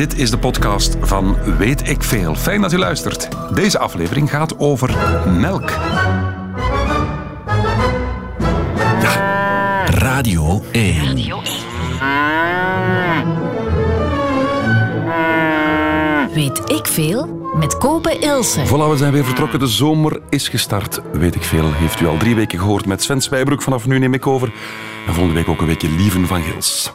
Dit 0.00 0.18
is 0.18 0.30
de 0.30 0.38
podcast 0.38 0.96
van 1.00 1.36
Weet 1.58 1.88
ik 1.88 2.02
Veel. 2.02 2.34
Fijn 2.34 2.60
dat 2.60 2.72
u 2.72 2.78
luistert. 2.78 3.28
Deze 3.54 3.78
aflevering 3.78 4.30
gaat 4.30 4.58
over 4.58 4.96
melk. 5.40 5.70
Radio 9.84 10.62
1. 10.70 10.94
Radio 10.94 11.42
1. 16.28 16.34
Weet 16.34 16.70
ik 16.70 16.86
veel? 16.86 17.50
Met 17.58 17.78
Kopen 17.78 18.20
Ilse. 18.20 18.66
Voilà, 18.66 18.90
we 18.90 18.96
zijn 18.96 19.12
weer 19.12 19.24
vertrokken. 19.24 19.58
De 19.58 19.66
zomer 19.66 20.20
is 20.28 20.48
gestart. 20.48 21.00
Weet 21.12 21.34
ik 21.34 21.42
veel, 21.42 21.72
heeft 21.72 22.00
u 22.00 22.06
al 22.06 22.16
drie 22.16 22.34
weken 22.34 22.58
gehoord 22.58 22.86
met 22.86 23.02
Sven 23.02 23.20
Spijbroek. 23.20 23.62
Vanaf 23.62 23.86
nu 23.86 23.98
neem 23.98 24.14
ik 24.14 24.26
over. 24.26 24.52
En 25.06 25.14
volgende 25.14 25.38
week 25.38 25.48
ook 25.48 25.60
een 25.60 25.66
weekje 25.66 25.90
Lieven 25.90 26.26
van 26.26 26.42
Gils. 26.42 26.92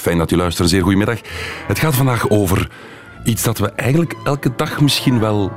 Fijn 0.00 0.18
dat 0.18 0.30
u 0.30 0.36
luistert. 0.36 0.68
Zeer 0.68 0.82
goedemiddag. 0.82 1.20
Het 1.66 1.78
gaat 1.78 1.94
vandaag 1.94 2.28
over 2.28 2.70
iets 3.24 3.42
dat 3.42 3.58
we 3.58 3.70
eigenlijk 3.70 4.14
elke 4.24 4.52
dag 4.56 4.80
misschien 4.80 5.20
wel 5.20 5.52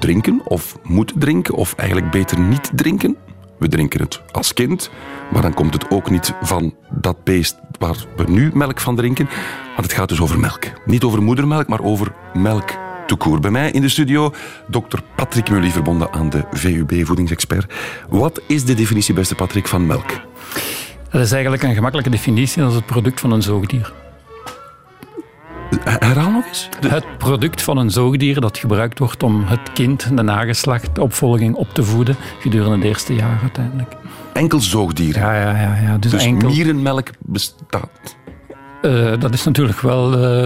drinken 0.00 0.40
of 0.44 0.78
moeten 0.82 1.18
drinken 1.18 1.54
of 1.54 1.74
eigenlijk 1.74 2.10
beter 2.10 2.40
niet 2.40 2.70
drinken. 2.74 3.16
We 3.58 3.68
drinken 3.68 4.00
het 4.00 4.22
als 4.32 4.52
kind, 4.52 4.90
maar 5.32 5.42
dan 5.42 5.54
komt 5.54 5.74
het 5.74 5.90
ook 5.90 6.10
niet 6.10 6.34
van 6.40 6.74
dat 6.90 7.24
beest 7.24 7.56
waar 7.78 7.96
we 8.16 8.24
nu 8.28 8.50
melk 8.54 8.80
van 8.80 8.96
drinken. 8.96 9.28
Want 9.66 9.82
het 9.82 9.92
gaat 9.92 10.08
dus 10.08 10.20
over 10.20 10.40
melk. 10.40 10.64
Niet 10.84 11.04
over 11.04 11.22
moedermelk, 11.22 11.68
maar 11.68 11.82
over 11.82 12.12
melk 12.32 12.70
toekoer. 13.06 13.40
Bij 13.40 13.50
mij 13.50 13.70
in 13.70 13.80
de 13.80 13.88
studio 13.88 14.32
dokter 14.68 15.02
Patrick 15.16 15.50
Mully, 15.50 15.70
verbonden 15.70 16.12
aan 16.12 16.30
de 16.30 16.44
VUB 16.50 17.06
Voedingsexpert. 17.06 17.72
Wat 18.08 18.40
is 18.46 18.64
de 18.64 18.74
definitie, 18.74 19.14
beste 19.14 19.34
Patrick, 19.34 19.68
van 19.68 19.86
melk? 19.86 20.10
Dat 21.14 21.22
is 21.22 21.32
eigenlijk 21.32 21.62
een 21.62 21.74
gemakkelijke 21.74 22.10
definitie. 22.10 22.62
Dat 22.62 22.70
is 22.70 22.76
het 22.76 22.86
product 22.86 23.20
van 23.20 23.30
een 23.30 23.42
zoogdier. 23.42 23.92
Herhaal 25.84 26.30
nog 26.30 26.46
eens. 26.46 26.68
Het 26.80 27.18
product 27.18 27.62
van 27.62 27.76
een 27.76 27.90
zoogdier 27.90 28.40
dat 28.40 28.58
gebruikt 28.58 28.98
wordt 28.98 29.22
om 29.22 29.44
het 29.44 29.72
kind, 29.72 30.16
de 30.16 30.22
nageslacht, 30.22 30.94
de 30.94 31.02
opvolging 31.02 31.54
op 31.54 31.74
te 31.74 31.82
voeden 31.82 32.16
gedurende 32.40 32.78
de 32.78 32.86
eerste 32.86 33.14
jaren 33.14 33.38
uiteindelijk. 33.40 33.92
Enkel 34.32 34.60
zoogdieren? 34.60 35.22
Ja, 35.22 35.34
ja, 35.34 35.60
ja. 35.60 35.76
ja. 35.76 35.98
Dus, 35.98 36.10
dus 36.10 36.24
enkel... 36.24 36.48
mierenmelk 36.48 37.10
bestaat? 37.18 38.16
Uh, 38.82 39.20
dat 39.20 39.34
is 39.34 39.44
natuurlijk 39.44 39.80
wel... 39.80 40.18
Uh, 40.18 40.42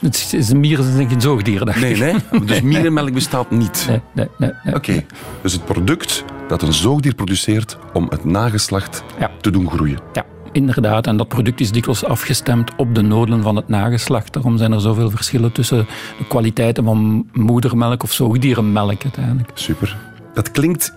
het 0.00 0.32
is 0.32 0.50
een 0.50 0.60
mier 0.60 0.78
is 0.78 0.94
denk 0.94 1.08
ik 1.08 1.14
een 1.14 1.20
zoogdier, 1.20 1.64
dacht 1.64 1.80
nee, 1.80 1.96
nee, 1.96 2.14
dus 2.44 2.60
mierenmelk 2.60 3.12
bestaat 3.12 3.50
niet? 3.50 3.84
Nee, 3.88 4.00
nee, 4.12 4.28
nee. 4.38 4.52
nee 4.64 4.74
Oké, 4.74 5.04
dus 5.42 5.52
het 5.52 5.64
product 5.64 6.24
dat 6.52 6.62
een 6.62 6.72
zoogdier 6.72 7.14
produceert 7.14 7.78
om 7.92 8.06
het 8.10 8.24
nageslacht 8.24 9.04
ja. 9.18 9.30
te 9.40 9.50
doen 9.50 9.70
groeien? 9.70 9.98
Ja. 10.12 10.24
Inderdaad, 10.52 11.06
en 11.06 11.16
dat 11.16 11.28
product 11.28 11.60
is 11.60 11.72
dikwijls 11.72 12.04
afgestemd 12.04 12.70
op 12.76 12.94
de 12.94 13.02
noden 13.02 13.42
van 13.42 13.56
het 13.56 13.68
nageslacht. 13.68 14.32
Daarom 14.32 14.58
zijn 14.58 14.72
er 14.72 14.80
zoveel 14.80 15.10
verschillen 15.10 15.52
tussen 15.52 15.86
de 16.18 16.26
kwaliteiten 16.28 16.84
van 16.84 17.28
moedermelk 17.32 18.02
of 18.02 18.12
zoogdierenmelk 18.12 19.02
uiteindelijk. 19.02 19.50
Super. 19.54 19.96
Dat 20.34 20.50
klinkt 20.50 20.94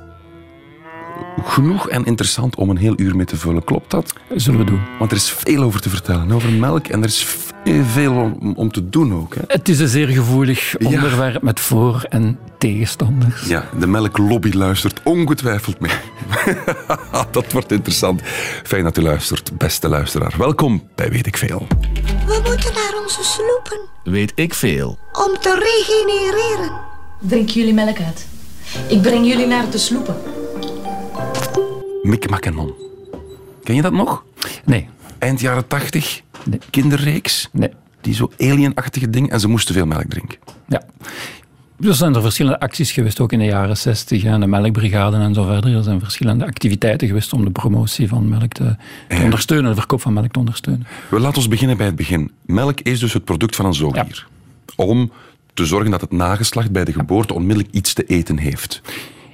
genoeg 1.43 1.89
en 1.89 2.05
interessant 2.05 2.55
om 2.55 2.69
een 2.69 2.77
heel 2.77 2.93
uur 2.97 3.15
mee 3.15 3.25
te 3.25 3.37
vullen. 3.37 3.63
Klopt 3.63 3.91
dat? 3.91 4.13
Zullen 4.35 4.59
we 4.59 4.65
doen. 4.65 4.81
Want 4.99 5.11
er 5.11 5.17
is 5.17 5.29
veel 5.29 5.63
over 5.63 5.81
te 5.81 5.89
vertellen, 5.89 6.31
over 6.31 6.51
melk. 6.51 6.87
En 6.87 6.99
er 6.99 7.07
is 7.07 7.27
veel 7.91 8.13
om, 8.13 8.53
om 8.55 8.71
te 8.71 8.89
doen 8.89 9.13
ook. 9.13 9.35
Hè? 9.35 9.41
Het 9.47 9.69
is 9.69 9.79
een 9.79 9.87
zeer 9.87 10.07
gevoelig 10.07 10.75
onderwerp 10.77 11.41
met 11.41 11.59
voor- 11.59 12.05
en 12.09 12.39
tegenstanders. 12.57 13.47
Ja, 13.47 13.69
de 13.79 13.87
melklobby 13.87 14.51
luistert 14.51 15.01
ongetwijfeld 15.03 15.79
mee. 15.79 15.91
dat 17.31 17.51
wordt 17.51 17.71
interessant. 17.71 18.21
Fijn 18.63 18.83
dat 18.83 18.97
u 18.97 19.01
luistert, 19.01 19.57
beste 19.57 19.89
luisteraar. 19.89 20.33
Welkom 20.37 20.83
bij 20.95 21.09
Weet 21.09 21.27
ik 21.27 21.37
Veel. 21.37 21.67
We 22.25 22.41
moeten 22.43 22.73
naar 22.73 23.01
onze 23.03 23.23
sloepen. 23.23 23.79
Weet 24.03 24.31
ik 24.35 24.53
veel. 24.53 24.97
Om 25.11 25.37
te 25.39 25.53
regenereren. 25.53 26.71
Drinken 27.19 27.53
jullie 27.53 27.73
melk 27.73 27.97
uit? 27.99 28.27
Ik 28.87 29.01
breng 29.01 29.27
jullie 29.27 29.47
naar 29.47 29.69
de 29.69 29.77
sloepen. 29.77 30.15
Mick 32.05 32.29
Macanon. 32.29 32.73
Ken 33.63 33.75
je 33.75 33.81
dat 33.81 33.93
nog? 33.93 34.23
Nee. 34.65 34.87
Eind 35.17 35.39
jaren 35.39 35.67
tachtig, 35.67 36.21
nee. 36.43 36.59
kinderreeks. 36.69 37.49
Nee. 37.51 37.69
Die 38.01 38.13
zo 38.13 38.31
alienachtige 38.37 39.09
ding 39.09 39.29
en 39.29 39.39
ze 39.39 39.47
moesten 39.47 39.73
veel 39.73 39.85
melk 39.85 40.09
drinken. 40.09 40.37
Ja. 40.67 40.81
Er 41.79 41.93
zijn 41.93 42.15
er 42.15 42.21
verschillende 42.21 42.59
acties 42.59 42.91
geweest, 42.91 43.19
ook 43.19 43.31
in 43.31 43.39
de 43.39 43.45
jaren 43.45 43.77
60, 43.77 44.23
en 44.23 44.39
de 44.39 44.47
melkbrigade 44.47 45.17
en 45.17 45.33
zo 45.33 45.43
verder. 45.43 45.75
Er 45.75 45.83
zijn 45.83 45.99
verschillende 45.99 46.45
activiteiten 46.45 47.07
geweest 47.07 47.33
om 47.33 47.45
de 47.45 47.51
promotie 47.51 48.07
van 48.07 48.29
melk 48.29 48.51
te, 48.51 48.75
te 49.07 49.21
ondersteunen, 49.23 49.69
de 49.69 49.77
verkoop 49.77 50.01
van 50.01 50.13
melk 50.13 50.31
te 50.31 50.39
ondersteunen. 50.39 50.87
We 51.09 51.19
laten 51.19 51.37
ons 51.37 51.47
beginnen 51.47 51.77
bij 51.77 51.85
het 51.85 51.95
begin. 51.95 52.31
Melk 52.45 52.79
is 52.79 52.99
dus 52.99 53.13
het 53.13 53.25
product 53.25 53.55
van 53.55 53.65
een 53.65 53.73
zoogdier. 53.73 54.27
Om 54.75 55.11
te 55.53 55.65
zorgen 55.65 55.91
dat 55.91 56.01
het 56.01 56.11
nageslacht 56.11 56.71
bij 56.71 56.85
de 56.85 56.93
geboorte 56.93 57.33
onmiddellijk 57.33 57.73
iets 57.73 57.93
te 57.93 58.03
eten 58.03 58.37
heeft. 58.37 58.81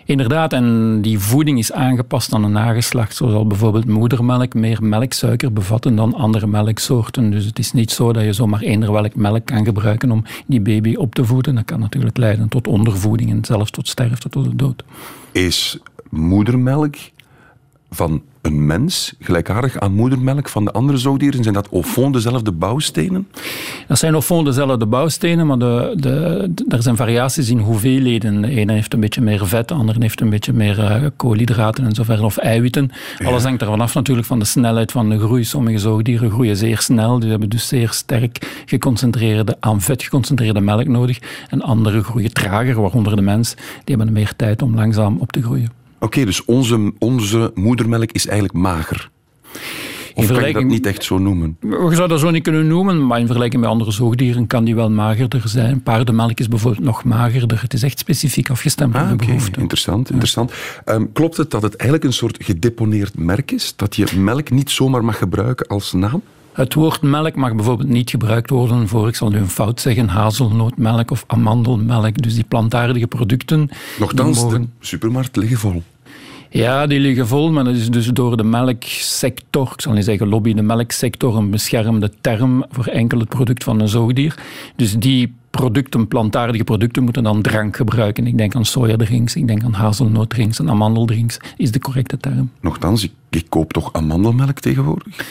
Inderdaad, 0.06 0.54
en 0.54 1.02
die 1.02 1.20
voeding 1.20 1.58
is 1.58 1.72
aangepast 1.72 2.34
aan 2.34 2.44
een 2.44 2.52
nageslacht. 2.52 3.16
Zo 3.16 3.30
zal 3.30 3.48
bijvoorbeeld 3.48 3.86
moedermelk 3.86 4.54
meer 4.54 4.84
melksuiker 4.84 5.54
bevatten 5.54 5.96
dan 5.96 6.14
andere 6.14 6.48
melksoorten. 6.48 7.32
Dus 7.32 7.46
het 7.46 7.60
is 7.60 7.72
niet 7.72 7.92
zo 7.92 8.14
dat 8.14 8.24
je 8.24 8.34
zomaar 8.34 8.62
eender 8.62 8.92
welk 8.92 9.16
melk 9.16 9.46
kan 9.46 9.66
gebruiken 9.66 10.12
om 10.12 10.24
die 10.46 10.62
baby 10.62 10.96
op 10.96 11.16
te 11.16 11.26
voeden. 11.26 11.56
Dat 11.56 11.66
kan 11.66 11.80
natuurlijk 11.80 12.18
leiden 12.18 12.50
tot 12.50 12.68
ondervoeding 12.68 13.30
en 13.30 13.46
zelfs 13.46 13.72
tot 13.72 13.88
sterfte, 13.88 14.30
tot 14.30 14.44
de 14.44 14.56
dood. 14.56 14.84
Is 15.32 15.78
moedermelk 16.10 16.96
van 17.94 18.22
een 18.42 18.66
mens 18.66 19.14
gelijkaardig 19.20 19.80
aan 19.80 19.94
moedermelk 19.94 20.50
van 20.50 20.66
de 20.66 20.72
andere 20.72 20.98
zoogdieren? 20.98 21.44
Zijn 21.44 21.54
dat 21.56 21.70
au 21.72 21.84
fond 21.84 22.14
dezelfde 22.14 22.52
bouwstenen? 22.52 23.28
Dat 23.88 23.98
zijn 23.98 24.14
au 24.14 24.22
fond 24.22 24.46
dezelfde 24.46 24.86
bouwstenen, 24.86 25.48
maar 25.48 25.58
de, 25.58 25.94
de, 25.96 26.52
er 26.68 26.82
zijn 26.82 26.96
variaties 26.96 27.50
in 27.50 27.60
hoeveelheden. 27.60 28.42
De 28.42 28.50
ene 28.50 28.74
heeft 28.74 28.94
een 28.94 29.00
beetje 29.00 29.22
meer 29.22 29.48
vet, 29.48 29.68
de 29.68 29.74
andere 29.74 30.00
heeft 30.02 30.22
een 30.22 30.30
beetje 30.30 30.54
meer 30.54 30.80
uh, 30.80 31.08
koolhydraten 31.16 31.86
en 31.86 31.94
zo 31.96 32.04
verder, 32.04 32.26
of 32.26 32.38
eiwitten. 32.38 32.92
Alles 33.26 33.44
hangt 33.44 33.62
ervan 33.62 33.82
af 33.82 33.94
natuurlijk 33.94 34.28
van 34.28 34.40
de 34.40 34.46
snelheid 34.46 34.92
van 34.92 35.10
de 35.10 35.20
groei. 35.20 35.44
Sommige 35.44 35.78
zoogdieren 35.78 36.32
groeien 36.32 36.58
zeer 36.58 36.80
snel, 36.80 37.20
die 37.20 37.30
hebben 37.30 37.50
dus 37.50 37.68
zeer 37.68 37.90
sterk 37.90 38.64
geconcentreerde, 38.66 39.58
aan 39.60 39.82
vet 39.82 40.04
geconcentreerde 40.04 40.62
melk 40.62 40.88
nodig. 40.88 41.20
En 41.50 41.62
andere 41.62 42.04
groeien 42.04 42.34
trager, 42.34 42.82
waaronder 42.82 43.16
de 43.16 43.22
mens. 43.22 43.56
Die 43.84 43.96
hebben 43.96 44.14
meer 44.14 44.34
tijd 44.36 44.62
om 44.62 44.76
langzaam 44.76 45.18
op 45.20 45.32
te 45.32 45.42
groeien. 45.42 45.81
Oké, 46.04 46.26
dus 46.26 46.46
onze, 46.46 46.94
onze 47.00 47.52
moedermelk 47.56 48.12
is 48.12 48.28
eigenlijk 48.28 48.58
mager. 48.58 49.10
Of 50.14 50.28
kan 50.28 50.48
je 50.48 50.54
dat 50.54 50.64
niet 50.64 50.86
echt 50.86 51.04
zo 51.04 51.18
noemen? 51.18 51.58
We 51.60 51.76
zouden 51.78 52.10
dat 52.10 52.20
zo 52.20 52.30
niet 52.30 52.44
kunnen 52.44 52.68
noemen, 52.68 53.08
maar 53.08 53.20
in 53.20 53.26
vergelijking 53.26 53.62
met 53.62 53.72
andere 53.72 53.92
zoogdieren 53.92 54.48
kan 54.48 54.64
die 54.64 54.76
wel 54.76 54.90
magerder 54.90 55.42
zijn. 55.46 55.84
Paardenmelk 55.84 56.40
is 56.40 56.48
bijvoorbeeld 56.48 56.84
nog 56.84 57.04
magerder. 57.04 57.62
Het 57.62 57.74
is 57.74 57.84
echt 57.84 58.00
specifiek 58.00 58.50
afgestemd 58.50 58.96
op 58.96 59.02
ah, 59.02 59.10
de 59.10 59.16
behoefte. 59.16 59.60
Interessant, 59.60 60.10
interessant. 60.10 60.54
Um, 60.86 61.12
klopt 61.12 61.38
het 61.38 61.52
dat 61.52 61.62
het 61.62 61.76
eigenlijk 61.76 62.10
een 62.10 62.18
soort 62.18 62.44
gedeponeerd 62.44 63.18
merk 63.18 63.52
is? 63.52 63.74
Dat 63.76 63.96
je 63.96 64.08
melk 64.18 64.50
niet 64.50 64.70
zomaar 64.70 65.04
mag 65.04 65.18
gebruiken 65.18 65.68
als 65.68 65.94
naam? 65.94 66.22
Het 66.54 66.74
woord 66.74 67.02
melk 67.02 67.36
mag 67.36 67.56
bijvoorbeeld 67.56 67.90
niet 67.90 68.10
gebruikt 68.10 68.50
worden 68.50 68.88
voor, 68.88 69.08
ik 69.08 69.16
zal 69.16 69.30
nu 69.30 69.38
een 69.38 69.50
fout 69.50 69.82
zeggen, 69.82 70.08
hazelnootmelk 70.08 71.12
of 71.12 71.24
amandelmelk. 71.28 72.22
Dus 72.22 72.36
die 72.36 72.44
plantaardige 72.44 73.08
producten. 73.08 73.70
Nochtans, 74.00 74.42
mogen... 74.42 74.62
de 74.62 74.86
supermarkt 74.86 75.36
liggen 75.36 75.58
vol. 75.58 75.84
Ja, 76.54 76.88
die 76.88 77.00
liggen 77.00 77.28
vol, 77.28 77.52
maar 77.52 77.64
dat 77.64 77.76
is 77.76 77.90
dus 77.90 78.08
door 78.08 78.38
de 78.38 78.44
melksector, 78.44 79.72
ik 79.74 79.82
zal 79.82 79.94
niet 79.94 80.04
zeggen 80.04 80.28
lobby, 80.28 80.54
de 80.54 80.62
melksector 80.62 81.38
een 81.38 81.50
beschermde 81.50 82.12
term 82.22 82.66
voor 82.70 82.86
enkel 82.86 83.20
het 83.20 83.30
product 83.30 83.64
van 83.64 83.80
een 83.80 83.88
zoogdier. 83.88 84.36
Dus 84.76 84.94
die 84.94 85.34
producten, 85.50 86.08
plantaardige 86.08 86.64
producten, 86.64 87.04
moeten 87.04 87.24
dan 87.24 87.42
drank 87.42 87.76
gebruiken. 87.76 88.28
Ik 88.28 88.38
denk 88.38 88.56
aan 88.56 88.66
sojadrinks, 88.66 89.36
ik 89.36 89.48
denk 89.48 89.64
aan 89.64 89.74
hazelnootdrinks 89.74 90.60
en 90.60 90.70
amandeldrinks, 90.70 91.38
is 91.58 91.72
de 91.72 91.80
correcte 91.80 92.18
term. 92.18 92.52
Nochtans, 92.62 93.04
ik, 93.04 93.12
ik 93.30 93.46
koop 93.50 93.74
toch 93.74 93.94
amandelmelk 93.94 94.60
tegenwoordig? 94.60 95.26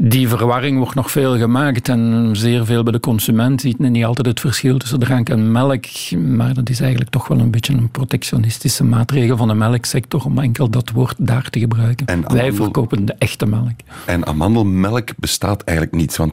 Die 0.00 0.28
verwarring 0.28 0.78
wordt 0.78 0.94
nog 0.94 1.10
veel 1.10 1.36
gemaakt 1.38 1.88
en 1.88 2.30
zeer 2.32 2.64
veel 2.64 2.82
bij 2.82 2.92
de 2.92 3.00
consument 3.00 3.60
ziet 3.60 3.78
men 3.78 3.92
niet 3.92 4.04
altijd 4.04 4.26
het 4.26 4.40
verschil 4.40 4.78
tussen 4.78 4.98
drank 4.98 5.28
en 5.28 5.52
melk. 5.52 5.84
Maar 6.10 6.54
dat 6.54 6.68
is 6.68 6.80
eigenlijk 6.80 7.10
toch 7.10 7.28
wel 7.28 7.38
een 7.38 7.50
beetje 7.50 7.72
een 7.72 7.90
protectionistische 7.90 8.84
maatregel 8.84 9.36
van 9.36 9.48
de 9.48 9.54
melksector 9.54 10.24
om 10.24 10.38
enkel 10.38 10.70
dat 10.70 10.90
woord 10.90 11.14
daar 11.18 11.50
te 11.50 11.58
gebruiken. 11.58 12.06
En 12.06 12.32
Wij 12.32 12.52
verkopen 12.52 13.04
de 13.04 13.14
echte 13.18 13.46
melk. 13.46 13.80
En 14.06 14.26
amandelmelk 14.26 15.08
bestaat 15.16 15.62
eigenlijk 15.62 15.96
niet, 15.96 16.16
want 16.16 16.32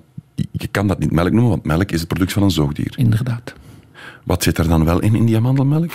je 0.51 0.68
kan 0.68 0.88
dat 0.88 1.00
niet 1.00 1.12
melk 1.12 1.31
noemen, 1.31 1.50
want 1.50 1.65
melk 1.65 1.91
is 1.91 2.00
het 2.00 2.07
product 2.07 2.33
van 2.33 2.44
een 2.44 2.51
zoogdier. 2.51 2.94
Inderdaad. 2.95 3.53
Wat 4.24 4.44
zit 4.44 4.57
er 4.57 4.68
dan 4.68 4.85
wel 4.85 5.00
in, 5.00 5.15
in 5.15 5.25
die 5.25 5.35
amandelmelk? 5.35 5.91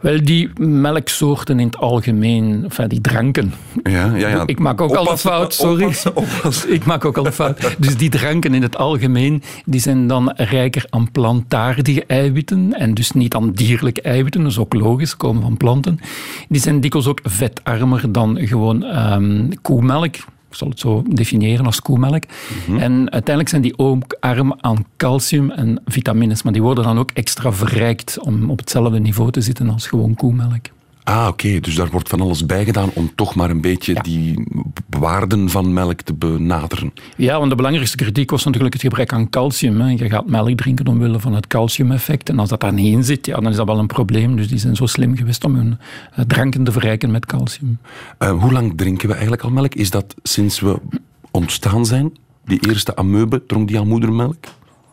Wel, 0.00 0.24
die 0.24 0.50
melksoorten 0.58 1.60
in 1.60 1.66
het 1.66 1.78
algemeen, 1.78 2.64
enfin 2.64 2.88
die 2.88 3.00
dranken. 3.00 3.52
Ja, 3.82 4.16
ja, 4.16 4.28
ja. 4.28 4.42
Ik 4.46 4.58
maak 4.58 4.80
ook 4.80 4.94
al 4.94 5.10
een 5.10 5.18
fout, 5.18 5.54
sorry. 5.54 5.94
Ik 6.76 6.84
maak 6.84 7.04
ook 7.04 7.16
al 7.18 7.26
een 7.26 7.32
fout. 7.32 7.76
Dus 7.78 7.96
die 7.96 8.10
dranken 8.10 8.54
in 8.54 8.62
het 8.62 8.76
algemeen, 8.76 9.42
die 9.64 9.80
zijn 9.80 10.06
dan 10.06 10.32
rijker 10.36 10.86
aan 10.90 11.10
plantaardige 11.10 12.04
eiwitten 12.06 12.74
en 12.74 12.94
dus 12.94 13.10
niet 13.10 13.34
aan 13.34 13.52
dierlijke 13.52 14.02
eiwitten, 14.02 14.42
dat 14.42 14.50
is 14.50 14.58
ook 14.58 14.74
logisch, 14.74 15.16
komen 15.16 15.42
van 15.42 15.56
planten. 15.56 16.00
Die 16.48 16.60
zijn 16.60 16.80
dikwijls 16.80 17.08
ook 17.08 17.20
vetarmer 17.22 18.12
dan 18.12 18.38
gewoon 18.46 18.82
um, 18.82 19.48
koemelk 19.62 20.16
Ik 20.50 20.56
zal 20.56 20.68
het 20.68 20.80
zo 20.80 21.02
definiëren 21.08 21.66
als 21.66 21.80
koemelk. 21.80 22.24
En 22.78 22.92
uiteindelijk 22.92 23.48
zijn 23.48 23.62
die 23.62 23.78
ook 23.78 24.16
arm 24.20 24.54
aan 24.60 24.84
calcium 24.96 25.50
en 25.50 25.82
vitamines, 25.84 26.42
maar 26.42 26.52
die 26.52 26.62
worden 26.62 26.84
dan 26.84 26.98
ook 26.98 27.10
extra 27.10 27.52
verrijkt 27.52 28.18
om 28.18 28.50
op 28.50 28.58
hetzelfde 28.58 29.00
niveau 29.00 29.30
te 29.30 29.40
zitten 29.40 29.70
als 29.70 29.86
gewoon 29.86 30.14
koemelk. 30.14 30.66
Ah, 31.04 31.26
oké. 31.28 31.60
Dus 31.60 31.74
daar 31.74 31.90
wordt 31.90 32.08
van 32.08 32.20
alles 32.20 32.46
bij 32.46 32.64
gedaan 32.64 32.90
om 32.94 33.10
toch 33.14 33.34
maar 33.34 33.50
een 33.50 33.60
beetje 33.60 33.94
Ja. 33.94 34.00
die 34.00 34.46
waarden 34.98 35.48
van 35.48 35.72
melk 35.72 36.00
te 36.02 36.14
benaderen. 36.14 36.92
Ja, 37.16 37.38
want 37.38 37.50
de 37.50 37.56
belangrijkste 37.56 37.96
kritiek 37.96 38.30
was 38.30 38.44
natuurlijk 38.44 38.72
het 38.72 38.82
gebrek 38.82 39.12
aan 39.12 39.30
calcium. 39.30 39.80
Hè. 39.80 39.88
Je 39.90 40.08
gaat 40.08 40.26
melk 40.26 40.56
drinken 40.56 40.86
omwille 40.86 41.20
van 41.20 41.34
het 41.34 41.46
calciumeffect. 41.46 42.28
En 42.28 42.38
als 42.38 42.48
dat 42.48 42.60
daar 42.60 42.72
niet 42.72 42.92
in 42.92 43.04
zit, 43.04 43.26
ja, 43.26 43.34
dan 43.34 43.50
is 43.50 43.56
dat 43.56 43.66
wel 43.66 43.78
een 43.78 43.86
probleem. 43.86 44.36
Dus 44.36 44.48
die 44.48 44.58
zijn 44.58 44.76
zo 44.76 44.86
slim 44.86 45.16
geweest 45.16 45.44
om 45.44 45.54
hun 45.54 45.78
eh, 46.14 46.24
dranken 46.24 46.64
te 46.64 46.72
verrijken 46.72 47.10
met 47.10 47.26
calcium. 47.26 47.78
Eh, 48.18 48.30
hoe 48.40 48.52
lang 48.52 48.72
drinken 48.76 49.06
we 49.06 49.12
eigenlijk 49.12 49.42
al 49.42 49.50
melk? 49.50 49.74
Is 49.74 49.90
dat 49.90 50.14
sinds 50.22 50.60
we 50.60 50.78
ontstaan 51.30 51.86
zijn? 51.86 52.12
Die 52.44 52.68
eerste 52.68 52.96
amoebe, 52.96 53.46
dronk 53.46 53.68
die 53.68 53.78
al 53.78 53.84
moedermelk? 53.86 54.36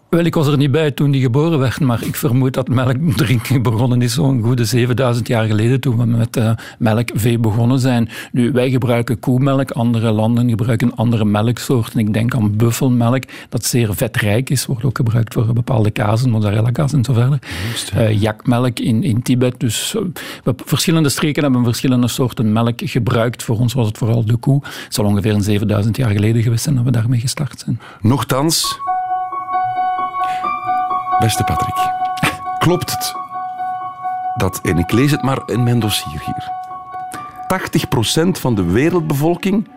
Wel, 0.09 0.25
ik 0.25 0.33
was 0.33 0.47
er 0.47 0.57
niet 0.57 0.71
bij 0.71 0.91
toen 0.91 1.11
die 1.11 1.21
geboren 1.21 1.59
werd, 1.59 1.79
maar 1.79 2.03
ik 2.03 2.15
vermoed 2.15 2.53
dat 2.53 2.67
melk 2.67 2.95
drinken 3.15 3.61
begonnen 3.61 4.01
is 4.01 4.13
zo'n 4.13 4.41
goede 4.41 4.65
7000 4.65 5.27
jaar 5.27 5.45
geleden, 5.45 5.79
toen 5.79 5.97
we 5.97 6.05
met 6.05 6.37
eh, 6.37 6.51
melkvee 6.79 7.39
begonnen 7.39 7.79
zijn. 7.79 8.09
Nu, 8.31 8.51
wij 8.51 8.69
gebruiken 8.69 9.19
koemelk, 9.19 9.71
andere 9.71 10.11
landen 10.11 10.49
gebruiken 10.49 10.95
andere 10.95 11.25
melksoorten. 11.25 11.99
Ik 11.99 12.13
denk 12.13 12.35
aan 12.35 12.55
buffelmelk, 12.55 13.23
dat 13.49 13.65
zeer 13.65 13.95
vetrijk 13.95 14.49
is, 14.49 14.65
wordt 14.65 14.83
ook 14.83 14.97
gebruikt 14.97 15.33
voor 15.33 15.53
bepaalde 15.53 15.91
kazen, 15.91 16.29
mozzarella 16.29 16.71
kaas 16.71 16.93
en 16.93 17.03
zo 17.03 17.13
verder. 17.13 17.39
Eh, 17.93 18.21
jakmelk 18.21 18.79
in, 18.79 19.03
in 19.03 19.21
Tibet. 19.21 19.59
Dus 19.59 19.95
eh, 19.95 20.01
we, 20.43 20.53
verschillende 20.65 21.09
streken 21.09 21.43
hebben 21.43 21.63
verschillende 21.63 22.07
soorten 22.07 22.53
melk 22.53 22.79
gebruikt. 22.83 23.43
Voor 23.43 23.59
ons 23.59 23.73
was 23.73 23.87
het 23.87 23.97
vooral 23.97 24.25
de 24.25 24.35
koe. 24.35 24.59
Het 24.63 24.93
zal 24.93 25.05
ongeveer 25.05 25.33
een 25.33 25.43
7000 25.43 25.97
jaar 25.97 26.11
geleden 26.11 26.41
geweest 26.41 26.63
zijn 26.63 26.75
dat 26.75 26.83
we 26.83 26.91
daarmee 26.91 27.19
gestart 27.19 27.59
zijn. 27.59 27.79
Nochtans, 28.01 28.79
beste 31.19 31.43
Patrick, 31.43 31.91
klopt 32.59 32.91
het 32.91 33.13
dat, 34.35 34.61
en 34.61 34.77
ik 34.77 34.91
lees 34.91 35.11
het 35.11 35.21
maar 35.21 35.41
in 35.45 35.63
mijn 35.63 35.79
dossier 35.79 36.21
hier, 36.25 36.51
80% 38.27 38.29
van 38.31 38.55
de 38.55 38.63
wereldbevolking 38.63 39.67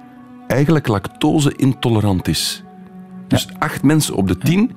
eigenlijk 0.46 0.86
lactose-intolerant 0.86 2.28
is. 2.28 2.64
Dus 3.28 3.48
acht 3.58 3.82
mensen 3.82 4.14
op 4.14 4.28
de 4.28 4.38
tien 4.38 4.76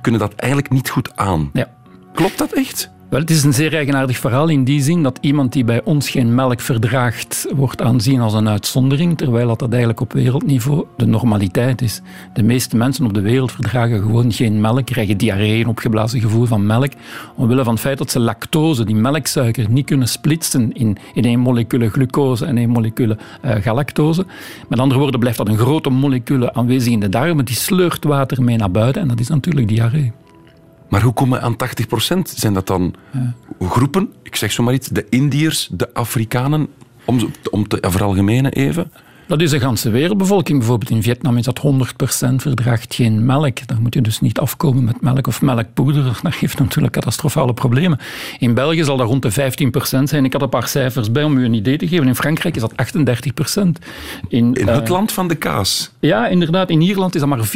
kunnen 0.00 0.20
dat 0.20 0.34
eigenlijk 0.34 0.72
niet 0.72 0.90
goed 0.90 1.16
aan. 1.16 1.50
Ja. 1.52 1.66
Klopt 2.12 2.38
dat 2.38 2.52
echt? 2.52 2.90
Wel, 3.08 3.20
het 3.20 3.30
is 3.30 3.44
een 3.44 3.54
zeer 3.54 3.74
eigenaardig 3.74 4.16
verhaal 4.16 4.48
in 4.48 4.64
die 4.64 4.82
zin 4.82 5.02
dat 5.02 5.18
iemand 5.20 5.52
die 5.52 5.64
bij 5.64 5.80
ons 5.84 6.10
geen 6.10 6.34
melk 6.34 6.60
verdraagt, 6.60 7.46
wordt 7.54 7.82
aanzien 7.82 8.20
als 8.20 8.34
een 8.34 8.48
uitzondering, 8.48 9.18
terwijl 9.18 9.56
dat, 9.56 9.68
eigenlijk 9.68 10.00
op 10.00 10.12
wereldniveau 10.12 10.84
de 10.96 11.06
normaliteit 11.06 11.82
is. 11.82 12.00
De 12.34 12.42
meeste 12.42 12.76
mensen 12.76 13.04
op 13.04 13.14
de 13.14 13.20
wereld 13.20 13.52
verdragen 13.52 14.00
gewoon 14.00 14.32
geen 14.32 14.60
melk, 14.60 14.86
krijgen 14.86 15.16
diarree, 15.16 15.60
een 15.60 15.68
opgeblazen 15.68 16.20
gevoel 16.20 16.46
van 16.46 16.66
melk, 16.66 16.92
omwille 17.36 17.64
van 17.64 17.72
het 17.72 17.82
feit 17.82 17.98
dat 17.98 18.10
ze 18.10 18.20
lactose, 18.20 18.84
die 18.84 18.94
melksuiker, 18.94 19.70
niet 19.70 19.86
kunnen 19.86 20.08
splitsen 20.08 20.72
in, 20.72 20.96
in 21.14 21.24
één 21.24 21.40
molecule 21.40 21.88
glucose 21.90 22.46
en 22.46 22.58
één 22.58 22.70
molecule 22.70 23.18
eh, 23.40 23.54
galactose. 23.54 24.26
Met 24.68 24.78
andere 24.78 25.00
woorden 25.00 25.20
blijft 25.20 25.38
dat 25.38 25.48
een 25.48 25.58
grote 25.58 25.90
molecule 25.90 26.52
aanwezig 26.52 26.92
in 26.92 27.00
de 27.00 27.08
darmen, 27.08 27.44
die 27.44 27.56
sleurt 27.56 28.04
water 28.04 28.42
mee 28.42 28.56
naar 28.56 28.70
buiten 28.70 29.02
en 29.02 29.08
dat 29.08 29.20
is 29.20 29.28
natuurlijk 29.28 29.68
diarree. 29.68 30.12
Maar 30.88 31.02
hoe 31.02 31.12
komen 31.12 31.38
we 31.38 31.44
aan 31.44 31.56
80%? 32.18 32.30
Zijn 32.34 32.54
dat 32.54 32.66
dan 32.66 32.94
groepen? 33.60 34.12
Ik 34.22 34.36
zeg 34.36 34.52
zo 34.52 34.62
maar 34.62 34.74
iets. 34.74 34.88
De 34.88 35.06
Indiërs, 35.08 35.68
de 35.72 35.94
Afrikanen, 35.94 36.68
om, 37.04 37.30
om 37.50 37.68
te 37.68 37.78
veralgemenen 37.80 38.52
even. 38.52 38.92
Dat 39.28 39.40
is 39.40 39.50
de 39.50 39.60
ganse 39.60 39.90
wereldbevolking. 39.90 40.58
Bijvoorbeeld 40.58 40.90
in 40.90 41.02
Vietnam 41.02 41.36
is 41.36 41.44
dat 41.44 41.60
100% 42.30 42.34
verdraagt 42.34 42.94
geen 42.94 43.26
melk. 43.26 43.66
Daar 43.66 43.80
moet 43.80 43.94
je 43.94 44.00
dus 44.00 44.20
niet 44.20 44.38
afkomen 44.38 44.84
met 44.84 45.00
melk 45.00 45.26
of 45.26 45.42
melkpoeder. 45.42 46.04
Dat 46.22 46.34
geeft 46.34 46.58
natuurlijk 46.58 46.92
catastrofale 46.92 47.54
problemen. 47.54 47.98
In 48.38 48.54
België 48.54 48.84
zal 48.84 48.96
dat 48.96 49.06
rond 49.06 49.22
de 49.22 49.32
15% 49.32 50.02
zijn. 50.02 50.24
Ik 50.24 50.32
had 50.32 50.42
een 50.42 50.48
paar 50.48 50.68
cijfers 50.68 51.12
bij 51.12 51.24
om 51.24 51.38
u 51.38 51.44
een 51.44 51.54
idee 51.54 51.76
te 51.76 51.88
geven. 51.88 52.06
In 52.06 52.14
Frankrijk 52.14 52.56
is 52.56 52.60
dat 52.60 52.72
38%. 52.72 52.74
In, 54.28 54.54
In 54.54 54.68
eh, 54.68 54.74
het 54.74 54.88
land 54.88 55.12
van 55.12 55.28
de 55.28 55.34
kaas. 55.34 55.90
ja, 56.00 56.26
inderdaad. 56.26 56.70
In 56.70 56.80
Ierland 56.80 57.14
is 57.14 57.20
dat 57.20 57.28
maar 57.28 57.50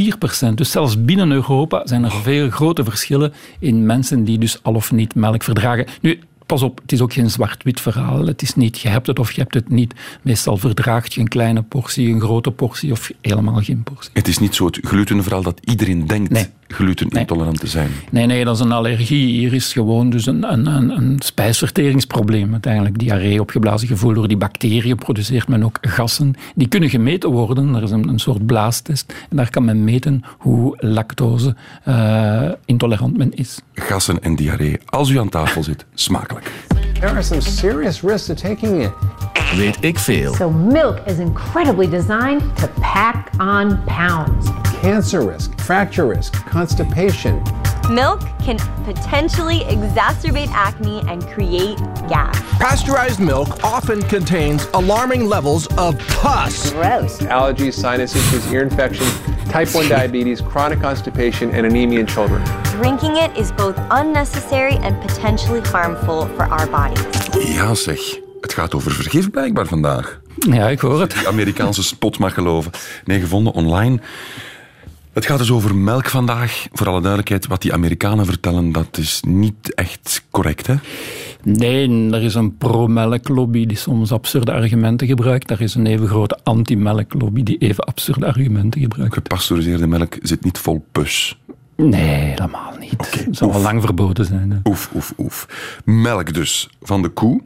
4%. 0.50 0.54
Dus 0.54 0.70
zelfs 0.70 1.04
binnen 1.04 1.30
Europa 1.30 1.82
zijn 1.84 2.04
er 2.04 2.12
veel 2.12 2.50
grote 2.50 2.84
verschillen 2.84 3.32
in 3.58 3.86
mensen 3.86 4.24
die 4.24 4.38
dus 4.38 4.58
al 4.62 4.74
of 4.74 4.92
niet 4.92 5.14
melk 5.14 5.42
verdragen. 5.42 5.86
Nu, 6.00 6.20
pas 6.46 6.62
op, 6.62 6.80
het 6.82 6.92
is 6.92 7.00
ook 7.00 7.12
geen 7.12 7.30
zwart-wit 7.30 7.80
verhaal. 7.80 8.26
Het 8.26 8.42
is 8.42 8.54
niet 8.54 8.80
je 8.80 8.88
hebt 8.88 9.06
het 9.06 9.18
of 9.18 9.32
je 9.32 9.40
hebt 9.40 9.54
het 9.54 9.70
niet. 9.70 9.94
Meestal 10.22 10.56
verdraagt 10.56 11.14
je 11.14 11.20
een 11.20 11.28
kleine 11.28 11.62
portie, 11.62 12.08
een 12.12 12.20
grote 12.20 12.50
portie 12.50 12.92
of 12.92 13.10
helemaal 13.20 13.60
geen 13.62 13.82
portie. 13.82 14.10
Het 14.12 14.28
is 14.28 14.38
niet 14.38 14.54
zo 14.54 14.66
het 14.66 14.78
glutenverhaal 14.82 15.42
dat 15.42 15.60
iedereen 15.64 16.06
denkt 16.06 16.30
Nee. 16.30 16.46
glutenintolerant 16.68 17.60
te 17.60 17.66
zijn. 17.66 17.90
Nee, 18.10 18.26
nee, 18.26 18.44
dat 18.44 18.54
is 18.54 18.60
een 18.60 18.72
allergie. 18.72 19.26
Hier 19.26 19.52
is 19.52 19.72
gewoon 19.72 20.10
dus 20.10 20.26
een, 20.26 20.52
een, 20.52 20.66
een, 20.66 20.90
een 20.90 21.16
spijsverteringsprobleem. 21.18 22.52
Uiteindelijk 22.52 22.98
diarree, 22.98 23.40
opgeblazen 23.40 23.88
gevoel 23.88 24.14
door 24.14 24.28
die 24.28 24.36
bacteriën 24.36 24.96
produceert 24.96 25.48
men 25.48 25.64
ook 25.64 25.78
gassen. 25.80 26.34
Die 26.54 26.68
kunnen 26.68 26.90
gemeten 26.90 27.30
worden. 27.30 27.74
Er 27.74 27.82
is 27.82 27.90
een, 27.90 28.08
een 28.08 28.18
soort 28.18 28.46
blaastest. 28.46 29.14
En 29.30 29.36
daar 29.36 29.50
kan 29.50 29.64
men 29.64 29.84
meten 29.84 30.22
hoe 30.38 30.76
lactose 30.78 31.56
eh, 31.84 32.48
intolerant 32.64 33.16
men 33.16 33.32
is. 33.34 33.60
Gassen 33.74 34.22
en 34.22 34.36
diarree. 34.36 34.78
Als 34.84 35.10
u 35.10 35.18
aan 35.18 35.28
tafel 35.28 35.62
zit, 35.62 35.84
smakelijk. 36.32 37.00
There 37.00 37.11
are 37.11 37.23
some 37.23 37.40
serious 37.40 38.02
risks 38.05 38.26
to 38.29 38.34
taking 38.34 38.82
it. 38.82 38.93
Weet 39.56 39.84
ik 39.84 39.99
veel. 39.99 40.34
So 40.34 40.50
milk 40.50 41.00
is 41.06 41.19
incredibly 41.19 41.87
designed 41.87 42.56
to 42.56 42.69
pack 42.81 43.31
on 43.38 43.82
pounds. 43.84 44.49
Cancer 44.81 45.20
risk, 45.26 45.58
fracture 45.61 46.06
risk, 46.06 46.32
constipation. 46.46 47.43
Milk 47.90 48.20
can 48.38 48.58
potentially 48.84 49.61
exacerbate 49.64 50.49
acne 50.52 51.02
and 51.08 51.26
create 51.29 51.76
gas. 52.08 52.40
Pasteurized 52.58 53.20
milk 53.20 53.62
often 53.64 54.00
contains 54.02 54.67
alarming 54.75 55.26
levels 55.29 55.67
of 55.76 55.99
pus. 55.99 56.70
Gross. 56.70 57.19
Allergies, 57.23 57.75
sinus 57.75 58.14
issues, 58.14 58.52
ear 58.52 58.62
infections, 58.62 59.12
type 59.50 59.75
1 59.75 59.88
diabetes, 59.99 60.40
chronic 60.40 60.81
constipation, 60.81 61.50
and 61.50 61.67
anemia 61.67 62.00
in 62.00 62.06
children. 62.06 62.43
Drinking 62.82 63.17
it 63.17 63.31
is 63.37 63.55
both 63.55 63.79
unnecessary 63.88 64.76
and 64.76 65.00
potentially 65.00 65.61
harmful 65.61 66.26
for 66.37 66.49
our 66.49 66.70
bodies. 66.70 67.55
Ja 67.55 67.75
zeg, 67.75 68.00
het 68.40 68.52
gaat 68.52 68.75
over 68.75 68.93
vergif 68.93 69.31
blijkbaar 69.31 69.67
vandaag. 69.67 70.20
Ja, 70.38 70.69
ik 70.69 70.81
hoor 70.81 71.00
het. 71.00 71.11
Die 71.11 71.29
Amerikaanse 71.29 71.82
spot 71.82 72.19
mag 72.19 72.34
geloven. 72.34 72.73
Nee, 73.05 73.20
gevonden 73.20 73.52
online. 73.52 74.00
Het 75.12 75.26
gaat 75.26 75.38
dus 75.38 75.50
over 75.50 75.75
melk 75.75 76.08
vandaag. 76.08 76.67
Voor 76.72 76.89
alle 76.89 77.01
duidelijkheid, 77.01 77.46
wat 77.46 77.62
die 77.62 77.72
Amerikanen 77.72 78.27
vertellen, 78.27 78.72
dat 78.72 78.98
is 78.98 79.22
niet 79.27 79.74
echt 79.74 80.22
correct, 80.31 80.67
hè? 80.67 80.74
Nee, 81.43 82.10
er 82.10 82.22
is 82.22 82.34
een 82.34 82.56
pro-melklobby 82.56 83.67
die 83.67 83.77
soms 83.77 84.12
absurde 84.12 84.53
argumenten 84.53 85.06
gebruikt. 85.06 85.51
Er 85.51 85.60
is 85.60 85.74
een 85.74 85.86
even 85.86 86.08
grote 86.08 86.39
anti-melklobby 86.43 87.43
die 87.43 87.58
even 87.58 87.84
absurde 87.84 88.27
argumenten 88.27 88.81
gebruikt. 88.81 89.15
Gepasteuriseerde 89.15 89.86
melk 89.86 90.17
zit 90.22 90.44
niet 90.44 90.58
vol 90.58 90.86
pus. 90.93 91.39
Nee, 91.89 92.15
helemaal 92.31 92.72
niet. 92.79 93.24
Het 93.24 93.36
zou 93.36 93.51
al 93.51 93.56
oef. 93.56 93.62
lang 93.65 93.82
verboden 93.82 94.24
zijn. 94.27 94.51
hè. 94.51 94.70
Oef, 94.70 94.91
oef, 94.94 95.12
oef. 95.19 95.46
Melk 95.84 96.34
dus, 96.34 96.69
van 96.82 97.03
de 97.03 97.08
koe. 97.08 97.41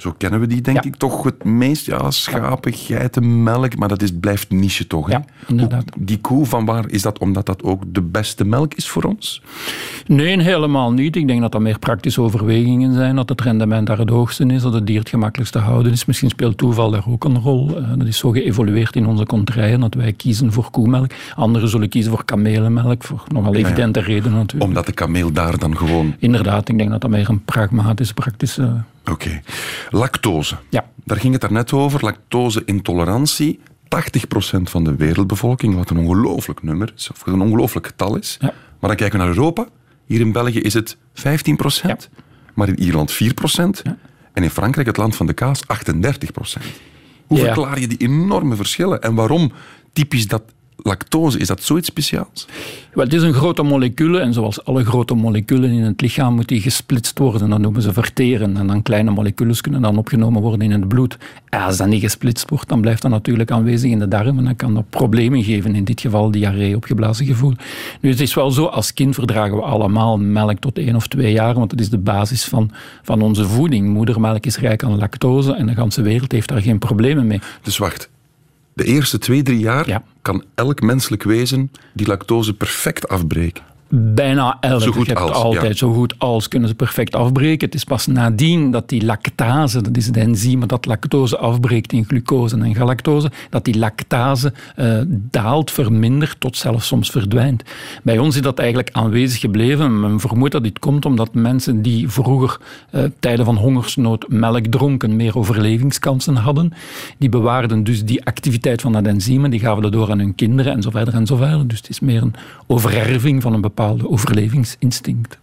Zo 0.00 0.14
kennen 0.18 0.40
we 0.40 0.46
die, 0.46 0.60
denk 0.60 0.76
Ja. 0.84 0.90
ik, 0.90 0.96
toch 0.96 1.22
het 1.22 1.44
meest. 1.44 1.86
Ja, 1.86 2.10
schapen, 2.10 2.72
geiten, 2.72 3.42
melk. 3.42 3.76
Maar 3.76 3.88
dat 3.88 4.02
is, 4.02 4.10
blijft 4.20 4.50
niche 4.50 4.86
toch, 4.86 5.06
hè? 5.06 5.12
Ja, 5.12 5.24
inderdaad. 5.46 5.84
Hoe- 5.94 6.04
Die 6.04 6.18
koe, 6.18 6.46
van 6.46 6.64
waar 6.64 6.88
is 6.88 7.02
dat? 7.02 7.18
Omdat 7.18 7.46
dat 7.46 7.62
ook 7.62 7.82
de 7.86 8.02
beste 8.02 8.44
melk 8.44 8.74
is 8.74 8.88
voor 8.88 9.02
ons? 9.02 9.42
Nee, 10.06 10.40
helemaal 10.42 10.92
niet. 10.92 11.16
Ik 11.16 11.26
denk 11.26 11.40
dat 11.40 11.52
dat 11.52 11.60
meer 11.60 11.78
praktische 11.78 12.20
overwegingen 12.20 12.92
zijn. 12.94 13.16
Dat 13.16 13.28
het 13.28 13.40
rendement 13.40 13.86
daar 13.86 13.98
het 13.98 14.08
hoogste 14.08 14.46
is, 14.46 14.62
dat 14.62 14.72
het 14.72 14.86
dier 14.86 14.98
het 14.98 15.08
gemakkelijkst 15.08 15.52
te 15.52 15.58
houden 15.60 15.92
is. 15.92 16.04
Misschien 16.04 16.28
speelt 16.30 16.58
toeval 16.58 16.90
daar 16.90 17.04
ook 17.08 17.24
een 17.24 17.38
rol. 17.38 17.76
Eh, 17.76 17.84
Dat 17.96 18.06
is 18.06 18.18
zo 18.18 18.30
geëvolueerd 18.30 18.96
in 18.96 19.06
onze 19.06 19.24
contraien 19.26 19.80
dat 19.80 19.94
wij 19.94 20.12
kiezen 20.12 20.52
voor 20.52 20.70
koemelk. 20.70 21.10
Anderen 21.36 21.68
zullen 21.68 21.88
kiezen 21.88 22.10
voor 22.12 22.24
kamelenmelk, 22.24 23.04
voor 23.04 23.22
nogal 23.32 23.54
evidente 23.54 24.00
redenen 24.00 24.36
natuurlijk. 24.38 24.64
Omdat 24.70 24.86
de 24.86 24.92
kameel 24.92 25.32
daar 25.32 25.58
dan 25.58 25.76
gewoon... 25.76 26.14
Inderdaad, 26.18 26.68
ik 26.68 26.78
denk 26.78 26.90
dat 26.90 27.00
dat 27.00 27.10
meer 27.10 27.28
een 27.28 27.44
pragmatische, 27.44 28.14
praktische... 28.14 28.72
Oké. 29.10 29.40
Lactose. 29.90 30.56
Ja. 30.68 30.86
Daar 31.04 31.16
ging 31.16 31.32
het 31.32 31.40
daarnet 31.42 31.72
over. 31.72 32.00
Lactose-intolerantie. 32.04 33.60
80% 33.88 34.62
van 34.62 34.84
de 34.84 34.96
wereldbevolking, 34.96 35.74
wat 35.74 35.90
een 35.90 35.98
ongelooflijk 35.98 36.62
nummer 36.62 36.92
is, 36.96 37.10
of 37.10 37.26
een 37.26 37.40
ongelooflijk 37.40 37.86
getal 37.86 38.16
is. 38.16 38.36
Ja. 38.40 38.46
Maar 38.46 38.88
dan 38.90 38.96
kijken 38.96 39.18
we 39.18 39.24
naar 39.24 39.34
Europa. 39.34 39.66
Hier 40.06 40.20
in 40.20 40.32
België 40.32 40.60
is 40.60 40.74
het 40.74 40.96
15%, 41.14 42.08
maar 42.54 42.68
in 42.68 42.78
Ierland 42.80 43.12
4%. 43.12 43.82
En 44.32 44.42
in 44.42 44.50
Frankrijk, 44.50 44.86
het 44.86 44.96
land 44.96 45.16
van 45.16 45.26
de 45.26 45.32
kaas, 45.32 45.60
38%. 45.66 46.62
Hoe 47.26 47.38
Ja. 47.38 47.44
verklaar 47.44 47.80
je 47.80 47.86
die 47.88 47.98
enorme 47.98 48.56
verschillen? 48.56 49.00
En 49.02 49.14
waarom 49.14 49.52
typisch 49.92 50.26
dat 50.28 50.42
lactose, 50.82 51.38
is 51.38 51.46
dat 51.46 51.62
zoiets 51.62 51.88
speciaals? 51.88 52.46
Wel, 52.94 53.04
het 53.04 53.14
is 53.14 53.22
een 53.22 53.32
grote 53.32 53.62
molecule 53.62 54.20
en 54.20 54.32
zoals 54.32 54.64
alle 54.64 54.84
grote 54.84 55.14
moleculen 55.14 55.70
in 55.70 55.82
het 55.82 56.00
lichaam 56.00 56.34
moet 56.34 56.48
die 56.48 56.60
gesplitst 56.60 57.18
worden. 57.18 57.50
Dat 57.50 57.58
noemen 57.58 57.82
ze 57.82 57.92
verteren. 57.92 58.56
En 58.56 58.66
dan 58.66 58.82
kleine 58.82 59.10
moleculen 59.10 59.60
kunnen 59.60 59.82
dan 59.82 59.98
opgenomen 59.98 60.42
worden 60.42 60.60
in 60.60 60.70
het 60.70 60.88
bloed. 60.88 61.18
En 61.48 61.60
als 61.60 61.76
dat 61.76 61.86
niet 61.86 62.00
gesplitst 62.00 62.50
wordt, 62.50 62.68
dan 62.68 62.80
blijft 62.80 63.02
dat 63.02 63.10
natuurlijk 63.10 63.50
aanwezig 63.50 63.90
in 63.90 63.98
de 63.98 64.08
darmen 64.08 64.38
en 64.38 64.44
dan 64.44 64.56
kan 64.56 64.74
dat 64.74 64.90
problemen 64.90 65.42
geven. 65.42 65.74
In 65.74 65.84
dit 65.84 66.00
geval 66.00 66.30
diarree, 66.30 66.76
opgeblazen 66.76 67.26
gevoel. 67.26 67.54
Nu, 68.00 68.10
het 68.10 68.20
is 68.20 68.34
wel 68.34 68.50
zo, 68.50 68.64
als 68.64 68.94
kind 68.94 69.14
verdragen 69.14 69.56
we 69.56 69.62
allemaal 69.62 70.18
melk 70.18 70.58
tot 70.58 70.78
één 70.78 70.96
of 70.96 71.06
twee 71.06 71.32
jaar, 71.32 71.54
want 71.54 71.70
dat 71.70 71.80
is 71.80 71.90
de 71.90 71.98
basis 71.98 72.44
van, 72.44 72.70
van 73.02 73.22
onze 73.22 73.44
voeding. 73.44 73.88
Moedermelk 73.88 74.46
is 74.46 74.58
rijk 74.58 74.84
aan 74.84 74.98
lactose 74.98 75.52
en 75.52 75.66
de 75.66 75.72
hele 75.76 76.02
wereld 76.02 76.32
heeft 76.32 76.48
daar 76.48 76.62
geen 76.62 76.78
problemen 76.78 77.26
mee. 77.26 77.40
Dus 77.62 77.78
wacht, 77.78 78.10
de 78.80 78.86
eerste 78.86 79.18
twee, 79.18 79.42
drie 79.42 79.58
jaar 79.58 80.02
kan 80.22 80.44
elk 80.54 80.80
menselijk 80.80 81.22
wezen 81.22 81.70
die 81.92 82.06
lactose 82.06 82.54
perfect 82.54 83.08
afbreken. 83.08 83.69
Bijna 83.92 84.56
elk. 84.60 84.80
Zo 84.80 84.92
goed 84.92 85.06
je 85.06 85.12
hebt 85.12 85.24
als, 85.24 85.42
altijd 85.42 85.72
ja. 85.72 85.74
zo 85.74 85.92
goed 85.92 86.14
als 86.18 86.48
kunnen 86.48 86.68
ze 86.68 86.74
perfect 86.74 87.14
afbreken. 87.14 87.66
Het 87.66 87.74
is 87.74 87.84
pas 87.84 88.06
nadien 88.06 88.70
dat 88.70 88.88
die 88.88 89.04
lactase, 89.04 89.82
dat 89.82 89.96
is 89.96 90.06
het 90.06 90.16
enzym 90.16 90.66
dat 90.66 90.86
lactose 90.86 91.38
afbreekt 91.38 91.92
in 91.92 92.04
glucose 92.04 92.56
en 92.56 92.74
galactose, 92.74 93.30
dat 93.50 93.64
die 93.64 93.78
lactase 93.78 94.52
eh, 94.76 95.00
daalt, 95.06 95.70
vermindert 95.70 96.40
tot 96.40 96.56
zelfs 96.56 96.86
soms 96.86 97.10
verdwijnt. 97.10 97.62
Bij 98.02 98.18
ons 98.18 98.34
is 98.34 98.42
dat 98.42 98.58
eigenlijk 98.58 98.88
aanwezig 98.92 99.40
gebleven. 99.40 100.00
Men 100.00 100.20
vermoedt 100.20 100.52
dat 100.52 100.62
dit 100.62 100.78
komt 100.78 101.04
omdat 101.04 101.34
mensen 101.34 101.82
die 101.82 102.08
vroeger 102.08 102.58
eh, 102.90 103.02
tijden 103.20 103.44
van 103.44 103.56
hongersnood 103.56 104.28
melk 104.28 104.66
dronken 104.66 105.16
meer 105.16 105.38
overlevingskansen 105.38 106.36
hadden. 106.36 106.72
Die 107.18 107.28
bewaarden 107.28 107.84
dus 107.84 108.04
die 108.04 108.24
activiteit 108.24 108.80
van 108.80 108.92
dat 108.92 109.06
enzym 109.06 109.44
en 109.44 109.50
die 109.50 109.60
gaven 109.60 109.82
dat 109.82 109.92
door 109.92 110.10
aan 110.10 110.18
hun 110.18 110.34
kinderen 110.34 110.72
en 110.72 110.82
zo 110.82 110.90
verder 110.90 111.14
en 111.14 111.26
zo 111.26 111.36
verder. 111.36 111.68
Dus 111.68 111.78
het 111.78 111.88
is 111.88 112.00
meer 112.00 112.22
een 112.22 112.34
overerving 112.66 113.42
van 113.42 113.52
een 113.52 113.60
bepaalde 113.60 113.78
overlevingsinstinct. 113.88 115.38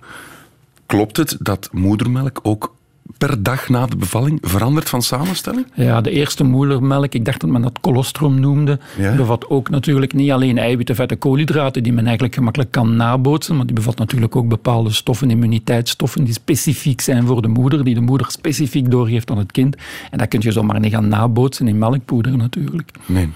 Klopt 0.86 1.18
het 1.18 1.38
dat 1.40 1.70
moedermelk 1.72 2.40
ook 2.44 2.76
per 3.18 3.44
dag 3.44 3.70
na 3.70 3.86
de 3.86 3.96
bevalling 3.96 4.38
verandert 4.42 4.90
van 4.90 5.02
samenstelling? 5.02 5.66
Ja, 5.74 6.02
de 6.02 6.12
eerste 6.12 6.44
moedermelk, 6.44 7.14
ik 7.14 7.26
dacht 7.26 7.42
dat 7.42 7.50
men 7.50 7.62
dat 7.62 7.80
colostrum 7.82 8.40
noemde, 8.40 8.80
Ja. 8.98 9.16
bevat 9.16 9.50
ook 9.50 9.70
natuurlijk 9.70 10.14
niet 10.14 10.32
alleen 10.32 10.58
eiwitten, 10.58 10.96
vetten, 10.96 11.18
koolhydraten, 11.18 11.84
die 11.84 11.94
men 11.94 12.04
eigenlijk 12.06 12.36
gemakkelijk 12.36 12.72
kan 12.72 12.96
nabootsen, 12.96 13.56
maar 13.56 13.66
die 13.66 13.76
bevat 13.76 13.98
natuurlijk 13.98 14.36
ook 14.36 14.48
bepaalde 14.48 14.92
stoffen, 14.92 15.30
immuniteitsstoffen, 15.30 16.24
die 16.24 16.34
specifiek 16.34 17.02
zijn 17.02 17.26
voor 17.26 17.42
de 17.42 17.48
moeder, 17.48 17.84
die 17.84 17.94
de 17.96 18.02
moeder 18.02 18.32
specifiek 18.32 18.92
doorgeeft 18.92 19.32
aan 19.32 19.38
het 19.38 19.52
kind. 19.52 19.76
En 20.12 20.18
dat 20.18 20.28
kun 20.28 20.40
je 20.42 20.52
zomaar 20.52 20.80
niet 20.80 20.94
gaan 20.94 21.08
nabootsen 21.08 21.68
in 21.68 21.78
melkpoeder 21.78 22.38
natuurlijk. 22.38 22.92
Nee. 23.06 23.30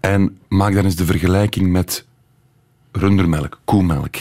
En 0.00 0.36
maak 0.48 0.74
dan 0.74 0.84
eens 0.84 0.96
de 0.96 1.04
vergelijking 1.04 1.72
met 1.72 2.04
rundermelk, 2.92 3.60
koemelk 3.64 4.16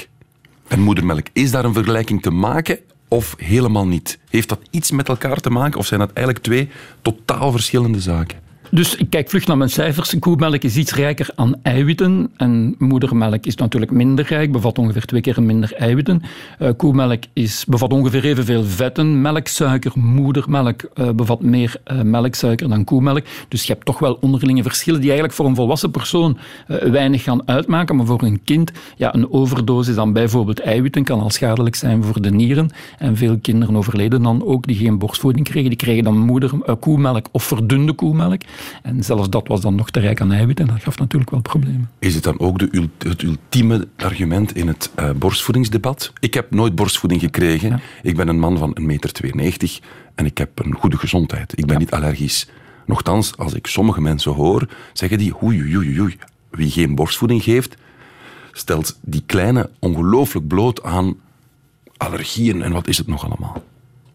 en 0.73 0.79
moedermelk. 0.79 1.27
Is 1.33 1.51
daar 1.51 1.65
een 1.65 1.73
vergelijking 1.73 2.21
te 2.21 2.31
maken 2.31 2.79
of 3.07 3.35
helemaal 3.37 3.87
niet? 3.87 4.19
Heeft 4.29 4.49
dat 4.49 4.59
iets 4.69 4.91
met 4.91 5.07
elkaar 5.07 5.39
te 5.39 5.49
maken 5.49 5.79
of 5.79 5.85
zijn 5.85 5.99
dat 5.99 6.11
eigenlijk 6.13 6.45
twee 6.45 6.69
totaal 7.01 7.51
verschillende 7.51 7.99
zaken? 7.99 8.42
Dus 8.73 8.95
ik 8.95 9.09
kijk 9.09 9.29
vlug 9.29 9.47
naar 9.47 9.57
mijn 9.57 9.69
cijfers. 9.69 10.19
Koemelk 10.19 10.63
is 10.63 10.75
iets 10.75 10.93
rijker 10.93 11.29
aan 11.35 11.55
eiwitten 11.61 12.31
en 12.37 12.75
moedermelk 12.77 13.45
is 13.45 13.55
natuurlijk 13.55 13.91
minder 13.91 14.25
rijk, 14.25 14.51
bevat 14.51 14.77
ongeveer 14.77 15.05
twee 15.05 15.21
keer 15.21 15.43
minder 15.43 15.73
eiwitten. 15.73 16.21
Eh, 16.59 16.69
koemelk 16.77 17.23
is, 17.33 17.65
bevat 17.65 17.91
ongeveer 17.91 18.25
evenveel 18.25 18.63
vetten. 18.63 19.21
Melksuiker, 19.21 19.91
moedermelk 19.95 20.81
eh, 20.93 21.09
bevat 21.09 21.41
meer 21.41 21.75
eh, 21.83 22.01
melksuiker 22.01 22.69
dan 22.69 22.83
koemelk. 22.83 23.25
Dus 23.47 23.63
je 23.63 23.73
hebt 23.73 23.85
toch 23.85 23.99
wel 23.99 24.17
onderlinge 24.21 24.63
verschillen 24.63 24.99
die 24.99 25.09
eigenlijk 25.09 25.37
voor 25.37 25.45
een 25.45 25.55
volwassen 25.55 25.91
persoon 25.91 26.37
weinig 26.67 27.23
gaan 27.23 27.47
uitmaken, 27.47 27.95
maar 27.95 28.05
voor 28.05 28.23
een 28.23 28.43
kind, 28.43 28.71
ja, 28.97 29.13
een 29.13 29.31
overdosis 29.31 29.97
aan 29.97 30.13
bijvoorbeeld 30.13 30.59
eiwitten 30.59 31.03
kan 31.03 31.19
al 31.19 31.29
schadelijk 31.29 31.75
zijn 31.75 32.03
voor 32.03 32.21
de 32.21 32.31
nieren. 32.31 32.69
En 32.97 33.17
veel 33.17 33.37
kinderen 33.41 33.75
overleden 33.75 34.23
dan 34.23 34.45
ook 34.45 34.67
die 34.67 34.75
geen 34.75 34.97
borstvoeding 34.97 35.45
kregen. 35.45 35.69
Die 35.69 35.77
kregen 35.77 36.03
dan 36.03 36.17
moeder, 36.17 36.51
koemelk 36.79 37.27
of 37.31 37.43
verdunde 37.43 37.93
koemelk. 37.93 38.41
En 38.81 39.03
zelfs 39.03 39.29
dat 39.29 39.47
was 39.47 39.61
dan 39.61 39.75
nog 39.75 39.89
te 39.89 39.99
rijk 39.99 40.21
aan 40.21 40.31
eiwitten. 40.31 40.67
Dat 40.67 40.83
gaf 40.83 40.97
natuurlijk 40.97 41.31
wel 41.31 41.41
problemen. 41.41 41.89
Is 41.99 42.15
het 42.15 42.23
dan 42.23 42.39
ook 42.39 42.59
de, 42.59 42.89
het 42.97 43.21
ultieme 43.21 43.87
argument 43.97 44.55
in 44.55 44.67
het 44.67 44.91
eh, 44.95 45.09
borstvoedingsdebat? 45.11 46.13
Ik 46.19 46.33
heb 46.33 46.51
nooit 46.51 46.75
borstvoeding 46.75 47.21
gekregen. 47.21 47.81
Ik 48.01 48.15
ben 48.15 48.27
een 48.27 48.39
man 48.39 48.57
van 48.57 48.77
1,92 48.81 48.85
meter 48.85 49.79
en 50.15 50.25
ik 50.25 50.37
heb 50.37 50.59
een 50.59 50.73
goede 50.73 50.97
gezondheid. 50.97 51.57
Ik 51.57 51.65
ben 51.65 51.77
niet 51.77 51.91
allergisch. 51.91 52.47
Nochtans, 52.85 53.37
als 53.37 53.53
ik 53.53 53.67
sommige 53.67 54.01
mensen 54.01 54.31
hoor, 54.31 54.67
zeggen 54.93 55.17
die 55.17 55.43
oei, 55.43 55.61
oei, 55.61 55.77
oei, 55.77 55.99
oei. 56.01 56.17
Wie 56.49 56.71
geen 56.71 56.95
borstvoeding 56.95 57.43
geeft, 57.43 57.75
stelt 58.51 58.99
die 59.01 59.23
kleine 59.25 59.69
ongelooflijk 59.79 60.47
bloot 60.47 60.83
aan 60.83 61.15
allergieën 61.97 62.61
en 62.61 62.71
wat 62.71 62.87
is 62.87 62.97
het 62.97 63.07
nog 63.07 63.25
allemaal. 63.25 63.63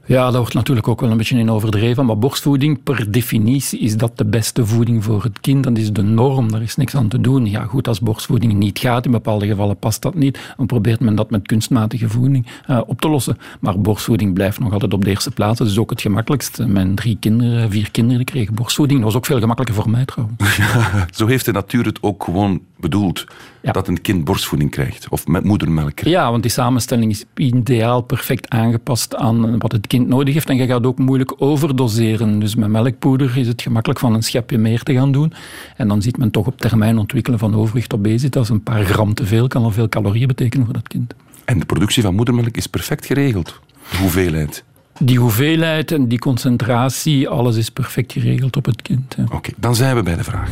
Ja, 0.09 0.25
dat 0.25 0.35
wordt 0.35 0.55
natuurlijk 0.55 0.89
ook 0.89 1.01
wel 1.01 1.11
een 1.11 1.17
beetje 1.17 1.39
in 1.39 1.51
overdreven. 1.51 2.07
Maar 2.07 2.19
borstvoeding, 2.19 2.83
per 2.83 3.11
definitie, 3.11 3.79
is 3.79 3.97
dat 3.97 4.19
de 4.19 4.25
beste 4.25 4.67
voeding 4.67 5.05
voor 5.05 5.23
het 5.23 5.41
kind. 5.41 5.65
Dat 5.65 5.79
is 5.79 5.93
de 5.93 6.03
norm, 6.03 6.53
daar 6.53 6.63
is 6.63 6.77
niks 6.77 6.95
aan 6.95 7.09
te 7.09 7.21
doen. 7.21 7.47
Ja, 7.47 7.65
goed, 7.65 7.89
als 7.89 8.01
borstvoeding 8.01 8.53
niet 8.53 8.79
gaat, 8.79 9.05
in 9.05 9.11
bepaalde 9.11 9.47
gevallen 9.47 9.77
past 9.77 10.03
dat 10.03 10.15
niet, 10.15 10.55
dan 10.57 10.67
probeert 10.67 11.01
men 11.01 11.15
dat 11.15 11.31
met 11.31 11.47
kunstmatige 11.47 12.09
voeding 12.09 12.47
eh, 12.67 12.81
op 12.87 13.01
te 13.01 13.09
lossen. 13.09 13.39
Maar 13.61 13.81
borstvoeding 13.81 14.35
blijft 14.35 14.59
nog 14.59 14.73
altijd 14.73 14.93
op 14.93 15.05
de 15.05 15.11
eerste 15.11 15.31
plaats. 15.31 15.59
Dat 15.59 15.69
is 15.69 15.79
ook 15.79 15.91
het 15.91 16.01
gemakkelijkst. 16.01 16.67
Mijn 16.67 16.95
drie 16.95 17.17
kinderen, 17.21 17.71
vier 17.71 17.91
kinderen 17.91 18.25
kregen 18.25 18.55
borstvoeding. 18.55 18.99
Dat 19.01 19.09
was 19.09 19.19
ook 19.19 19.27
veel 19.27 19.41
gemakkelijker 19.41 19.83
voor 19.83 19.91
mij 19.91 20.05
trouwens. 20.05 20.59
Zo 21.19 21.27
heeft 21.27 21.45
de 21.45 21.53
natuur 21.53 21.85
het 21.85 22.03
ook 22.03 22.25
gewoon 22.25 22.61
bedoeld. 22.81 23.27
Dat 23.63 23.89
een 23.89 24.01
kind 24.01 24.25
borstvoeding 24.25 24.71
krijgt. 24.71 25.09
Of 25.09 25.27
met 25.27 25.45
moedermelk 25.45 25.95
krijgt. 25.95 26.19
Ja, 26.19 26.31
want 26.31 26.43
die 26.43 26.51
samenstelling 26.51 27.11
is 27.11 27.25
ideaal 27.35 28.01
perfect 28.01 28.49
aangepast 28.49 29.17
aan 29.17 29.59
wat 29.59 29.73
het 29.73 29.87
kind 29.87 30.09
nodig 30.09 30.35
heeft. 30.35 30.49
En 30.49 30.57
je 30.57 30.67
gaat 30.67 30.87
ook 30.87 30.99
moeilijk 30.99 31.35
overdoseren. 31.39 32.39
Dus 32.39 32.55
met 32.55 32.69
melkpoeder 32.69 33.37
is 33.37 33.47
het 33.47 33.63
gemakkelijk 33.63 34.01
van 34.01 34.15
een 34.15 34.23
schepje 34.23 34.59
meer 34.59 34.83
te 34.83 34.93
gaan 34.93 35.13
doen. 35.13 35.33
En 35.77 35.89
dan 35.89 36.03
ziet 36.03 36.17
men 36.17 36.31
toch 36.31 36.47
op 36.47 36.61
termijn 36.61 36.99
ontwikkelen 36.99 37.39
van 37.39 37.55
overgewicht, 37.55 37.95
obesitas. 37.95 38.49
Een 38.49 38.63
paar 38.63 38.85
gram 38.85 39.15
te 39.15 39.27
veel 39.27 39.49
kan 39.49 39.63
al 39.63 39.71
veel 39.71 39.89
calorieën 39.89 40.27
betekenen 40.27 40.65
voor 40.65 40.75
dat 40.75 40.89
kind. 40.89 41.15
En 41.45 41.59
de 41.59 41.65
productie 41.65 42.03
van 42.03 42.15
moedermelk 42.15 42.57
is 42.57 42.67
perfect 42.67 43.07
geregeld. 43.07 43.61
De 43.91 43.97
hoeveelheid. 43.97 44.65
Die 44.99 45.19
hoeveelheid 45.19 45.93
en 45.93 46.09
die 46.09 46.19
concentratie, 46.19 47.29
alles 47.29 47.57
is 47.57 47.71
perfect 47.71 48.13
geregeld 48.13 48.57
op 48.57 48.65
het 48.65 48.83
kind. 48.83 49.17
Oké, 49.33 49.51
dan 49.57 49.75
zijn 49.75 49.97
we 49.97 50.03
bij 50.03 50.17
de 50.17 50.25
vraag. 50.25 50.51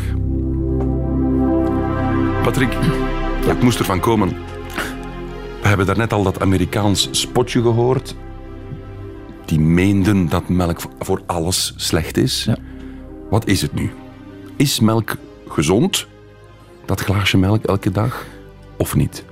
Patrick, 2.47 2.77
het 3.47 3.63
moest 3.63 3.79
ervan 3.79 4.01
komen. 4.01 4.29
We 5.63 5.69
hebben 5.69 5.87
daarnet 5.87 6.13
al 6.13 6.23
dat 6.23 6.41
Amerikaans 6.41 7.09
spotje 7.11 7.63
gehoord. 7.63 8.15
Die 9.45 9.61
meenden 9.61 10.29
dat 10.29 10.49
melk 10.49 10.81
voor 10.99 11.23
alles 11.27 11.75
slecht 11.77 12.17
is. 12.17 12.49
Wat 13.31 13.47
is 13.47 13.63
het 13.63 13.75
nu? 13.75 13.91
Is 14.57 14.81
melk 14.81 15.17
gezond? 15.49 16.07
Dat 16.85 17.01
glaasje 17.01 17.39
melk 17.39 17.65
elke 17.65 17.91
dag? 17.91 18.27
Of 18.77 18.95
niet? 18.95 19.25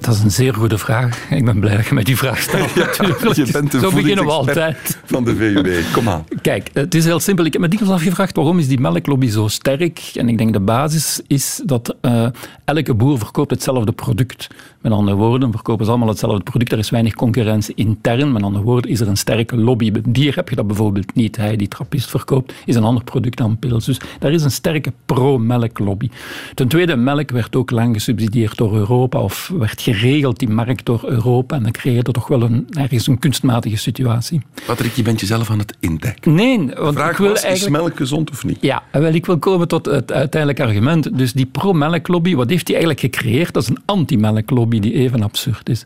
Dat 0.00 0.14
is 0.14 0.20
een 0.22 0.30
zeer 0.30 0.54
goede 0.54 0.78
vraag. 0.78 1.30
Ik 1.30 1.44
ben 1.44 1.60
blij 1.60 1.76
dat 1.76 1.86
je 1.86 1.94
mij 1.94 2.02
die 2.02 2.16
vraag 2.16 2.40
stelt. 2.40 2.74
natuurlijk. 2.76 3.34
Je 3.34 3.48
bent 3.52 3.72
Zo 3.72 3.90
beginnen 3.92 4.24
we 4.24 4.30
altijd. 4.30 4.98
van 5.04 5.24
de 5.24 5.36
VUB. 5.36 5.92
Kom 5.92 6.08
aan. 6.08 6.24
Kijk, 6.42 6.70
het 6.72 6.94
is 6.94 7.04
heel 7.04 7.20
simpel. 7.20 7.44
Ik 7.44 7.52
heb 7.52 7.62
me 7.62 7.68
dikwijls 7.68 7.94
afgevraagd 7.94 8.36
waarom 8.36 8.58
is 8.58 8.68
die 8.68 8.80
melklobby 8.80 9.28
zo 9.28 9.48
sterk? 9.48 10.10
En 10.14 10.28
ik 10.28 10.38
denk 10.38 10.52
de 10.52 10.60
basis 10.60 11.20
is 11.26 11.60
dat 11.64 11.96
eh, 12.00 12.26
elke 12.64 12.94
boer 12.94 13.18
verkoopt 13.18 13.50
hetzelfde 13.50 13.92
product. 13.92 14.46
Met 14.80 14.92
andere 14.92 15.16
woorden, 15.16 15.52
verkopen 15.52 15.84
ze 15.84 15.90
allemaal 15.90 16.08
hetzelfde 16.08 16.42
product. 16.42 16.72
Er 16.72 16.78
is 16.78 16.90
weinig 16.90 17.14
concurrentie 17.14 17.74
intern. 17.74 18.32
Met 18.32 18.42
andere 18.42 18.64
woorden, 18.64 18.90
is 18.90 19.00
er 19.00 19.08
een 19.08 19.16
sterke 19.16 19.56
lobby. 19.56 19.92
Bij 19.92 20.02
bier 20.06 20.34
heb 20.34 20.48
je 20.48 20.56
dat 20.56 20.66
bijvoorbeeld 20.66 21.14
niet. 21.14 21.36
Hij 21.36 21.56
die 21.56 21.68
trappist 21.68 22.10
verkoopt, 22.10 22.52
is 22.64 22.74
een 22.74 22.84
ander 22.84 23.04
product 23.04 23.36
dan 23.38 23.58
pils. 23.58 23.84
Dus 23.84 24.00
daar 24.18 24.32
is 24.32 24.42
een 24.42 24.50
sterke 24.50 24.92
pro-melklobby. 25.06 26.10
Ten 26.54 26.68
tweede, 26.68 26.96
melk 26.96 27.30
werd 27.30 27.56
ook 27.56 27.70
lang 27.70 27.94
gesubsidieerd 27.94 28.56
door 28.56 28.76
Europa 28.76 29.18
of 29.18 29.52
werd 29.58 29.80
geregeld, 29.94 30.38
die 30.38 30.48
markt, 30.48 30.86
door 30.86 31.04
Europa. 31.06 31.56
En 31.56 31.62
dan 31.62 31.72
kreeg 31.72 31.94
je 31.94 32.02
toch 32.02 32.28
wel 32.28 32.42
een, 32.42 32.66
ergens 32.70 33.06
een 33.06 33.18
kunstmatige 33.18 33.76
situatie. 33.76 34.40
Patrick, 34.66 34.92
je 34.92 35.02
bent 35.02 35.20
jezelf 35.20 35.50
aan 35.50 35.58
het 35.58 35.76
indekken. 35.80 36.34
Nee, 36.34 36.58
want 36.58 36.94
Vraag 36.94 37.10
ik 37.10 37.16
wil 37.16 37.28
was, 37.28 37.42
eigenlijk... 37.42 37.76
is 37.76 37.82
melk 37.82 37.96
gezond 37.96 38.30
of 38.30 38.44
niet? 38.44 38.58
Ja, 38.60 38.82
wel, 38.92 39.12
ik 39.12 39.26
wil 39.26 39.38
komen 39.38 39.68
tot 39.68 39.86
het 39.86 40.12
uiteindelijke 40.12 40.62
argument. 40.62 41.18
Dus 41.18 41.32
die 41.32 41.46
pro-melklobby, 41.46 42.34
wat 42.34 42.50
heeft 42.50 42.66
die 42.66 42.76
eigenlijk 42.76 43.14
gecreëerd? 43.14 43.54
Dat 43.54 43.62
is 43.62 43.68
een 43.68 43.82
anti-melklobby 43.84 44.78
die 44.80 44.92
even 44.92 45.22
absurd 45.22 45.68
is. 45.68 45.84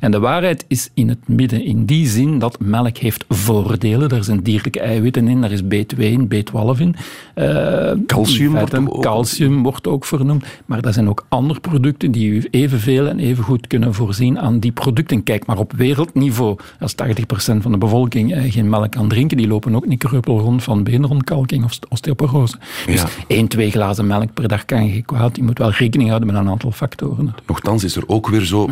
En 0.00 0.10
de 0.10 0.18
waarheid 0.18 0.64
is 0.68 0.90
in 0.94 1.08
het 1.08 1.28
midden, 1.28 1.64
in 1.64 1.84
die 1.84 2.06
zin 2.06 2.38
dat 2.38 2.58
melk 2.60 2.96
heeft 2.96 3.24
voordelen. 3.28 4.08
Daar 4.08 4.24
zijn 4.24 4.42
dierlijke 4.42 4.80
eiwitten 4.80 5.28
in, 5.28 5.40
daar 5.40 5.52
is 5.52 5.62
B2 5.62 5.98
in, 5.98 6.28
B12 6.34 6.78
in. 6.78 6.96
Eh, 7.34 7.92
Calcium 8.06 8.52
wordt 8.52 9.00
calcium 9.00 9.62
wordt 9.62 9.86
ook 9.86 10.04
vernoemd. 10.04 10.44
Maar 10.66 10.84
er 10.84 10.92
zijn 10.92 11.08
ook 11.08 11.26
andere 11.28 11.60
producten 11.60 12.10
die 12.10 12.30
u 12.30 12.44
evenveel 12.50 13.06
en 13.06 13.18
even 13.18 13.43
goed 13.44 13.66
kunnen 13.66 13.94
voorzien 13.94 14.38
aan 14.38 14.58
die 14.58 14.72
producten. 14.72 15.22
Kijk 15.22 15.46
maar 15.46 15.58
op 15.58 15.72
wereldniveau, 15.72 16.58
als 16.80 16.94
80% 16.94 17.62
van 17.62 17.72
de 17.72 17.78
bevolking 17.78 18.32
eh, 18.34 18.52
geen 18.52 18.68
melk 18.68 18.90
kan 18.90 19.08
drinken, 19.08 19.36
die 19.36 19.48
lopen 19.48 19.74
ook 19.74 19.86
niet 19.86 19.98
kreupel 19.98 20.38
rond 20.40 20.62
van 20.62 20.82
beenrontkalking 20.84 21.64
of 21.64 21.78
osteoporose. 21.88 22.56
Dus 22.86 23.00
Ja. 23.00 23.08
één, 23.26 23.48
twee 23.48 23.70
glazen 23.70 24.06
melk 24.06 24.32
per 24.34 24.48
dag 24.48 24.64
kan 24.64 24.86
je 24.86 25.02
kwaad. 25.02 25.36
je 25.36 25.42
moet 25.42 25.58
wel 25.58 25.70
rekening 25.70 26.08
houden 26.08 26.32
met 26.32 26.40
een 26.40 26.48
aantal 26.48 26.70
factoren. 26.70 27.34
Nochtans 27.46 27.84
is 27.84 27.96
er 27.96 28.02
ook 28.06 28.28
weer 28.28 28.44
zo, 28.44 28.68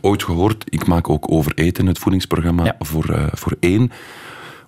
ooit 0.00 0.22
gehoord, 0.22 0.64
ik 0.68 0.86
maak 0.86 1.08
ook 1.08 1.32
over 1.32 1.52
eten 1.54 1.86
het 1.86 1.98
voedingsprogramma 1.98 2.74
voor, 2.78 3.10
uh, 3.10 3.26
voor 3.32 3.56
één 3.60 3.90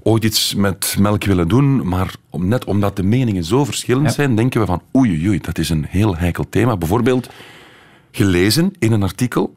ooit 0.03 0.25
iets 0.25 0.55
met 0.55 0.97
melk 0.99 1.25
willen 1.25 1.49
doen, 1.49 1.89
maar 1.89 2.15
om, 2.31 2.49
net 2.49 2.65
omdat 2.65 2.97
de 2.97 3.03
meningen 3.03 3.45
zo 3.45 3.65
verschillend 3.65 4.13
zijn, 4.13 4.35
denken 4.35 4.61
we 4.61 4.67
van 4.67 4.83
oei, 4.97 5.29
oei, 5.29 5.39
dat 5.39 5.59
is 5.59 5.69
een 5.71 5.87
heel 5.89 6.17
heikel 6.17 6.45
thema. 6.49 6.77
Bijvoorbeeld 6.77 7.29
gelezen 8.15 8.73
in 8.79 8.93
een 8.93 9.03
artikel, 9.03 9.53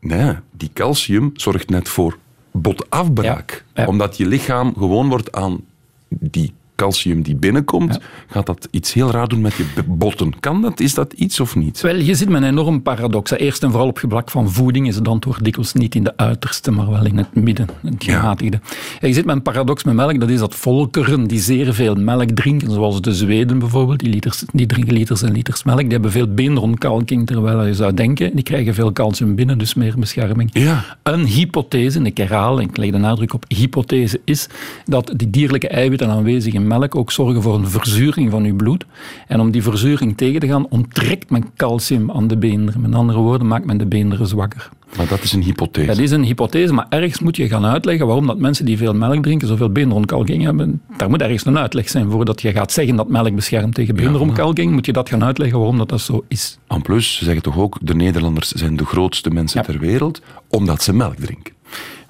nee, 0.00 0.34
die 0.50 0.70
calcium 0.72 1.30
zorgt 1.34 1.68
net 1.68 1.88
voor 1.88 2.18
botafbraak. 2.50 3.64
Omdat 3.86 4.16
je 4.16 4.26
lichaam 4.26 4.74
gewoon 4.74 5.08
wordt 5.08 5.32
aan 5.32 5.60
die 6.08 6.52
calcium 6.82 7.22
die 7.22 7.34
binnenkomt, 7.34 8.00
gaat 8.26 8.46
dat 8.46 8.68
iets 8.70 8.92
heel 8.92 9.10
raar 9.10 9.28
doen 9.28 9.40
met 9.40 9.54
je 9.54 9.64
botten. 9.86 10.40
Kan 10.40 10.62
dat? 10.62 10.80
Is 10.80 10.94
dat 10.94 11.12
iets 11.12 11.40
of 11.40 11.56
niet? 11.56 11.80
Wel, 11.80 11.96
je 11.96 12.14
zit 12.14 12.28
met 12.28 12.42
een 12.42 12.48
enorm 12.48 12.82
paradox. 12.82 13.30
Eerst 13.30 13.62
en 13.62 13.70
vooral 13.70 13.88
op 13.88 13.98
gebied 13.98 14.30
van 14.30 14.50
voeding 14.50 14.86
is 14.86 14.94
het 14.94 15.08
antwoord 15.08 15.44
dikwijls 15.44 15.72
niet 15.72 15.94
in 15.94 16.04
de 16.04 16.16
uiterste, 16.16 16.70
maar 16.70 16.90
wel 16.90 17.06
in 17.06 17.16
het 17.16 17.34
midden, 17.34 17.68
het 17.82 18.04
gematigde. 18.04 18.60
Je 19.00 19.12
zit 19.12 19.24
met 19.24 19.36
een 19.36 19.42
paradox 19.42 19.84
met 19.84 19.94
melk, 19.94 20.20
dat 20.20 20.28
is 20.28 20.38
dat 20.38 20.54
volkeren 20.54 21.26
die 21.26 21.40
zeer 21.40 21.74
veel 21.74 21.94
melk 21.94 22.30
drinken, 22.30 22.70
zoals 22.70 23.00
de 23.00 23.14
Zweden 23.14 23.58
bijvoorbeeld, 23.58 23.98
die, 23.98 24.08
liters, 24.08 24.44
die 24.52 24.66
drinken 24.66 24.94
liters 24.94 25.22
en 25.22 25.32
liters 25.32 25.62
melk, 25.62 25.80
die 25.80 25.88
hebben 25.88 26.10
veel 26.10 26.34
beenderontkalking, 26.34 27.26
terwijl 27.26 27.66
je 27.66 27.74
zou 27.74 27.94
denken, 27.94 28.34
die 28.34 28.44
krijgen 28.44 28.74
veel 28.74 28.92
calcium 28.92 29.34
binnen, 29.34 29.58
dus 29.58 29.74
meer 29.74 29.94
bescherming. 29.98 30.50
Ja. 30.52 30.84
Een 31.02 31.24
hypothese, 31.24 32.00
ik 32.02 32.16
herhaal, 32.16 32.60
en 32.60 32.68
ik 32.68 32.76
leg 32.76 32.90
de 32.90 32.98
nadruk 32.98 33.34
op 33.34 33.44
hypothese, 33.48 34.20
is 34.24 34.46
dat 34.84 35.12
die 35.16 35.30
dierlijke 35.30 35.68
eiwitten 35.68 36.08
aanwezig 36.08 36.52
in 36.52 36.66
melk 36.78 36.96
ook 36.96 37.12
zorgen 37.12 37.42
voor 37.42 37.54
een 37.54 37.68
verzuring 37.68 38.30
van 38.30 38.44
uw 38.44 38.56
bloed. 38.56 38.84
En 39.26 39.40
om 39.40 39.50
die 39.50 39.62
verzuring 39.62 40.16
tegen 40.16 40.40
te 40.40 40.46
gaan, 40.46 40.66
onttrekt 40.68 41.30
men 41.30 41.44
calcium 41.56 42.10
aan 42.10 42.26
de 42.26 42.36
beenderen. 42.36 42.80
Met 42.80 42.94
andere 42.94 43.18
woorden, 43.18 43.46
maakt 43.46 43.64
men 43.64 43.78
de 43.78 43.86
beenderen 43.86 44.26
zwakker. 44.26 44.70
Maar 44.96 45.08
dat 45.08 45.22
is 45.22 45.32
een 45.32 45.42
hypothese. 45.42 45.86
Dat 45.86 45.98
is 45.98 46.10
een 46.10 46.24
hypothese, 46.24 46.72
maar 46.72 46.86
ergens 46.88 47.20
moet 47.20 47.36
je 47.36 47.48
gaan 47.48 47.64
uitleggen 47.64 48.06
waarom 48.06 48.26
dat 48.26 48.38
mensen 48.38 48.64
die 48.64 48.76
veel 48.76 48.94
melk 48.94 49.22
drinken 49.22 49.48
zoveel 49.48 49.70
beenderontkalking 49.70 50.42
hebben. 50.42 50.82
Daar 50.96 51.10
moet 51.10 51.22
ergens 51.22 51.46
een 51.46 51.58
uitleg 51.58 51.88
zijn 51.88 52.10
voordat 52.10 52.42
je 52.42 52.52
gaat 52.52 52.72
zeggen 52.72 52.96
dat 52.96 53.08
melk 53.08 53.34
beschermt 53.34 53.74
tegen 53.74 53.94
beenderontkalking. 53.94 54.72
Moet 54.72 54.86
je 54.86 54.92
dat 54.92 55.08
gaan 55.08 55.24
uitleggen 55.24 55.58
waarom 55.58 55.78
dat, 55.78 55.88
dat 55.88 56.00
zo 56.00 56.24
is. 56.28 56.58
En 56.66 56.82
plus, 56.82 57.16
ze 57.16 57.24
zeggen 57.24 57.42
toch 57.42 57.58
ook, 57.58 57.78
de 57.80 57.94
Nederlanders 57.94 58.52
zijn 58.52 58.76
de 58.76 58.84
grootste 58.84 59.30
mensen 59.30 59.62
ter 59.62 59.78
wereld, 59.78 60.22
omdat 60.48 60.82
ze 60.82 60.92
melk 60.92 61.16
drinken. 61.16 61.52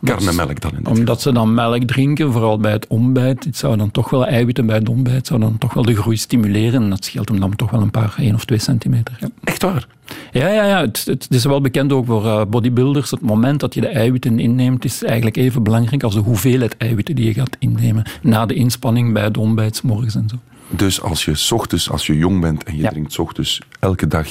Karnemelk 0.05 0.61
dan 0.61 0.73
in 0.77 0.87
Omdat 0.87 1.23
ze 1.23 1.33
dan 1.33 1.55
melk 1.55 1.83
drinken, 1.83 2.33
vooral 2.33 2.59
bij 2.59 2.73
het 2.73 2.87
ontbijt. 2.87 3.45
Het 3.45 3.57
zou 3.57 3.77
dan 3.77 3.91
toch 3.91 4.11
wel 4.11 4.27
eiwitten 4.27 4.67
bij 4.67 4.77
het 4.77 4.89
ontbijt, 4.89 5.27
zou 5.27 5.41
dan 5.41 5.59
toch 5.59 5.75
wel 5.75 5.85
de 5.85 5.97
groei 5.97 6.17
stimuleren. 6.17 6.83
En 6.83 6.91
dat 6.91 7.05
scheelt 7.05 7.29
hem 7.29 7.41
dan 7.41 7.57
toch 7.57 7.71
wel 7.71 7.81
een 7.81 7.91
paar, 7.91 8.15
één 8.19 8.35
of 8.35 8.45
twee 8.45 8.59
centimeter. 8.59 9.17
Ja. 9.21 9.29
Echt 9.45 9.63
waar? 9.63 9.87
Ja, 10.33 10.49
ja, 10.49 10.65
ja. 10.65 10.81
Het, 10.81 11.05
het, 11.05 11.27
is 11.29 11.45
wel 11.45 11.61
bekend 11.61 11.93
ook 11.93 12.07
voor 12.07 12.25
uh, 12.25 12.43
bodybuilders. 12.49 13.11
Het 13.11 13.21
moment 13.21 13.61
dat 13.61 13.75
je 13.75 13.81
de 13.81 13.89
eiwitten 13.89 14.39
inneemt, 14.39 14.85
is 14.85 15.03
eigenlijk 15.03 15.37
even 15.37 15.63
belangrijk 15.63 16.03
als 16.03 16.15
de 16.15 16.21
hoeveelheid 16.21 16.77
eiwitten 16.77 17.15
die 17.15 17.25
je 17.25 17.35
gaat 17.35 17.57
innemen. 17.59 18.05
Na 18.23 18.47
de 18.47 18.55
inspanning 18.55 19.13
bij 19.13 19.23
het 19.25 19.37
ontbijt, 19.37 19.83
morgens 19.83 20.15
en 20.15 20.29
zo. 20.29 20.37
Dus 20.77 21.03
als 21.03 21.25
je 21.25 21.49
ochtends, 21.55 21.91
als 21.91 22.07
je 22.07 22.17
jong 22.17 22.41
bent 22.41 22.65
en 22.65 22.77
je 22.77 22.83
ja. 22.83 22.91
drinkt 22.91 23.19
ochtends 23.19 23.61
elke 23.81 24.07
dag 24.07 24.29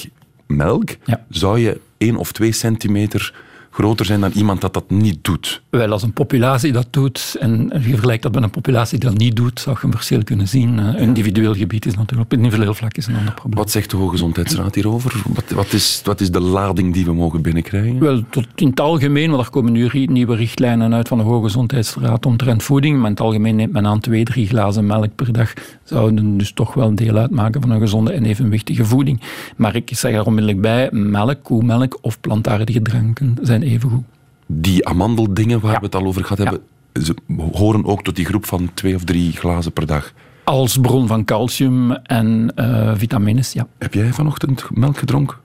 melk, 0.47 0.89
ja. 1.05 1.25
zou 1.29 1.59
je 1.59 1.79
één 1.97 2.15
of 2.15 2.31
twee 2.31 2.51
centimeter 2.51 3.33
groter 3.71 4.05
zijn 4.05 4.21
dan 4.21 4.31
iemand 4.31 4.61
dat 4.61 4.73
dat 4.73 4.89
niet 4.89 5.17
doet? 5.21 5.61
Wel, 5.69 5.91
als 5.91 6.03
een 6.03 6.13
populatie 6.13 6.71
dat 6.71 6.87
doet 6.89 7.35
en 7.39 7.71
je 7.73 7.89
vergelijkt 7.89 8.23
dat 8.23 8.33
met 8.33 8.43
een 8.43 8.49
populatie 8.49 8.99
die 8.99 9.09
dat 9.09 9.17
niet 9.17 9.35
doet, 9.35 9.59
zou 9.59 9.77
je 9.79 9.85
een 9.85 9.91
verschil 9.91 10.23
kunnen 10.23 10.47
zien. 10.47 10.77
Een 10.77 10.97
individueel 10.97 11.53
gebied 11.53 11.85
is 11.85 11.95
natuurlijk 11.95 12.31
op 12.31 12.37
individueel 12.37 12.73
vlak 12.73 12.97
is 12.97 13.07
een 13.07 13.15
ander 13.15 13.33
probleem. 13.33 13.57
Wat 13.57 13.71
zegt 13.71 13.89
de 13.89 13.97
Hoogezondheidsraad 13.97 14.75
hierover? 14.75 15.21
Wat, 15.33 15.49
wat, 15.49 15.73
is, 15.73 16.01
wat 16.03 16.21
is 16.21 16.31
de 16.31 16.39
lading 16.39 16.93
die 16.93 17.05
we 17.05 17.13
mogen 17.13 17.41
binnenkrijgen? 17.41 17.99
Wel, 17.99 18.23
tot 18.29 18.47
in 18.55 18.67
het 18.69 18.79
algemeen, 18.79 19.31
want 19.31 19.45
er 19.45 19.51
komen 19.51 19.71
nu 19.71 19.89
nieuwe 20.05 20.35
richtlijnen 20.35 20.93
uit 20.93 21.07
van 21.07 21.17
de 21.17 21.23
Hoogezondheidsraad 21.23 22.25
omtrent 22.25 22.63
voeding, 22.63 22.95
maar 22.95 23.05
in 23.05 23.11
het 23.11 23.21
algemeen 23.21 23.55
neemt 23.55 23.73
men 23.73 23.87
aan 23.87 23.99
twee, 23.99 24.23
drie 24.23 24.47
glazen 24.47 24.85
melk 24.85 25.15
per 25.15 25.33
dag 25.33 25.53
zouden 25.83 26.37
dus 26.37 26.51
toch 26.51 26.73
wel 26.73 26.95
deel 26.95 27.17
uitmaken 27.17 27.61
van 27.61 27.69
een 27.69 27.79
gezonde 27.79 28.11
en 28.11 28.25
evenwichtige 28.25 28.85
voeding. 28.85 29.21
Maar 29.55 29.75
ik 29.75 29.89
zeg 29.93 30.13
er 30.13 30.25
onmiddellijk 30.25 30.61
bij, 30.61 30.89
melk, 30.91 31.43
koemelk 31.43 31.97
of 32.01 32.19
plantaardige 32.19 32.81
dranken 32.81 33.37
zijn 33.41 33.60
even 33.61 33.89
goed. 33.89 34.03
Die 34.47 34.87
amandeldingen 34.87 35.59
waar 35.59 35.79
we 35.79 35.85
het 35.85 35.95
al 35.95 36.05
over 36.05 36.23
gehad 36.23 36.37
hebben, 36.37 36.61
ze 37.03 37.15
horen 37.51 37.85
ook 37.85 38.03
tot 38.03 38.15
die 38.15 38.25
groep 38.25 38.45
van 38.45 38.69
twee 38.73 38.95
of 38.95 39.03
drie 39.03 39.31
glazen 39.31 39.71
per 39.71 39.85
dag. 39.85 40.13
Als 40.43 40.77
bron 40.77 41.07
van 41.07 41.25
calcium 41.25 41.91
en 41.91 42.53
uh, 42.55 42.91
vitamines, 42.95 43.53
ja. 43.53 43.67
Heb 43.77 43.93
jij 43.93 44.13
vanochtend 44.13 44.69
melk 44.73 44.97
gedronken? 44.97 45.37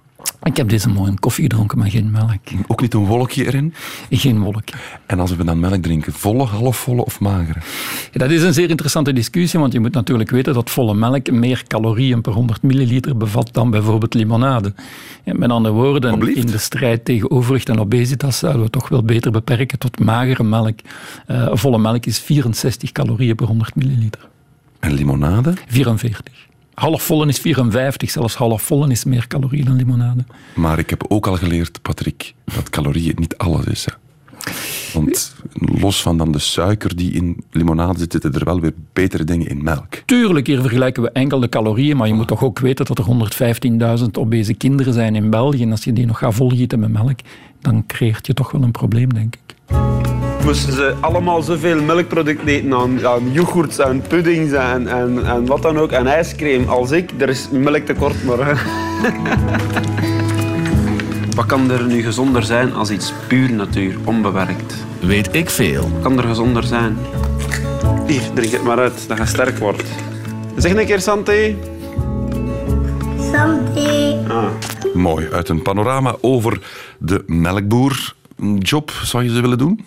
Ik 0.43 0.57
heb 0.57 0.69
deze 0.69 0.89
morgen 0.89 1.19
koffie 1.19 1.43
gedronken, 1.43 1.79
maar 1.79 1.91
geen 1.91 2.11
melk. 2.11 2.41
Ook 2.67 2.81
niet 2.81 2.95
een 2.95 3.07
wolkje 3.07 3.47
erin? 3.47 3.75
Geen 4.11 4.41
wolkje. 4.41 4.75
En 5.07 5.21
als 5.21 5.37
we 5.37 5.45
dan 5.45 5.61
melk 5.61 5.83
drinken, 5.83 6.13
volle, 6.13 6.45
halfvolle 6.45 7.05
of 7.05 7.21
magere? 7.21 7.59
Ja, 8.13 8.19
dat 8.19 8.31
is 8.31 8.43
een 8.43 8.53
zeer 8.55 8.71
interessante 8.71 9.13
discussie, 9.13 9.61
want 9.61 9.73
je 9.73 9.81
moet 9.81 9.93
natuurlijk 9.93 10.31
weten 10.31 10.55
dat 10.55 10.71
volle 10.71 10.95
melk 10.95 11.31
meer 11.31 11.63
calorieën 11.67 12.21
per 12.21 12.33
100 12.33 12.63
milliliter 12.63 13.17
bevat 13.17 13.49
dan 13.53 13.71
bijvoorbeeld 13.71 14.15
limonade. 14.15 14.75
En 15.25 15.39
met 15.39 15.51
andere 15.51 15.75
woorden, 15.75 16.35
in 16.35 16.47
de 16.47 16.59
strijd 16.59 17.05
tegen 17.05 17.31
overgewicht 17.31 17.69
en 17.69 17.81
obesitas 17.81 18.39
zouden 18.39 18.63
we 18.63 18.71
toch 18.71 18.89
wel 18.89 19.03
beter 19.03 19.31
beperken 19.31 19.79
tot 19.79 19.99
magere 19.99 20.45
melk. 20.45 20.79
Uh, 21.31 21.49
volle 21.53 21.79
melk 21.79 22.07
is 22.07 22.19
64 22.19 22.93
calorieën 22.93 23.35
per 23.35 23.47
100 23.47 23.75
milliliter. 23.75 24.29
En 24.81 24.93
limonade? 24.93 25.55
44. 25.67 26.46
Halfvolle 26.77 27.27
is 27.27 27.39
54, 27.39 28.11
zelfs 28.11 28.35
halfvolle 28.35 28.91
is 28.91 29.05
meer 29.05 29.27
calorieën 29.27 29.65
dan 29.65 29.77
limonade. 29.77 30.25
Maar 30.55 30.79
ik 30.79 30.91
heb 30.91 31.05
ook 31.09 31.27
al 31.27 31.37
geleerd, 31.37 31.83
Patrick, 31.83 32.35
dat 32.45 32.71
calorieën 32.71 33.15
niet 33.19 33.37
alles 33.37 33.65
is. 33.65 33.85
Hè. 33.85 33.93
Want 34.93 35.35
los 35.53 36.03
van 36.03 36.19
dan 36.19 36.33
de 36.33 36.39
suiker 36.39 36.97
die 36.97 37.13
in 37.13 37.45
limonade 37.51 37.99
zit, 37.99 38.13
zitten 38.13 38.33
er 38.33 38.45
wel 38.45 38.61
weer 38.61 38.73
betere 38.93 39.25
dingen 39.25 39.49
in 39.49 39.63
melk. 39.63 40.03
Tuurlijk, 40.05 40.47
hier 40.47 40.61
vergelijken 40.61 41.03
we 41.03 41.11
enkel 41.11 41.41
de 41.41 41.49
calorieën, 41.49 41.97
maar 41.97 42.09
je 42.09 42.15
moet 42.15 42.29
toch 42.29 42.45
ook 42.45 42.59
weten 42.59 42.85
dat 42.85 42.99
er 42.99 43.99
115.000 43.99 44.05
obese 44.13 44.55
kinderen 44.55 44.93
zijn 44.93 45.15
in 45.15 45.31
België. 45.31 45.63
En 45.63 45.71
als 45.71 45.85
je 45.85 45.93
die 45.93 46.07
nog 46.07 46.19
gaat 46.19 46.35
volgieten 46.35 46.81
met 46.81 46.93
melk, 46.93 47.19
dan 47.61 47.87
creëert 47.87 48.27
je 48.27 48.35
toch 48.35 48.51
wel 48.51 48.63
een 48.63 48.71
probleem, 48.71 49.15
denk 49.15 49.35
ik 49.35 49.46
moesten 50.47 50.73
ze 50.73 50.95
allemaal 51.01 51.43
zoveel 51.43 51.83
melkproducten 51.83 52.49
eten 52.49 52.75
aan, 52.75 53.07
aan 53.07 53.33
yoghurts 53.33 53.79
en 53.79 54.03
puddings 54.09 54.53
en, 54.53 54.89
en, 54.89 55.27
en 55.27 55.47
wat 55.47 55.63
dan 55.63 55.79
ook, 55.79 55.91
en 55.91 56.07
ijscream 56.07 56.69
als 56.69 56.91
ik. 56.91 57.11
Er 57.19 57.29
is 57.29 57.49
melktekort, 57.51 58.25
maar... 58.25 58.39
wat 61.37 61.47
kan 61.47 61.71
er 61.71 61.85
nu 61.85 62.03
gezonder 62.03 62.43
zijn 62.43 62.75
als 62.75 62.91
iets 62.91 63.13
puur 63.29 63.53
natuur, 63.53 63.97
onbewerkt? 64.05 64.75
Weet 65.01 65.35
ik 65.35 65.51
veel. 65.51 65.91
Wat 65.91 66.03
kan 66.03 66.19
er 66.19 66.25
gezonder 66.25 66.65
zijn? 66.65 66.99
Hier, 68.07 68.23
drink 68.35 68.53
het 68.53 68.63
maar 68.63 68.79
uit, 68.79 69.09
dat 69.09 69.19
je 69.19 69.27
sterk 69.27 69.59
wordt. 69.59 69.85
Zeg 70.57 70.75
een 70.75 70.87
keer 70.87 71.01
Santé. 71.01 71.57
Santé. 73.33 74.19
Ah. 74.29 74.45
Mooi, 74.95 75.29
uit 75.33 75.49
een 75.49 75.63
panorama 75.63 76.17
over 76.21 76.61
de 76.99 77.23
melkboer. 77.27 78.15
Job, 78.59 78.91
zou 78.91 79.25
je 79.25 79.31
ze 79.31 79.41
willen 79.41 79.59
doen? 79.59 79.85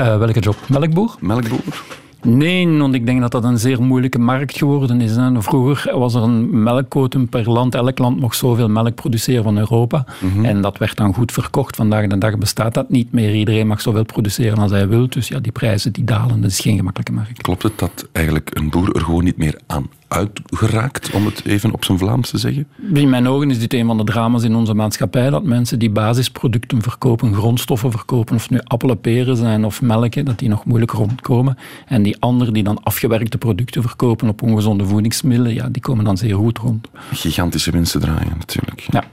Uh, 0.00 0.18
welke 0.18 0.40
job? 0.40 0.56
Melkboer? 0.68 1.16
Melkboer. 1.20 1.82
Nee, 2.22 2.78
want 2.78 2.94
ik 2.94 3.06
denk 3.06 3.20
dat 3.20 3.30
dat 3.30 3.44
een 3.44 3.58
zeer 3.58 3.82
moeilijke 3.82 4.18
markt 4.18 4.56
geworden 4.56 5.00
is. 5.00 5.16
Hè. 5.16 5.42
Vroeger 5.42 5.98
was 5.98 6.14
er 6.14 6.22
een 6.22 6.62
melkquotum 6.62 7.28
per 7.28 7.50
land. 7.50 7.74
Elk 7.74 7.98
land 7.98 8.20
mocht 8.20 8.36
zoveel 8.36 8.68
melk 8.68 8.94
produceren 8.94 9.42
van 9.42 9.58
Europa. 9.58 10.06
Mm 10.20 10.32
-hmm. 10.32 10.44
En 10.44 10.60
dat 10.60 10.78
werd 10.78 10.96
dan 10.96 11.14
goed 11.14 11.32
verkocht. 11.32 11.76
Vandaag 11.76 12.06
de 12.06 12.18
dag 12.18 12.38
bestaat 12.38 12.74
dat 12.74 12.90
niet 12.90 13.12
meer. 13.12 13.34
Iedereen 13.34 13.66
mag 13.66 13.80
zoveel 13.80 14.04
produceren 14.04 14.58
als 14.58 14.70
hij 14.70 14.88
wil. 14.88 15.08
Dus 15.08 15.28
ja, 15.28 15.38
die 15.38 15.52
prijzen 15.52 15.92
die 15.92 16.04
dalen. 16.04 16.40
Dat 16.40 16.50
is 16.50 16.60
geen 16.60 16.76
gemakkelijke 16.76 17.12
markt. 17.12 17.42
Klopt 17.42 17.62
het 17.62 17.78
dat 17.78 18.08
eigenlijk 18.12 18.50
een 18.52 18.70
boer 18.70 18.94
er 18.94 19.00
gewoon 19.00 19.24
niet 19.24 19.36
meer 19.36 19.60
aan 19.66 19.88
uitgeraakt, 20.10 21.10
om 21.10 21.24
het 21.24 21.44
even 21.44 21.72
op 21.72 21.84
zijn 21.84 21.98
Vlaams 21.98 22.30
te 22.30 22.38
zeggen? 22.38 22.66
In 22.94 23.10
mijn 23.10 23.28
ogen 23.28 23.50
is 23.50 23.58
dit 23.58 23.74
een 23.74 23.86
van 23.86 23.96
de 23.96 24.04
drama's 24.04 24.42
in 24.42 24.54
onze 24.54 24.74
maatschappij, 24.74 25.30
dat 25.30 25.44
mensen 25.44 25.78
die 25.78 25.90
basisproducten 25.90 26.82
verkopen, 26.82 27.34
grondstoffen 27.34 27.90
verkopen, 27.90 28.36
of 28.36 28.50
nu 28.50 28.58
appelen, 28.64 29.00
peren 29.00 29.36
zijn 29.36 29.64
of 29.64 29.82
melk, 29.82 30.24
dat 30.26 30.38
die 30.38 30.48
nog 30.48 30.64
moeilijk 30.64 30.90
rondkomen. 30.90 31.58
En 31.86 32.02
die 32.02 32.16
anderen 32.18 32.52
die 32.52 32.62
dan 32.62 32.82
afgewerkte 32.82 33.38
producten 33.38 33.82
verkopen 33.82 34.28
op 34.28 34.42
ongezonde 34.42 34.86
voedingsmiddelen, 34.86 35.54
ja, 35.54 35.68
die 35.68 35.82
komen 35.82 36.04
dan 36.04 36.16
zeer 36.16 36.34
goed 36.34 36.58
rond. 36.58 36.88
Gigantische 37.12 37.70
winsten 37.70 38.00
draaien 38.00 38.36
natuurlijk. 38.38 38.86
Ja. 38.90 39.04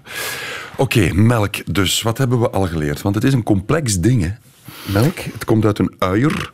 Oké, 0.78 0.98
okay, 0.98 1.12
melk 1.12 1.74
dus. 1.74 2.02
Wat 2.02 2.18
hebben 2.18 2.40
we 2.40 2.50
al 2.50 2.68
geleerd? 2.68 3.02
Want 3.02 3.16
het 3.16 3.24
is 3.24 3.34
een 3.34 3.44
complex 3.44 4.00
ding, 4.00 4.22
hè? 4.22 4.32
Melk, 4.94 5.20
het 5.20 5.46
komt 5.46 5.66
uit 5.66 5.80
een 5.80 5.96
uier. 5.98 6.52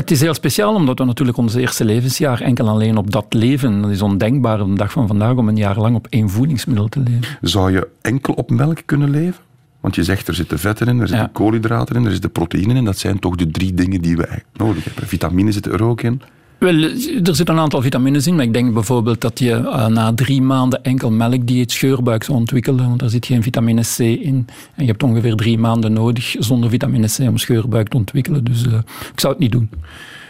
Het 0.00 0.10
is 0.10 0.20
heel 0.20 0.34
speciaal, 0.34 0.74
omdat 0.74 0.98
we 0.98 1.04
natuurlijk 1.04 1.38
ons 1.38 1.54
eerste 1.54 1.84
levensjaar 1.84 2.40
enkel 2.40 2.68
alleen 2.68 2.96
op 2.96 3.10
dat 3.10 3.26
leven, 3.28 3.82
dat 3.82 3.90
is 3.90 4.02
ondenkbaar 4.02 4.60
op 4.60 4.68
de 4.68 4.74
dag 4.74 4.92
van 4.92 5.06
vandaag, 5.06 5.36
om 5.36 5.48
een 5.48 5.56
jaar 5.56 5.78
lang 5.78 5.96
op 5.96 6.06
één 6.10 6.30
voedingsmiddel 6.30 6.88
te 6.88 7.00
leven. 7.00 7.38
Zou 7.40 7.72
je 7.72 7.88
enkel 8.00 8.34
op 8.34 8.50
melk 8.50 8.78
kunnen 8.84 9.10
leven? 9.10 9.42
Want 9.80 9.94
je 9.94 10.04
zegt, 10.04 10.28
er 10.28 10.34
zitten 10.34 10.58
vetten 10.58 10.86
in, 10.86 11.00
er 11.00 11.08
zitten 11.08 11.26
ja. 11.26 11.30
koolhydraten 11.32 11.96
in, 11.96 12.04
er 12.04 12.12
zitten 12.12 12.32
proteïnen 12.32 12.76
in. 12.76 12.84
Dat 12.84 12.98
zijn 12.98 13.18
toch 13.18 13.36
de 13.36 13.50
drie 13.50 13.74
dingen 13.74 14.00
die 14.00 14.16
we 14.16 14.28
nodig 14.52 14.84
hebben. 14.84 15.06
Vitamine 15.06 15.52
zitten 15.52 15.72
er 15.72 15.82
ook 15.82 16.02
in. 16.02 16.22
Wel, 16.60 16.82
er 16.82 17.34
zitten 17.34 17.48
een 17.54 17.60
aantal 17.60 17.82
vitamines 17.82 18.26
in, 18.26 18.34
maar 18.34 18.44
ik 18.44 18.52
denk 18.52 18.74
bijvoorbeeld 18.74 19.20
dat 19.20 19.38
je 19.38 19.50
uh, 19.50 19.86
na 19.86 20.14
drie 20.14 20.42
maanden 20.42 20.84
enkel 20.84 21.10
melkdieet 21.10 21.72
scheurbuik 21.72 22.24
zou 22.24 22.38
ontwikkelen, 22.38 22.88
want 22.88 23.00
daar 23.00 23.08
zit 23.08 23.26
geen 23.26 23.42
vitamine 23.42 23.82
C 23.96 23.98
in. 23.98 24.46
En 24.74 24.84
je 24.84 24.90
hebt 24.90 25.02
ongeveer 25.02 25.34
drie 25.34 25.58
maanden 25.58 25.92
nodig 25.92 26.36
zonder 26.38 26.70
vitamine 26.70 27.06
C 27.06 27.18
om 27.18 27.38
scheurbuik 27.38 27.88
te 27.88 27.96
ontwikkelen. 27.96 28.44
Dus 28.44 28.66
uh, 28.66 28.72
ik 29.12 29.20
zou 29.20 29.32
het 29.32 29.42
niet 29.42 29.52
doen. 29.52 29.70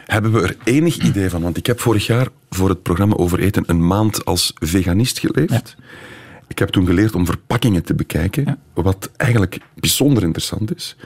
Hebben 0.06 0.32
we 0.32 0.40
er 0.42 0.56
enig 0.64 0.96
idee 0.96 1.30
van? 1.30 1.42
Want 1.42 1.56
ik 1.56 1.66
heb 1.66 1.80
vorig 1.80 2.06
jaar 2.06 2.28
voor 2.50 2.68
het 2.68 2.82
programma 2.82 3.14
over 3.14 3.40
eten 3.40 3.64
een 3.66 3.86
maand 3.86 4.24
als 4.24 4.52
veganist 4.58 5.18
geleefd. 5.18 5.76
Ja. 5.78 5.84
Ik 6.48 6.58
heb 6.58 6.68
toen 6.68 6.86
geleerd 6.86 7.14
om 7.14 7.26
verpakkingen 7.26 7.84
te 7.84 7.94
bekijken, 7.94 8.44
ja. 8.46 8.58
wat 8.74 9.10
eigenlijk 9.16 9.58
bijzonder 9.74 10.22
interessant 10.22 10.76
is. 10.76 10.96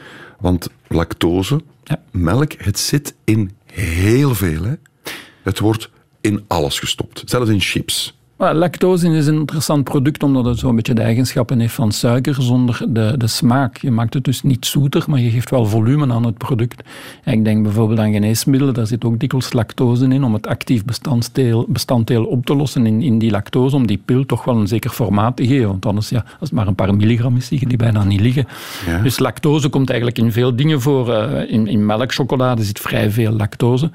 Want 0.40 0.68
lactose, 0.88 1.60
ja. 1.84 2.02
melk, 2.10 2.52
het 2.52 2.78
zit 2.78 3.14
in 3.24 3.50
heel 3.72 4.34
veel. 4.34 4.62
Hè? 4.62 4.74
Het 5.44 5.58
wordt 5.58 5.90
in 6.20 6.44
alles 6.46 6.78
gestopt, 6.78 7.22
zelfs 7.24 7.50
in 7.50 7.60
chips. 7.60 8.18
Lactose 8.52 9.08
is 9.08 9.26
een 9.26 9.34
interessant 9.34 9.84
product 9.84 10.22
omdat 10.22 10.44
het 10.44 10.58
zo'n 10.58 10.76
beetje 10.76 10.94
de 10.94 11.02
eigenschappen 11.02 11.60
heeft 11.60 11.74
van 11.74 11.92
suiker 11.92 12.42
zonder 12.42 12.84
de, 12.88 13.14
de 13.16 13.26
smaak. 13.26 13.76
Je 13.76 13.90
maakt 13.90 14.14
het 14.14 14.24
dus 14.24 14.42
niet 14.42 14.66
zoeter, 14.66 15.04
maar 15.06 15.20
je 15.20 15.30
geeft 15.30 15.50
wel 15.50 15.66
volume 15.66 16.12
aan 16.12 16.24
het 16.24 16.38
product. 16.38 16.82
En 17.22 17.32
ik 17.32 17.44
denk 17.44 17.62
bijvoorbeeld 17.62 17.98
aan 17.98 18.12
geneesmiddelen, 18.12 18.74
daar 18.74 18.86
zit 18.86 19.04
ook 19.04 19.18
dikwijls 19.18 19.52
lactose 19.52 20.08
in 20.08 20.24
om 20.24 20.34
het 20.34 20.46
actief 20.46 20.84
bestanddeel, 20.84 21.66
bestanddeel 21.68 22.24
op 22.24 22.46
te 22.46 22.54
lossen 22.54 22.86
in, 22.86 23.02
in 23.02 23.18
die 23.18 23.30
lactose, 23.30 23.76
om 23.76 23.86
die 23.86 24.00
pil 24.04 24.26
toch 24.26 24.44
wel 24.44 24.56
een 24.56 24.68
zeker 24.68 24.90
formaat 24.90 25.36
te 25.36 25.46
geven. 25.46 25.66
Want 25.66 25.86
anders, 25.86 26.08
ja, 26.08 26.24
als 26.24 26.34
het 26.40 26.52
maar 26.52 26.66
een 26.66 26.74
paar 26.74 26.94
milligram 26.94 27.36
is, 27.36 27.48
die 27.48 27.76
bijna 27.76 28.04
niet 28.04 28.20
liggen. 28.20 28.46
Ja. 28.86 28.98
Dus 28.98 29.18
lactose 29.18 29.68
komt 29.68 29.88
eigenlijk 29.88 30.18
in 30.18 30.32
veel 30.32 30.56
dingen 30.56 30.80
voor. 30.80 31.08
Uh, 31.08 31.52
in, 31.52 31.66
in 31.66 31.86
melkchocolade 31.86 32.64
zit 32.64 32.80
vrij 32.80 33.10
veel 33.10 33.32
lactose. 33.32 33.90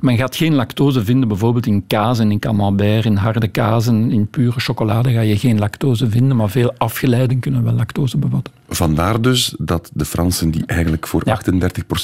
Men 0.00 0.16
gaat 0.16 0.36
geen 0.36 0.54
lactose 0.54 1.04
vinden 1.04 1.28
bijvoorbeeld 1.28 1.66
in 1.66 1.86
kaas 1.86 2.18
en 2.18 2.30
in 2.30 2.38
camembert, 2.38 3.04
in 3.04 3.16
harde 3.16 3.48
kazen 3.48 3.93
in 4.10 4.26
pure 4.26 4.60
chocolade 4.60 5.12
ga 5.12 5.20
je 5.20 5.38
geen 5.38 5.58
lactose 5.58 6.10
vinden, 6.10 6.36
maar 6.36 6.50
veel 6.50 6.74
afgeleiden 6.78 7.40
kunnen 7.40 7.64
wel 7.64 7.72
lactose 7.72 8.18
bevatten. 8.18 8.52
Vandaar 8.68 9.20
dus 9.20 9.54
dat 9.58 9.90
de 9.92 10.04
Fransen, 10.04 10.50
die 10.50 10.66
eigenlijk 10.66 11.06
voor 11.06 11.22
ja. 11.24 11.40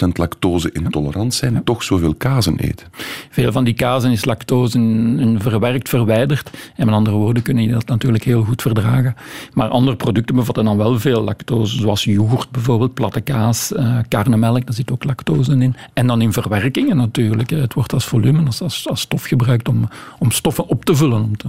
38% 0.07 0.13
lactose 0.13 0.73
intolerant 0.73 1.35
zijn, 1.35 1.53
ja. 1.53 1.61
toch 1.65 1.83
zoveel 1.83 2.15
kazen 2.15 2.59
eten. 2.59 2.87
Veel 3.31 3.53
van 3.53 3.65
die 3.65 3.75
kazen 3.75 4.11
is 4.11 4.25
lactose 4.25 4.79
in 4.79 5.39
verwerkt, 5.41 5.89
verwijderd. 5.89 6.51
En 6.77 6.87
met 6.87 6.95
andere 6.95 7.17
woorden 7.17 7.43
kunnen 7.43 7.65
je 7.65 7.73
dat 7.73 7.87
natuurlijk 7.87 8.25
heel 8.25 8.43
goed 8.45 8.63
verdragen. 8.63 9.15
Maar 9.53 9.69
andere 9.69 9.97
producten 9.97 10.35
bevatten 10.35 10.65
dan 10.65 10.77
wel 10.77 10.99
veel 10.99 11.23
lactose, 11.23 11.77
zoals 11.77 12.05
yoghurt 12.05 12.51
bijvoorbeeld, 12.51 12.95
platte 12.95 13.21
kaas, 13.21 13.73
uh, 13.73 13.99
karnemelk, 14.09 14.67
daar 14.67 14.75
zit 14.75 14.91
ook 14.91 15.05
lactose 15.05 15.53
in. 15.53 15.77
En 15.93 16.07
dan 16.07 16.23
in 16.23 16.33
verwerkingen 16.33 16.97
natuurlijk. 16.97 17.51
Het 17.51 17.75
wordt 17.75 17.93
als 17.93 18.05
volume, 18.05 18.47
als, 18.47 18.63
als, 18.63 18.89
als 18.89 19.01
stof 19.01 19.25
gebruikt 19.25 19.69
om, 19.69 19.89
om 20.19 20.31
stoffen 20.31 20.67
op 20.67 20.85
te 20.85 20.95
vullen. 20.95 21.23
Om 21.23 21.37
te, 21.37 21.49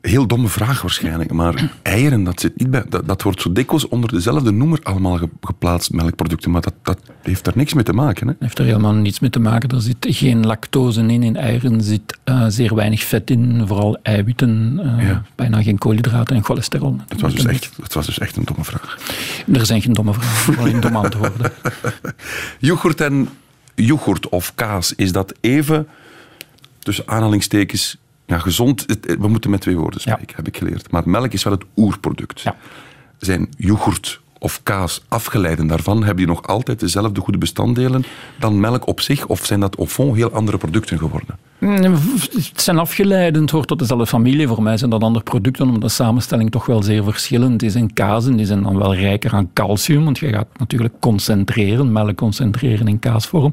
Heel 0.00 0.26
domme 0.26 0.48
vraag 0.48 0.82
waarschijnlijk, 0.82 1.32
maar 1.32 1.70
eieren, 1.82 2.24
dat 2.24 2.40
zit 2.40 2.58
niet 2.58 2.70
bij. 2.70 2.84
Dat, 2.88 3.08
dat 3.08 3.22
wordt 3.22 3.40
zo 3.40 3.52
dikwijls 3.52 3.88
onder 3.88 4.10
dezelfde 4.12 4.50
noemer 4.50 4.78
allemaal 4.82 5.18
geplaatst, 5.40 5.92
melkproducten, 5.92 6.50
maar 6.50 6.60
dat, 6.60 6.74
dat 6.82 6.98
heeft 7.22 7.44
daar 7.44 7.56
niks 7.56 7.74
mee 7.74 7.84
te 7.84 7.92
maken. 7.92 8.28
Hè? 8.28 8.34
heeft 8.38 8.58
er 8.58 8.64
helemaal 8.64 8.92
niets 8.92 9.20
mee 9.20 9.30
te 9.30 9.38
maken. 9.38 9.68
Er 9.68 9.80
zit 9.80 9.96
geen 10.00 10.46
lactose 10.46 11.00
in. 11.00 11.22
In 11.22 11.36
eieren 11.36 11.82
zit 11.82 12.18
uh, 12.24 12.44
zeer 12.48 12.74
weinig 12.74 13.02
vet 13.02 13.30
in, 13.30 13.62
vooral 13.66 13.98
eiwitten, 14.02 14.80
uh, 14.84 15.08
ja. 15.08 15.22
bijna 15.34 15.62
geen 15.62 15.78
koolhydraten 15.78 16.36
en 16.36 16.44
cholesterol. 16.44 16.96
Dat 17.08 17.20
was, 17.20 17.34
dus 17.34 17.44
echt, 17.44 17.70
dat 17.76 17.92
was 17.92 18.06
dus 18.06 18.18
echt 18.18 18.36
een 18.36 18.44
domme 18.44 18.64
vraag. 18.64 18.98
Er 19.52 19.66
zijn 19.66 19.82
geen 19.82 19.92
domme 19.92 20.14
vragen, 20.14 20.58
alleen 20.58 20.80
domme 20.80 20.98
antwoorden. 20.98 21.52
yoghurt 22.58 23.00
en 23.00 23.28
yoghurt 23.74 24.28
of 24.28 24.54
kaas, 24.54 24.94
is 24.94 25.12
dat 25.12 25.34
even, 25.40 25.86
tussen 26.78 27.08
aanhalingstekens, 27.08 27.96
ja, 28.30 28.38
gezond, 28.38 28.86
we 29.18 29.28
moeten 29.28 29.50
met 29.50 29.60
twee 29.60 29.76
woorden 29.76 30.00
spreken, 30.00 30.24
ja. 30.26 30.36
heb 30.36 30.46
ik 30.46 30.56
geleerd. 30.56 30.90
Maar 30.90 31.08
melk 31.08 31.32
is 31.32 31.44
wel 31.44 31.52
het 31.52 31.64
oerproduct. 31.76 32.40
Ja. 32.40 32.56
Zijn 33.18 33.48
yoghurt 33.56 34.20
of 34.38 34.62
kaas 34.62 35.04
afgeleiden 35.08 35.66
daarvan, 35.66 35.96
hebben 35.96 36.16
die 36.16 36.26
nog 36.26 36.46
altijd 36.46 36.80
dezelfde 36.80 37.20
goede 37.20 37.38
bestanddelen 37.38 38.04
dan 38.38 38.60
melk 38.60 38.86
op 38.86 39.00
zich? 39.00 39.26
Of 39.26 39.46
zijn 39.46 39.60
dat 39.60 39.76
au 39.76 39.88
fond 39.88 40.16
heel 40.16 40.32
andere 40.32 40.58
producten 40.58 40.98
geworden? 40.98 41.38
Het 41.60 42.60
zijn 42.60 42.78
afgeleiden, 42.78 43.42
het 43.42 43.50
hoort 43.50 43.66
tot 43.66 43.78
dezelfde 43.78 44.06
familie. 44.06 44.48
Voor 44.48 44.62
mij 44.62 44.76
zijn 44.76 44.90
dat 44.90 45.02
andere 45.02 45.24
producten, 45.24 45.66
omdat 45.66 45.82
de 45.82 45.88
samenstelling 45.88 46.50
toch 46.50 46.66
wel 46.66 46.82
zeer 46.82 47.04
verschillend 47.04 47.62
is. 47.62 47.74
En 47.74 47.92
kazen 47.92 48.36
die 48.36 48.46
zijn 48.46 48.62
dan 48.62 48.78
wel 48.78 48.94
rijker 48.94 49.32
aan 49.32 49.50
calcium, 49.52 50.04
want 50.04 50.18
je 50.18 50.28
gaat 50.28 50.46
natuurlijk 50.58 50.94
concentreren, 51.00 51.92
melk 51.92 52.16
concentreren 52.16 52.88
in 52.88 52.98
kaasvorm. 52.98 53.52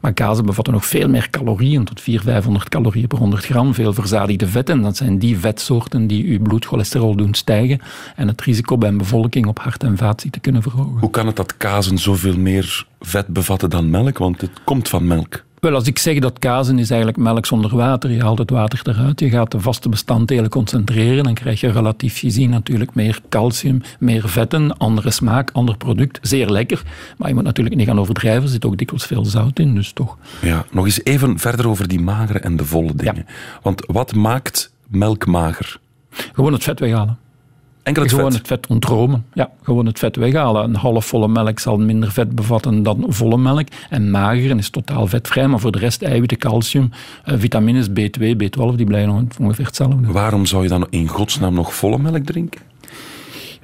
Maar 0.00 0.12
kazen 0.12 0.46
bevatten 0.46 0.72
nog 0.72 0.86
veel 0.86 1.08
meer 1.08 1.30
calorieën, 1.30 1.84
tot 1.84 2.00
400, 2.00 2.34
500 2.34 2.68
calorieën 2.68 3.06
per 3.06 3.18
100 3.18 3.44
gram. 3.44 3.74
Veel 3.74 3.92
verzadigde 3.92 4.46
vetten, 4.46 4.76
en 4.76 4.82
dat 4.82 4.96
zijn 4.96 5.18
die 5.18 5.38
vetsoorten 5.38 6.06
die 6.06 6.30
je 6.30 6.40
bloedcholesterol 6.40 7.16
doen 7.16 7.34
stijgen 7.34 7.80
en 8.16 8.28
het 8.28 8.40
risico 8.40 8.78
bij 8.78 8.88
een 8.88 8.98
bevolking 8.98 9.46
op 9.46 9.58
hart- 9.58 9.82
en 9.82 9.96
vaatziekten 9.96 10.40
kunnen 10.40 10.62
verhogen. 10.62 10.98
Hoe 11.00 11.10
kan 11.10 11.26
het 11.26 11.36
dat 11.36 11.56
kazen 11.56 11.98
zoveel 11.98 12.36
meer 12.38 12.86
vet 13.00 13.26
bevatten 13.26 13.70
dan 13.70 13.90
melk? 13.90 14.18
Want 14.18 14.40
het 14.40 14.60
komt 14.64 14.88
van 14.88 15.06
melk. 15.06 15.46
Wel, 15.60 15.74
als 15.74 15.86
ik 15.86 15.98
zeg 15.98 16.18
dat 16.18 16.38
kazen 16.38 16.78
is 16.78 16.90
eigenlijk 16.90 17.20
melk 17.20 17.46
zonder 17.46 17.76
water, 17.76 18.10
je 18.10 18.22
haalt 18.22 18.38
het 18.38 18.50
water 18.50 18.80
eruit, 18.84 19.20
je 19.20 19.30
gaat 19.30 19.50
de 19.50 19.60
vaste 19.60 19.88
bestanddelen 19.88 20.50
concentreren, 20.50 21.24
dan 21.24 21.34
krijg 21.34 21.60
je 21.60 21.70
relatief 21.70 22.18
gezien 22.18 22.50
natuurlijk 22.50 22.94
meer 22.94 23.20
calcium, 23.28 23.82
meer 23.98 24.28
vetten, 24.28 24.76
andere 24.76 25.10
smaak, 25.10 25.50
ander 25.52 25.76
product. 25.76 26.18
Zeer 26.22 26.48
lekker, 26.48 26.82
maar 27.16 27.28
je 27.28 27.34
moet 27.34 27.44
natuurlijk 27.44 27.76
niet 27.76 27.86
gaan 27.86 28.00
overdrijven, 28.00 28.42
er 28.42 28.48
zit 28.48 28.64
ook 28.64 28.76
dikwijls 28.76 29.06
veel 29.06 29.24
zout 29.24 29.58
in, 29.58 29.74
dus 29.74 29.92
toch. 29.92 30.16
Ja, 30.40 30.64
nog 30.70 30.84
eens 30.84 31.04
even 31.04 31.38
verder 31.38 31.68
over 31.68 31.88
die 31.88 32.00
magere 32.00 32.38
en 32.38 32.56
de 32.56 32.64
volle 32.64 32.94
dingen. 32.94 33.24
Ja. 33.26 33.32
Want 33.62 33.84
wat 33.86 34.14
maakt 34.14 34.72
melk 34.88 35.26
mager? 35.26 35.80
Gewoon 36.10 36.52
het 36.52 36.62
vet 36.62 36.80
weghalen. 36.80 37.18
Enkel 37.88 38.02
het 38.02 38.12
gewoon 38.12 38.30
vet? 38.30 38.38
het 38.38 38.48
vet 38.48 38.66
ontromen. 38.66 39.24
Ja, 39.32 39.50
gewoon 39.62 39.86
het 39.86 39.98
vet 39.98 40.16
weghalen. 40.16 40.64
Een 40.64 40.74
halfvolle 40.74 41.28
melk 41.28 41.58
zal 41.58 41.78
minder 41.78 42.12
vet 42.12 42.34
bevatten 42.34 42.82
dan 42.82 43.04
volle 43.08 43.38
melk. 43.38 43.68
En 43.90 44.10
mager 44.10 44.56
is 44.56 44.70
totaal 44.70 45.06
vetvrij, 45.06 45.48
maar 45.48 45.60
voor 45.60 45.72
de 45.72 45.78
rest 45.78 46.02
eiwitten, 46.02 46.38
calcium, 46.38 46.90
uh, 47.26 47.34
vitamines 47.38 47.88
B2, 47.88 48.22
B12, 48.22 48.74
die 48.74 48.86
blijven 48.86 49.28
ongeveer 49.40 49.66
hetzelfde. 49.66 50.12
Waarom 50.12 50.46
zou 50.46 50.62
je 50.62 50.68
dan 50.68 50.86
in 50.90 51.08
godsnaam 51.08 51.54
nog 51.54 51.74
volle 51.74 51.98
melk 51.98 52.24
drinken? 52.24 52.60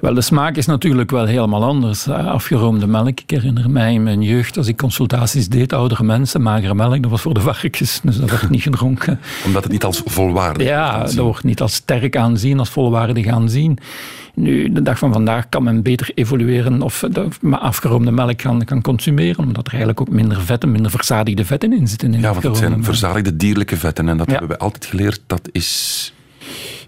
Wel, 0.05 0.13
de 0.13 0.21
smaak 0.21 0.55
is 0.55 0.65
natuurlijk 0.65 1.11
wel 1.11 1.25
helemaal 1.25 1.63
anders. 1.63 2.07
Afgeroomde 2.07 2.87
melk. 2.87 3.19
Ik 3.19 3.29
herinner 3.29 3.69
mij 3.69 3.93
in 3.93 4.03
mijn 4.03 4.21
jeugd, 4.21 4.57
als 4.57 4.67
ik 4.67 4.77
consultaties 4.77 5.49
deed, 5.49 5.73
oudere 5.73 6.03
mensen, 6.03 6.41
magere 6.41 6.75
melk, 6.75 7.01
dat 7.01 7.11
was 7.11 7.21
voor 7.21 7.33
de 7.33 7.39
varkens, 7.39 7.99
dus 8.03 8.17
dat 8.17 8.29
werd 8.29 8.49
niet 8.49 8.61
gedronken. 8.61 9.19
Omdat 9.45 9.63
het 9.63 9.71
niet 9.71 9.83
als 9.83 10.01
volwaardig 10.05 10.67
Ja, 10.67 10.99
dat 10.99 11.15
wordt 11.15 11.43
niet 11.43 11.61
als 11.61 11.73
sterk 11.73 12.17
aanzien, 12.17 12.59
als 12.59 12.69
volwaardig 12.69 13.27
aanzien. 13.27 13.77
Nu, 14.33 14.71
de 14.71 14.81
dag 14.81 14.97
van 14.97 15.13
vandaag 15.13 15.49
kan 15.49 15.63
men 15.63 15.81
beter 15.81 16.11
evolueren 16.15 16.81
of 16.81 17.03
de 17.11 17.27
afgeroomde 17.51 18.11
melk 18.11 18.41
gaan, 18.41 18.67
gaan 18.67 18.81
consumeren, 18.81 19.43
omdat 19.43 19.65
er 19.65 19.71
eigenlijk 19.71 20.01
ook 20.01 20.09
minder 20.09 20.41
vetten, 20.41 20.71
minder 20.71 20.91
verzadigde 20.91 21.45
vetten 21.45 21.73
in 21.73 21.87
zitten. 21.87 22.13
In 22.13 22.19
ja, 22.19 22.31
want 22.31 22.43
het 22.43 22.57
zijn 22.57 22.71
melk. 22.71 22.83
verzadigde 22.83 23.35
dierlijke 23.35 23.77
vetten 23.77 24.09
en 24.09 24.17
dat 24.17 24.25
ja. 24.25 24.31
hebben 24.31 24.49
we 24.49 24.57
altijd 24.57 24.85
geleerd, 24.85 25.21
dat 25.27 25.49
is 25.51 26.13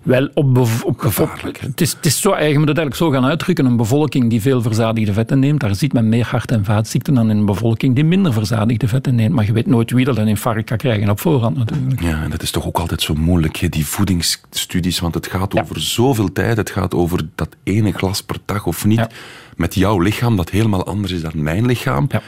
wel, 0.07 0.29
op, 0.33 0.57
op, 0.57 1.05
op 1.05 1.41
het, 1.59 1.81
is, 1.81 1.93
het 1.93 2.05
is 2.05 2.21
zo 2.21 2.29
je 2.29 2.59
moet 2.59 2.67
het 2.67 2.77
eigenlijk 2.77 2.95
zo 2.95 3.09
gaan 3.09 3.25
uitdrukken. 3.25 3.65
Een 3.65 3.77
bevolking 3.77 4.29
die 4.29 4.41
veel 4.41 4.61
verzadigde 4.61 5.13
vetten 5.13 5.39
neemt, 5.39 5.59
daar 5.59 5.75
ziet 5.75 5.93
men 5.93 6.09
meer 6.09 6.25
hart- 6.25 6.51
en 6.51 6.65
vaatziekten 6.65 7.13
dan 7.13 7.29
in 7.29 7.37
een 7.37 7.45
bevolking 7.45 7.95
die 7.95 8.03
minder 8.03 8.33
verzadigde 8.33 8.87
vetten 8.87 9.15
neemt. 9.15 9.33
Maar 9.33 9.45
je 9.45 9.51
weet 9.51 9.67
nooit 9.67 9.91
wie 9.91 10.05
dat 10.05 10.17
een 10.17 10.27
infarct 10.27 10.65
kan 10.65 10.77
krijgen 10.77 11.09
op 11.09 11.19
voorhand 11.19 11.57
natuurlijk. 11.57 12.01
Ja, 12.01 12.23
en 12.23 12.29
dat 12.29 12.41
is 12.41 12.51
toch 12.51 12.67
ook 12.67 12.79
altijd 12.79 13.01
zo 13.01 13.13
moeilijk, 13.13 13.71
die 13.71 13.85
voedingsstudies, 13.85 14.99
want 14.99 15.13
het 15.13 15.27
gaat 15.27 15.59
over 15.59 15.75
ja. 15.75 15.81
zoveel 15.81 16.31
tijd. 16.31 16.57
Het 16.57 16.69
gaat 16.69 16.93
over 16.93 17.27
dat 17.35 17.55
ene 17.63 17.91
glas 17.91 18.23
per 18.23 18.37
dag 18.45 18.65
of 18.65 18.85
niet. 18.85 18.97
Ja. 18.97 19.09
Met 19.55 19.75
jouw 19.75 19.99
lichaam, 19.99 20.35
dat 20.35 20.49
helemaal 20.49 20.85
anders 20.85 21.13
is 21.13 21.21
dan 21.21 21.31
mijn 21.43 21.65
lichaam. 21.65 22.05
Ja. 22.09 22.21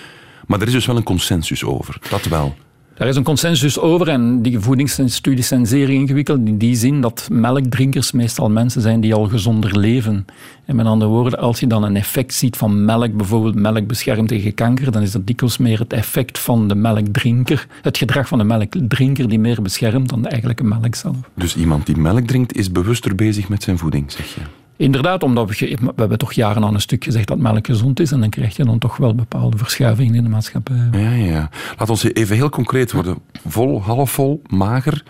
Maar 0.48 0.62
er 0.62 0.68
is 0.68 0.74
dus 0.74 0.86
wel 0.86 0.98
een 0.98 1.04
consensus 1.04 1.64
over, 1.64 1.98
dat 2.10 2.26
wel. 2.26 2.56
Daar 3.00 3.08
is 3.08 3.16
een 3.16 3.24
consensus 3.24 3.80
over 3.80 4.08
en 4.08 4.42
die 4.42 4.60
voedingsstudies 4.60 5.48
zijn 5.48 5.66
zeer 5.66 5.90
ingewikkeld 5.90 6.48
in 6.48 6.58
die 6.58 6.76
zin 6.76 7.02
dat 7.02 7.28
melkdrinkers 7.32 8.12
meestal 8.12 8.50
mensen 8.50 8.82
zijn 8.82 9.00
die 9.00 9.14
al 9.14 9.28
gezonder 9.28 9.80
leven. 9.80 10.26
En 10.66 10.76
met 10.76 10.86
andere 10.86 11.12
woorden, 11.12 11.40
als 11.40 11.60
je 11.60 11.68
dan 11.68 11.84
een 11.84 11.96
effect 11.96 12.34
ziet 12.34 12.58
van 12.58 12.86
melk, 12.86 13.14
bijvoorbeeld 13.14 13.56
melk 13.56 13.88
beschermt 13.88 14.28
tegen 14.28 14.54
kanker, 14.54 14.92
dan 14.92 15.02
is 15.02 15.12
dat 15.12 15.28
dikwijls 15.28 15.58
meer 15.58 15.80
het 15.80 15.94
effect 15.94 16.40
van 16.40 16.68
de 16.68 16.76
melkdrinker, 16.76 17.68
het 17.82 17.98
gedrag 17.98 18.28
van 18.28 18.38
de 18.38 18.44
melkdrinker 18.44 19.30
die 19.30 19.40
meer 19.40 19.62
beschermt 19.62 20.10
dan 20.10 20.22
de 20.22 20.28
eigenlijke 20.28 20.64
melk 20.64 20.96
zelf. 20.96 21.16
Dus 21.34 21.56
iemand 21.56 21.86
die 21.86 21.98
melk 21.98 22.28
drinkt 22.28 22.56
is 22.56 22.72
bewuster 22.72 23.16
bezig 23.16 23.50
met 23.50 23.64
zijn 23.64 23.78
voeding, 23.78 24.12
zeg 24.12 24.36
je? 24.36 24.42
Inderdaad, 24.80 25.24
omdat 25.24 25.50
we, 25.50 25.78
we 25.80 25.94
hebben 25.96 26.18
toch 26.18 26.34
jaren 26.34 26.64
aan 26.64 26.74
een 26.74 26.82
stuk 26.82 27.04
gezegd 27.04 27.28
dat 27.28 27.38
melk 27.38 27.66
gezond 27.66 28.00
is 28.00 28.12
en 28.12 28.20
dan 28.20 28.30
krijg 28.30 28.56
je 28.56 28.64
dan 28.64 28.80
toch 28.80 28.98
wel 28.98 29.16
bepaalde 29.16 29.58
verschuivingen 29.58 30.16
in 30.16 30.24
de 30.24 30.30
maatschappij. 30.30 30.90
Ja, 30.92 31.12
ja. 31.12 31.50
Laat 31.78 31.90
ons 31.90 32.04
even 32.04 32.36
heel 32.36 32.50
concreet 32.50 32.92
worden. 32.92 33.18
Vol, 33.48 33.84
halfvol, 33.84 34.42
mager. 34.48 35.04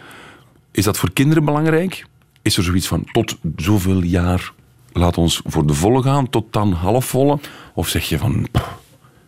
Is 0.72 0.84
dat 0.84 0.98
voor 0.98 1.12
kinderen 1.14 1.46
belangrijk? 1.46 2.06
Is 2.42 2.58
er 2.58 2.64
zoiets 2.64 2.88
van 2.88 3.04
tot 3.12 3.38
zoveel 3.56 4.04
jaar 4.04 4.52
laat 4.94 5.18
ons 5.18 5.42
voor 5.46 5.66
de 5.66 5.74
volle 5.74 6.02
gaan, 6.02 6.30
tot 6.30 6.54
dan 6.54 6.72
halfvolle? 6.72 7.40
Of 7.74 7.88
zeg 7.88 8.10
je 8.10 8.18
van, 8.18 8.48
pff, 8.52 8.78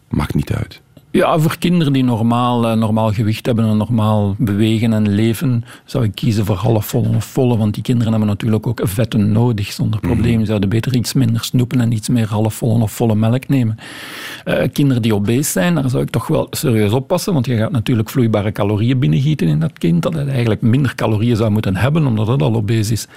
maakt 0.10 0.36
niet 0.36 0.54
uit? 0.54 0.82
Ja, 1.14 1.40
voor 1.40 1.58
kinderen 1.58 1.94
die 1.94 2.04
normaal, 2.04 2.68
eh, 2.68 2.78
normaal 2.78 3.14
gewicht 3.14 3.46
hebben 3.46 3.66
en 3.66 3.78
normaal 3.78 4.36
bewegen 4.38 4.94
en 4.94 5.10
leven, 5.10 5.64
zou 5.86 6.04
ik 6.04 6.16
kiezen 6.16 6.46
voor 6.46 6.56
halfvolle 6.56 7.16
of 7.16 7.26
volle. 7.26 7.58
Want 7.58 7.74
die 7.74 7.84
kinderen 7.84 8.12
hebben 8.12 8.30
natuurlijk 8.30 8.68
ook 8.68 8.82
vetten 8.84 9.32
nodig 9.32 9.72
zonder 9.72 10.00
probleem. 10.00 10.40
Ze 10.40 10.46
zouden 10.46 10.70
beter 10.70 10.96
iets 10.96 11.14
minder 11.14 11.44
snoepen 11.44 11.82
en 11.82 11.92
iets 11.92 12.10
meer 12.10 12.28
halfvolle 12.28 12.84
of 12.84 12.92
volle 12.92 13.16
melk 13.16 13.48
nemen. 13.48 13.78
Eh, 14.44 14.68
kinderen 14.74 15.02
die 15.02 15.16
obese 15.16 15.52
zijn, 15.52 15.76
daar 15.76 15.90
zou 15.90 16.04
ik 16.04 16.10
toch 16.10 16.28
wel 16.28 16.48
serieus 16.52 16.92
oppassen. 16.92 17.34
Want 17.34 17.46
je 17.46 17.58
gaat 17.58 17.72
natuurlijk 17.72 18.10
vloeibare 18.10 18.52
calorieën 18.52 19.00
binnengieten 19.00 19.48
in 19.48 19.60
dat 19.60 19.78
kind. 19.78 20.02
Dat 20.02 20.14
het 20.14 20.28
eigenlijk 20.28 20.62
minder 20.62 20.96
calorieën 20.96 21.36
zou 21.36 21.52
moeten 21.52 21.76
hebben, 21.76 22.06
omdat 22.06 22.28
het 22.28 22.42
al 22.42 22.56
obese 22.56 22.92
is. 22.92 23.08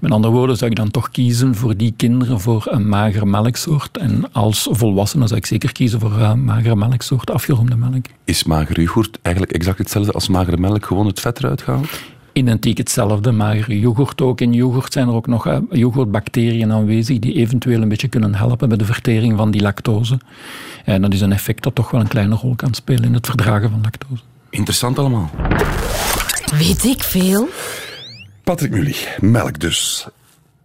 Met 0.00 0.10
andere 0.10 0.32
woorden 0.32 0.56
zou 0.56 0.70
ik 0.70 0.76
dan 0.76 0.90
toch 0.90 1.10
kiezen 1.10 1.54
voor 1.54 1.76
die 1.76 1.94
kinderen 1.96 2.40
voor 2.40 2.66
een 2.70 2.88
magere 2.88 3.26
melksoort. 3.26 3.98
En 3.98 4.32
als 4.32 4.68
volwassene 4.70 5.26
zou 5.26 5.38
ik 5.38 5.46
zeker 5.46 5.72
kiezen 5.72 6.00
voor 6.00 6.12
een 6.20 6.44
magere 6.44 6.76
melksoort 6.76 7.34
afgeronde 7.36 7.76
melk. 7.76 8.06
Is 8.24 8.44
magere 8.44 8.82
yoghurt 8.82 9.18
eigenlijk 9.22 9.54
exact 9.54 9.78
hetzelfde 9.78 10.12
als 10.12 10.28
magere 10.28 10.56
melk, 10.56 10.86
gewoon 10.86 11.06
het 11.06 11.20
vet 11.20 11.38
eruit 11.38 11.62
gehaald? 11.62 11.88
Identiek 12.32 12.78
hetzelfde, 12.78 13.32
magere 13.32 13.78
yoghurt 13.78 14.20
ook. 14.20 14.40
In 14.40 14.52
yoghurt 14.52 14.92
zijn 14.92 15.08
er 15.08 15.14
ook 15.14 15.26
nog 15.26 15.46
uh, 15.46 15.58
yoghurtbacteriën 15.70 16.72
aanwezig 16.72 17.18
die 17.18 17.34
eventueel 17.34 17.82
een 17.82 17.88
beetje 17.88 18.08
kunnen 18.08 18.34
helpen 18.34 18.68
bij 18.68 18.78
de 18.78 18.84
vertering 18.84 19.36
van 19.36 19.50
die 19.50 19.60
lactose. 19.60 20.18
En 20.84 21.02
dat 21.02 21.12
is 21.12 21.20
een 21.20 21.32
effect 21.32 21.62
dat 21.62 21.74
toch 21.74 21.90
wel 21.90 22.00
een 22.00 22.08
kleine 22.08 22.34
rol 22.34 22.54
kan 22.54 22.74
spelen 22.74 23.04
in 23.04 23.14
het 23.14 23.26
verdragen 23.26 23.70
van 23.70 23.80
lactose. 23.82 24.22
Interessant 24.50 24.98
allemaal. 24.98 25.30
Weet 26.58 26.84
ik 26.84 27.02
veel? 27.02 27.48
Patrick 28.44 28.70
Mully, 28.70 28.96
melk 29.20 29.60
dus. 29.60 30.06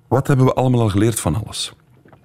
Wat 0.08 0.28
hebben 0.28 0.46
we 0.46 0.54
allemaal 0.54 0.82
al 0.82 0.90
geleerd 0.90 1.20
van 1.20 1.44
alles? 1.46 1.74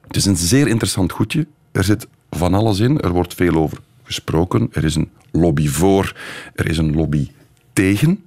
Het 0.07 0.17
is 0.17 0.25
een 0.25 0.37
zeer 0.37 0.69
interessant 0.69 1.13
goedje. 1.13 1.47
Er 1.73 1.85
zit 1.85 2.07
van 2.31 2.55
alles 2.55 2.79
in. 2.79 3.01
Er 3.01 3.11
wordt 3.11 3.35
veel 3.35 3.55
over 3.55 3.79
gesproken. 4.07 4.69
Er 4.73 4.85
is 4.85 4.95
een 4.95 5.11
lobby 5.33 5.69
voor, 5.69 6.17
er 6.55 6.69
is 6.69 6.79
een 6.79 6.95
lobby 6.95 7.31
tegen. 7.73 8.25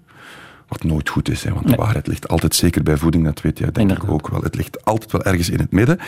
Wat 0.67 0.83
nooit 0.83 1.09
goed 1.09 1.29
is, 1.29 1.43
hè, 1.43 1.53
want 1.53 1.67
de 1.67 1.75
waarheid 1.75 2.07
ligt 2.07 2.27
altijd 2.27 2.55
zeker 2.55 2.83
bij 2.83 2.97
voeding, 2.97 3.25
dat 3.25 3.41
weet 3.41 3.57
jij 3.59 3.71
denk 3.71 3.91
ik 3.91 4.09
ook 4.09 4.27
wel. 4.27 4.41
Het 4.41 4.55
ligt 4.55 4.85
altijd 4.85 5.11
wel 5.11 5.23
ergens 5.23 5.49
in 5.49 5.59
het 5.59 5.71
midden. 5.71 5.99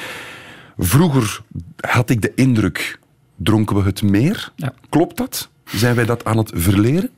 Vroeger 0.77 1.41
had 1.79 2.09
ik 2.09 2.21
de 2.21 2.31
indruk, 2.35 2.99
dronken 3.35 3.75
we 3.75 3.83
het 3.83 4.01
meer? 4.01 4.51
Ja. 4.55 4.73
Klopt 4.89 5.17
dat? 5.17 5.49
Zijn 5.65 5.95
wij 5.95 6.05
dat 6.05 6.25
aan 6.25 6.37
het 6.37 6.51
verleren? 6.53 7.09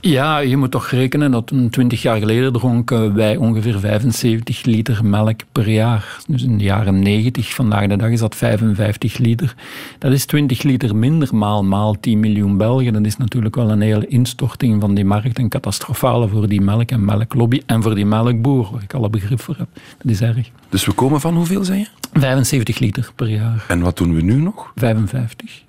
Ja, 0.00 0.38
je 0.38 0.56
moet 0.56 0.70
toch 0.70 0.90
rekenen 0.90 1.30
dat 1.30 1.52
twintig 1.70 2.02
jaar 2.02 2.18
geleden 2.18 2.52
dronken 2.52 3.14
wij 3.14 3.36
ongeveer 3.36 3.78
75 3.78 4.64
liter 4.64 5.04
melk 5.04 5.40
per 5.52 5.68
jaar. 5.68 6.18
Dus 6.26 6.42
in 6.42 6.58
de 6.58 6.64
jaren 6.64 6.98
90, 7.02 7.54
vandaag 7.54 7.86
de 7.86 7.96
dag 7.96 8.10
is 8.10 8.20
dat 8.20 8.34
55 8.34 9.18
liter. 9.18 9.54
Dat 9.98 10.12
is 10.12 10.26
20 10.26 10.62
liter 10.62 10.96
minder 10.96 11.34
maal, 11.36 11.64
maal 11.64 12.00
10 12.00 12.20
miljoen 12.20 12.56
Belgen. 12.56 12.92
Dat 12.92 13.06
is 13.06 13.16
natuurlijk 13.16 13.54
wel 13.54 13.70
een 13.70 13.80
hele 13.80 14.06
instorting 14.06 14.80
van 14.80 14.94
die 14.94 15.04
markt 15.04 15.38
en 15.38 15.48
catastrofale 15.48 16.28
voor 16.28 16.48
die 16.48 16.60
melk- 16.60 16.90
en 16.90 17.04
melklobby 17.04 17.62
en 17.66 17.82
voor 17.82 17.94
die 17.94 18.06
melkboer, 18.06 18.68
waar 18.72 18.82
ik 18.82 18.94
alle 18.94 19.10
begrip 19.10 19.40
voor 19.40 19.56
heb. 19.58 19.68
Dat 19.98 20.12
is 20.12 20.20
erg. 20.20 20.50
Dus 20.68 20.84
we 20.84 20.92
komen 20.92 21.20
van 21.20 21.34
hoeveel, 21.34 21.64
zei 21.64 21.78
je? 21.78 21.86
75 22.12 22.78
liter 22.78 23.10
per 23.14 23.28
jaar. 23.28 23.64
En 23.68 23.80
wat 23.80 23.96
doen 23.96 24.14
we 24.14 24.22
nu 24.22 24.40
nog? 24.40 24.72
55. 24.74 25.62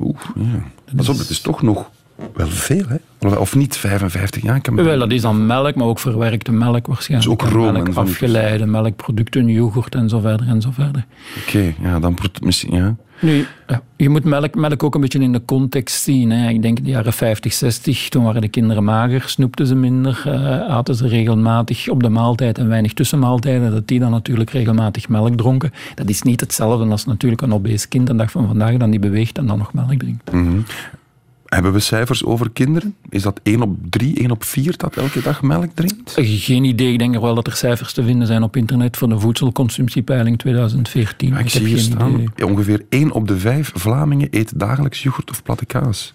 Oeh, 0.00 0.16
ja. 0.34 0.62
Pas 0.96 1.08
op, 1.08 1.18
het 1.18 1.30
is 1.30 1.40
toch 1.40 1.62
nog 1.62 1.90
wel 2.34 2.46
veel, 2.46 2.84
hè? 2.88 3.28
Of 3.36 3.54
niet 3.54 3.76
55 3.76 4.42
jaar? 4.42 4.60
Kan 4.60 4.74
Wel, 4.74 4.98
dat 4.98 5.12
is 5.12 5.22
dan 5.22 5.46
melk, 5.46 5.74
maar 5.74 5.86
ook 5.86 5.98
verwerkte 5.98 6.52
melk 6.52 6.86
waarschijnlijk. 6.86 7.38
Dus 7.38 7.48
ook 7.48 7.52
room 7.52 7.72
melk, 7.72 7.94
afgeleide 7.94 8.66
melkproducten, 8.66 9.48
yoghurt 9.48 9.94
en 9.94 10.08
zo 10.08 10.20
verder 10.20 10.48
en 10.48 10.60
zo 10.60 10.70
verder. 10.70 11.06
Oké, 11.46 11.74
ja, 11.82 11.98
dan 11.98 12.18
misschien, 12.42 12.74
ja. 12.74 12.96
Nu, 13.20 13.46
ja, 13.66 13.82
je 13.96 14.08
moet 14.08 14.24
melk, 14.24 14.54
melk 14.54 14.82
ook 14.82 14.94
een 14.94 15.00
beetje 15.00 15.18
in 15.18 15.32
de 15.32 15.44
context 15.44 16.02
zien. 16.02 16.30
Hè. 16.30 16.48
Ik 16.48 16.62
denk 16.62 16.78
in 16.78 16.84
de 16.84 16.90
jaren 16.90 17.12
50, 17.12 17.52
60, 17.52 18.08
toen 18.08 18.24
waren 18.24 18.40
de 18.40 18.48
kinderen 18.48 18.84
mager, 18.84 19.22
snoepten 19.26 19.66
ze 19.66 19.74
minder, 19.74 20.22
eh, 20.24 20.60
aten 20.60 20.94
ze 20.94 21.08
regelmatig 21.08 21.88
op 21.88 22.02
de 22.02 22.08
maaltijd 22.08 22.58
en 22.58 22.68
weinig 22.68 22.92
tussenmaaltijden, 22.92 23.70
dat 23.70 23.88
die 23.88 24.00
dan 24.00 24.10
natuurlijk 24.10 24.50
regelmatig 24.50 25.08
melk 25.08 25.36
dronken. 25.36 25.72
Dat 25.94 26.08
is 26.08 26.22
niet 26.22 26.40
hetzelfde 26.40 26.90
als 26.90 27.04
natuurlijk 27.04 27.42
een 27.42 27.52
obese 27.52 27.88
kind 27.88 28.08
een 28.08 28.16
dag 28.16 28.30
van 28.30 28.46
vandaag 28.46 28.76
dan 28.76 28.90
die 28.90 29.00
beweegt 29.00 29.38
en 29.38 29.46
dan 29.46 29.58
nog 29.58 29.72
melk 29.72 29.98
drinkt. 29.98 30.32
Mhm. 30.32 30.58
Hebben 31.48 31.72
we 31.72 31.80
cijfers 31.80 32.24
over 32.24 32.50
kinderen? 32.50 32.94
Is 33.08 33.22
dat 33.22 33.40
1 33.42 33.62
op 33.62 33.76
3, 33.90 34.18
1 34.18 34.30
op 34.30 34.44
4 34.44 34.76
dat 34.76 34.96
elke 34.96 35.22
dag 35.22 35.42
melk 35.42 35.70
drinkt? 35.74 36.14
Geen 36.16 36.64
idee, 36.64 36.92
ik 36.92 36.98
denk 36.98 37.20
wel 37.20 37.34
dat 37.34 37.46
er 37.46 37.56
cijfers 37.56 37.92
te 37.92 38.04
vinden 38.04 38.26
zijn 38.26 38.42
op 38.42 38.56
internet 38.56 38.96
voor 38.96 39.08
de 39.08 39.20
voedselconsumptiepeiling 39.20 40.38
2014. 40.38 41.28
Ja, 41.28 41.38
ik 41.38 41.44
ik 41.44 41.50
zie 41.50 41.60
heb 41.60 41.68
hier 41.70 41.78
staan, 41.78 42.14
idee. 42.14 42.46
ongeveer 42.46 42.84
1 42.88 43.10
op 43.12 43.28
de 43.28 43.38
5 43.38 43.70
Vlamingen 43.74 44.28
eet 44.30 44.58
dagelijks 44.58 45.02
yoghurt 45.02 45.30
of 45.30 45.42
platte 45.42 45.66
kaas. 45.66 46.14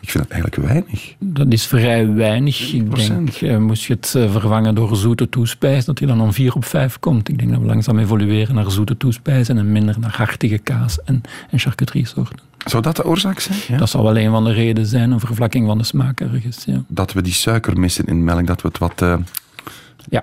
Ik 0.00 0.10
vind 0.10 0.28
dat 0.28 0.32
eigenlijk 0.32 0.62
weinig. 0.68 1.14
Dat 1.18 1.52
is 1.52 1.66
vrij 1.66 2.12
weinig. 2.12 2.72
Ik 2.72 2.94
denk, 2.94 3.30
eh, 3.30 3.56
moest 3.56 3.84
je 3.84 3.92
het 3.92 4.14
eh, 4.14 4.32
vervangen 4.32 4.74
door 4.74 4.96
zoete 4.96 5.28
toespijs, 5.28 5.84
dat 5.84 5.98
hij 5.98 6.08
dan 6.08 6.20
om 6.20 6.32
4 6.32 6.54
op 6.54 6.64
5 6.64 6.98
komt. 6.98 7.28
Ik 7.28 7.38
denk 7.38 7.50
dat 7.50 7.60
we 7.60 7.66
langzaam 7.66 7.98
evolueren 7.98 8.54
naar 8.54 8.70
zoete 8.70 8.96
toespijzen 8.96 9.58
en 9.58 9.72
minder 9.72 9.98
naar 10.00 10.16
hartige 10.16 10.58
kaas 10.58 11.02
en, 11.04 11.22
en 11.50 11.58
charcuteriesoorten. 11.58 12.38
Zou 12.66 12.82
dat 12.82 12.96
de 12.96 13.04
oorzaak 13.04 13.40
zijn? 13.40 13.58
Ja? 13.68 13.76
Dat 13.76 13.88
zal 13.88 14.02
wel 14.02 14.18
een 14.18 14.30
van 14.30 14.44
de 14.44 14.52
redenen 14.52 14.88
zijn, 14.88 15.10
een 15.10 15.20
vervlakking 15.20 15.66
van 15.66 15.78
de 15.78 15.84
smaak 15.84 16.20
ergens. 16.20 16.64
Ja. 16.64 16.82
Dat 16.88 17.12
we 17.12 17.22
die 17.22 17.32
suiker 17.32 17.78
missen 17.80 18.04
in 18.04 18.24
melk, 18.24 18.46
dat 18.46 18.62
we 18.62 18.68
het 18.68 18.78
wat 18.78 19.02
eh, 19.02 19.16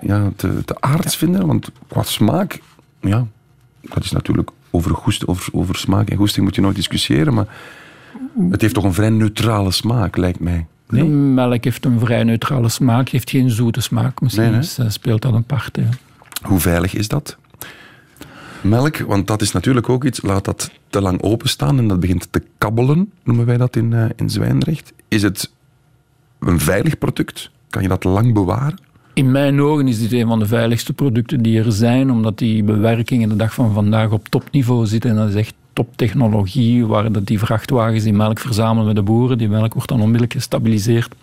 ja. 0.00 0.32
te, 0.36 0.64
te 0.64 0.80
aards 0.80 1.16
vinden. 1.16 1.46
Want 1.46 1.70
qua 1.88 2.02
smaak, 2.02 2.60
ja, 3.00 3.26
dat 3.80 4.04
is 4.04 4.10
natuurlijk 4.10 4.50
over, 4.70 4.94
goest, 4.94 5.26
over, 5.26 5.48
over 5.52 5.76
smaak 5.76 6.10
en 6.10 6.16
goesting 6.16 6.44
moet 6.44 6.54
je 6.54 6.60
nooit 6.60 6.76
discussiëren, 6.76 7.34
maar 7.34 7.46
het 8.50 8.60
heeft 8.60 8.74
toch 8.74 8.84
een 8.84 8.92
vrij 8.94 9.10
neutrale 9.10 9.70
smaak, 9.70 10.16
lijkt 10.16 10.40
mij. 10.40 10.66
De 10.88 11.04
melk 11.04 11.64
heeft 11.64 11.84
een 11.84 11.98
vrij 11.98 12.24
neutrale 12.24 12.68
smaak, 12.68 13.08
heeft 13.08 13.30
geen 13.30 13.50
zoete 13.50 13.80
smaak. 13.80 14.20
Misschien 14.20 14.50
Nee, 14.50 14.60
nee. 14.60 14.86
eh, 14.86 14.88
speelt 14.88 15.22
dat 15.22 15.34
een 15.34 15.44
part. 15.44 15.78
Hoe 16.42 16.60
veilig 16.60 16.94
is 16.94 17.08
dat? 17.08 17.36
Melk, 18.60 18.96
want 18.98 19.26
dat 19.26 19.42
is 19.42 19.52
natuurlijk 19.52 19.88
ook 19.88 20.04
iets, 20.04 20.22
laat 20.22 20.44
dat 20.44 20.70
te 20.88 21.00
lang 21.00 21.22
openstaan 21.22 21.78
en 21.78 21.88
dat 21.88 22.00
begint 22.00 22.28
te 22.30 22.42
kabbelen, 22.58 23.10
noemen 23.24 23.46
wij 23.46 23.56
dat 23.56 23.76
in, 23.76 23.92
eh, 23.92 24.04
in 24.16 24.30
Zwijndrecht. 24.30 24.92
Is 25.08 25.22
het 25.22 25.52
een 26.40 26.60
veilig 26.60 26.98
product? 26.98 27.50
Kan 27.70 27.82
je 27.82 27.88
dat 27.88 28.04
lang 28.04 28.34
bewaren? 28.34 28.78
In 29.14 29.30
mijn 29.30 29.60
ogen 29.60 29.88
is 29.88 29.98
dit 29.98 30.12
een 30.12 30.26
van 30.26 30.38
de 30.38 30.46
veiligste 30.46 30.92
producten 30.92 31.42
die 31.42 31.58
er 31.58 31.72
zijn, 31.72 32.10
omdat 32.10 32.38
die 32.38 32.62
bewerkingen 32.62 33.28
de 33.28 33.36
dag 33.36 33.54
van 33.54 33.72
vandaag 33.72 34.10
op 34.10 34.28
topniveau 34.28 34.86
zitten. 34.86 35.10
En 35.10 35.16
dat 35.16 35.28
is 35.28 35.34
echt 35.34 35.54
toptechnologie, 35.76 36.86
waar 36.86 37.12
dat 37.12 37.26
die 37.26 37.38
vrachtwagens 37.38 38.02
die 38.02 38.12
melk 38.12 38.38
verzamelen 38.38 38.84
bij 38.84 38.94
de 38.94 39.02
boeren. 39.02 39.38
Die 39.38 39.48
melk 39.48 39.74
wordt 39.74 39.88
dan 39.88 40.00
onmiddellijk 40.00 40.32
gestabiliseerd. 40.32 41.14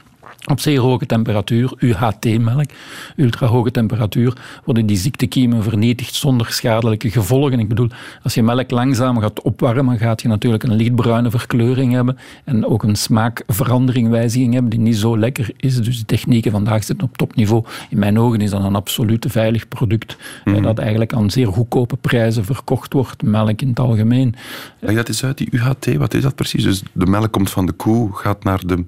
Op 0.45 0.60
zeer 0.60 0.79
hoge 0.79 1.06
temperatuur, 1.06 1.73
UHT-melk, 1.79 2.69
ultrahoge 3.15 3.71
temperatuur, 3.71 4.34
worden 4.65 4.86
die 4.86 4.97
ziektekiemen 4.97 5.63
vernietigd 5.63 6.15
zonder 6.15 6.51
schadelijke 6.51 7.10
gevolgen. 7.10 7.60
Ik 7.60 7.67
bedoel, 7.67 7.88
als 8.23 8.34
je 8.34 8.43
melk 8.43 8.71
langzaam 8.71 9.19
gaat 9.19 9.41
opwarmen, 9.41 9.97
gaat 9.97 10.21
je 10.21 10.27
natuurlijk 10.27 10.63
een 10.63 10.75
lichtbruine 10.75 11.29
verkleuring 11.29 11.93
hebben 11.93 12.17
en 12.43 12.65
ook 12.65 12.84
een 12.84 12.95
smaakverandering, 12.95 14.10
wijziging 14.10 14.53
hebben 14.53 14.71
die 14.71 14.79
niet 14.79 14.97
zo 14.97 15.17
lekker 15.17 15.51
is. 15.58 15.82
Dus 15.82 15.99
de 15.99 16.06
technieken 16.06 16.51
vandaag 16.51 16.84
zitten 16.84 17.08
op 17.08 17.17
topniveau. 17.17 17.65
In 17.89 17.99
mijn 17.99 18.19
ogen 18.19 18.41
is 18.41 18.49
dat 18.49 18.63
een 18.63 18.75
absoluut 18.75 19.25
veilig 19.29 19.67
product 19.67 20.17
eh, 20.43 20.63
dat 20.63 20.79
eigenlijk 20.79 21.13
aan 21.13 21.29
zeer 21.29 21.47
goedkope 21.47 21.95
prijzen 21.95 22.45
verkocht 22.45 22.93
wordt, 22.93 23.23
melk 23.23 23.62
in 23.62 23.67
het 23.67 23.79
algemeen. 23.79 24.36
Leg 24.79 24.95
dat 24.95 25.08
eens 25.08 25.23
uit, 25.23 25.38
die 25.38 25.47
UHT, 25.51 25.95
wat 25.95 26.13
is 26.13 26.21
dat 26.21 26.36
precies? 26.36 26.63
Dus 26.63 26.84
de 26.91 27.06
melk 27.06 27.32
komt 27.32 27.49
van 27.49 27.65
de 27.65 27.71
koe, 27.71 28.10
gaat 28.13 28.43
naar 28.43 28.62
de 28.65 28.86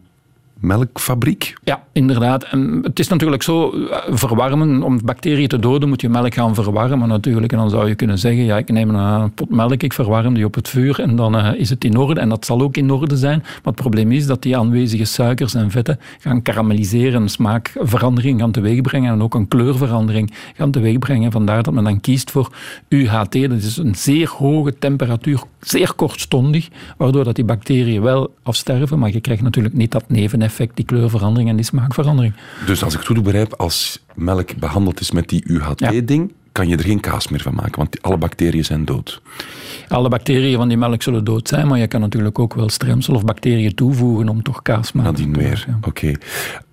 melkfabriek? 0.66 1.54
Ja, 1.64 1.84
inderdaad. 1.92 2.44
En 2.44 2.80
het 2.84 3.00
is 3.00 3.08
natuurlijk 3.08 3.44
zo, 3.44 3.72
eh, 3.72 3.98
verwarmen, 4.10 4.84
om 4.84 5.00
bacteriën 5.06 5.48
te 5.48 5.60
doden 5.60 5.90
moet 5.90 6.02
je 6.02 6.10
melk 6.10 6.34
gaan 6.34 6.56
verwarmen 6.56 7.08
natuurlijk. 7.08 7.52
En 7.52 7.58
dan 7.58 7.70
zou 7.70 7.88
je 7.88 7.96
kunnen 7.96 8.18
zeggen, 8.20 8.44
ja, 8.44 8.58
ik 8.58 8.70
neem 8.70 8.96
een 8.96 9.34
pot 9.34 9.50
melk, 9.50 9.84
ik 9.84 9.94
verwarm 9.94 10.34
die 10.34 10.46
op 10.46 10.56
het 10.56 10.70
vuur 10.70 11.00
en 11.00 11.16
dan 11.16 11.38
eh, 11.38 11.60
is 11.60 11.70
het 11.70 11.84
in 11.84 11.98
orde. 11.98 12.20
En 12.20 12.30
dat 12.30 12.46
zal 12.46 12.62
ook 12.62 12.78
in 12.78 12.92
orde 12.92 13.18
zijn. 13.18 13.40
Maar 13.40 13.60
het 13.64 13.76
probleem 13.76 14.12
is 14.12 14.26
dat 14.26 14.42
die 14.42 14.58
aanwezige 14.58 15.06
suikers 15.06 15.54
en 15.54 15.72
vetten 15.72 16.00
gaan 16.20 16.42
karamelliseren, 16.42 17.30
smaakverandering 17.30 18.40
gaan 18.40 18.52
teweegbrengen 18.52 19.14
en 19.14 19.22
ook 19.22 19.34
een 19.34 19.48
kleurverandering 19.48 20.34
gaan 20.56 20.72
teweegbrengen. 20.72 21.32
Vandaar 21.32 21.64
dat 21.64 21.74
men 21.74 21.84
dan 21.84 22.02
kiest 22.02 22.32
voor 22.32 22.50
UHT, 22.88 23.32
dat 23.32 23.52
is 23.52 23.78
een 23.78 23.96
zeer 23.96 24.30
hoge 24.30 24.78
temperatuur, 24.80 25.42
zeer 25.60 25.94
kortstondig, 25.94 26.68
waardoor 26.98 27.24
dat 27.24 27.36
die 27.36 27.46
bacteriën 27.46 28.02
wel 28.02 28.34
afsterven, 28.44 29.00
maar 29.00 29.12
je 29.12 29.22
krijgt 29.22 29.42
natuurlijk 29.42 29.76
niet 29.76 29.92
dat 29.92 30.04
neveneffect, 30.08 30.55
die 30.74 30.86
kleurverandering 30.86 31.50
en 31.50 31.56
die 31.56 31.66
smaakverandering. 31.66 32.34
Dus 32.66 32.84
als 32.84 32.94
ik 32.94 33.00
het 33.00 33.08
goed 33.08 33.24
begrijp, 33.24 33.54
als 33.54 34.04
melk 34.16 34.56
behandeld 34.56 35.00
is 35.00 35.12
met 35.12 35.30
die 35.30 35.44
UHT-ding, 35.48 36.34
kan 36.52 36.68
je 36.68 36.78
er 36.78 36.84
geen 36.84 37.00
kaas 37.00 37.28
meer 37.28 37.42
van 37.42 37.56
maken, 37.56 37.78
want 37.78 38.02
alle 38.02 38.18
bacteriën 38.18 38.66
zijn 38.66 38.86
dood. 38.86 39.22
Alle 39.88 40.10
bacteriën 40.10 40.58
van 40.58 40.68
die 40.68 40.78
melk 40.78 41.02
zullen 41.02 41.24
dood 41.24 41.48
zijn, 41.48 41.68
maar 41.68 41.80
je 41.80 41.88
kan 41.88 42.02
natuurlijk 42.02 42.40
ook 42.40 42.54
wel 42.54 42.70
stremsel 42.70 43.14
of 43.16 43.26
bacteriën 43.26 43.76
toevoegen 43.76 44.30
om 44.30 44.44
toch 44.44 44.62
kaas 44.62 44.92
te 44.92 44.98
maken. 44.98 45.12
Nadien 45.12 45.34
weer. 45.34 45.68
Oké. 45.82 46.12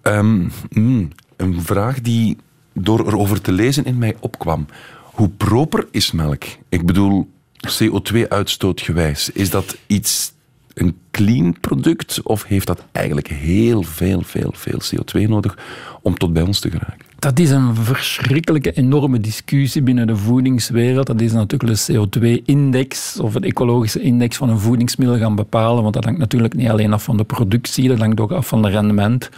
Ehm, 0.03 0.49
mm, 0.71 1.09
een 1.37 1.63
vraag 1.63 2.01
die 2.01 2.37
door 2.75 3.07
erover 3.07 3.41
te 3.41 3.53
lezen 3.53 3.85
in 3.85 3.99
mij 3.99 4.17
opkwam. 4.21 4.67
Hoe 5.03 5.29
proper 5.29 5.87
is 5.91 6.13
melk? 6.13 6.45
Ik 6.69 6.87
bedoel, 6.87 7.29
CO2-uitstoot 7.69 8.81
gewijs. 8.81 9.31
Is 9.31 9.51
dat 9.51 9.77
iets, 9.87 10.33
een 10.75 10.97
clean 11.11 11.61
product? 11.61 12.23
Of 12.23 12.45
heeft 12.45 12.67
dat 12.67 12.85
eigenlijk 12.93 13.29
heel 13.29 13.83
veel, 13.83 14.23
veel, 14.23 14.51
veel 14.55 14.79
CO2 14.79 15.29
nodig 15.29 15.59
om 16.03 16.19
tot 16.19 16.33
bij 16.33 16.43
ons 16.43 16.61
te 16.61 16.71
geraken? 16.71 17.11
Dat 17.19 17.39
is 17.39 17.51
een 17.51 17.75
verschrikkelijke, 17.75 18.73
enorme 18.73 19.21
discussie 19.21 19.83
binnen 19.83 20.07
de 20.07 20.17
voedingswereld. 20.17 21.07
Dat 21.07 21.21
is 21.21 21.33
natuurlijk 21.33 21.87
de 21.87 21.93
CO2-index 21.93 23.21
of 23.21 23.35
het 23.35 23.45
ecologische 23.45 24.01
index 24.01 24.37
van 24.37 24.49
een 24.49 24.59
voedingsmiddel 24.59 25.19
gaan 25.19 25.35
bepalen. 25.35 25.83
Want 25.83 25.95
dat 25.95 26.05
hangt 26.05 26.19
natuurlijk 26.19 26.55
niet 26.55 26.69
alleen 26.69 26.93
af 26.93 27.03
van 27.03 27.17
de 27.17 27.25
productie, 27.25 27.89
dat 27.89 27.99
hangt 27.99 28.21
ook 28.21 28.33
af 28.33 28.47
van 28.47 28.65
het 28.65 28.73
rendement. 28.73 29.31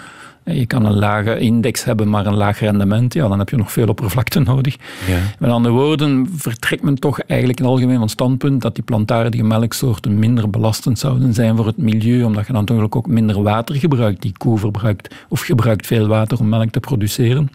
Je 0.44 0.66
kan 0.66 0.85
een 0.85 0.98
lage 0.98 1.38
index 1.38 1.85
hebben, 1.85 2.09
maar 2.09 2.26
een 2.26 2.35
laag 2.35 2.61
rendement. 2.61 3.14
Ja, 3.14 3.28
dan 3.28 3.38
heb 3.38 3.48
je 3.48 3.57
nog 3.57 3.72
veel 3.72 3.88
oppervlakte 3.88 4.40
nodig. 4.40 4.76
Ja. 5.07 5.18
Met 5.38 5.50
andere 5.50 5.74
woorden 5.74 6.28
vertrekt 6.37 6.83
men 6.83 6.94
toch 6.94 7.20
eigenlijk 7.20 7.59
in 7.59 7.64
het 7.64 7.74
algemeen 7.74 7.98
van 7.98 8.09
standpunt 8.09 8.62
dat 8.62 8.74
die 8.74 8.85
plantaardige 8.85 9.44
melksoorten 9.44 10.18
minder 10.18 10.50
belastend 10.50 10.98
zouden 10.98 11.35
zijn 11.35 11.57
voor 11.57 11.66
het 11.66 11.76
milieu, 11.76 12.22
omdat 12.22 12.46
je 12.46 12.52
dan 12.52 12.61
natuurlijk 12.61 12.96
ook 12.96 13.07
minder 13.07 13.42
water 13.42 13.74
gebruikt. 13.74 14.22
Die 14.22 14.33
koe 14.37 14.59
verbruikt 14.59 15.14
of 15.28 15.40
gebruikt 15.40 15.87
veel 15.87 16.07
water 16.07 16.38
om 16.38 16.48
melk 16.48 16.70
te 16.70 16.80
produceren. 16.80 17.50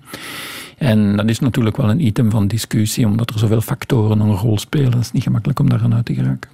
En 0.78 1.15
dat 1.15 1.30
is 1.30 1.39
natuurlijk 1.39 1.78
wel 1.78 1.89
een 1.89 2.06
item 2.06 2.30
van 2.32 2.47
discussie, 2.47 3.06
omdat 3.06 3.30
er 3.30 3.39
zoveel 3.39 3.62
factoren 3.62 4.19
een 4.19 4.36
rol 4.36 4.58
spelen. 4.58 4.91
Het 4.91 5.02
is 5.02 5.12
niet 5.12 5.23
gemakkelijk 5.23 5.60
om 5.60 5.69
daar 5.69 5.82
aan 5.84 5.95
uit 5.95 6.06
te 6.06 6.13
geraken. 6.13 6.49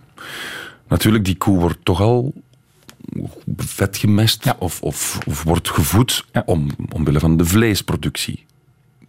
Natuurlijk, 0.87 1.25
die 1.25 1.35
koe 1.35 1.59
wordt 1.59 1.77
toch 1.83 2.01
al 2.01 2.33
vet 3.55 3.97
gemest 3.97 4.45
of, 4.59 4.81
of, 4.81 5.19
of, 5.27 5.43
wordt 5.43 5.69
gevoed 5.69 6.25
om, 6.45 6.69
omwille 6.93 7.19
van 7.19 7.37
de 7.37 7.45
vleesproductie. 7.45 8.45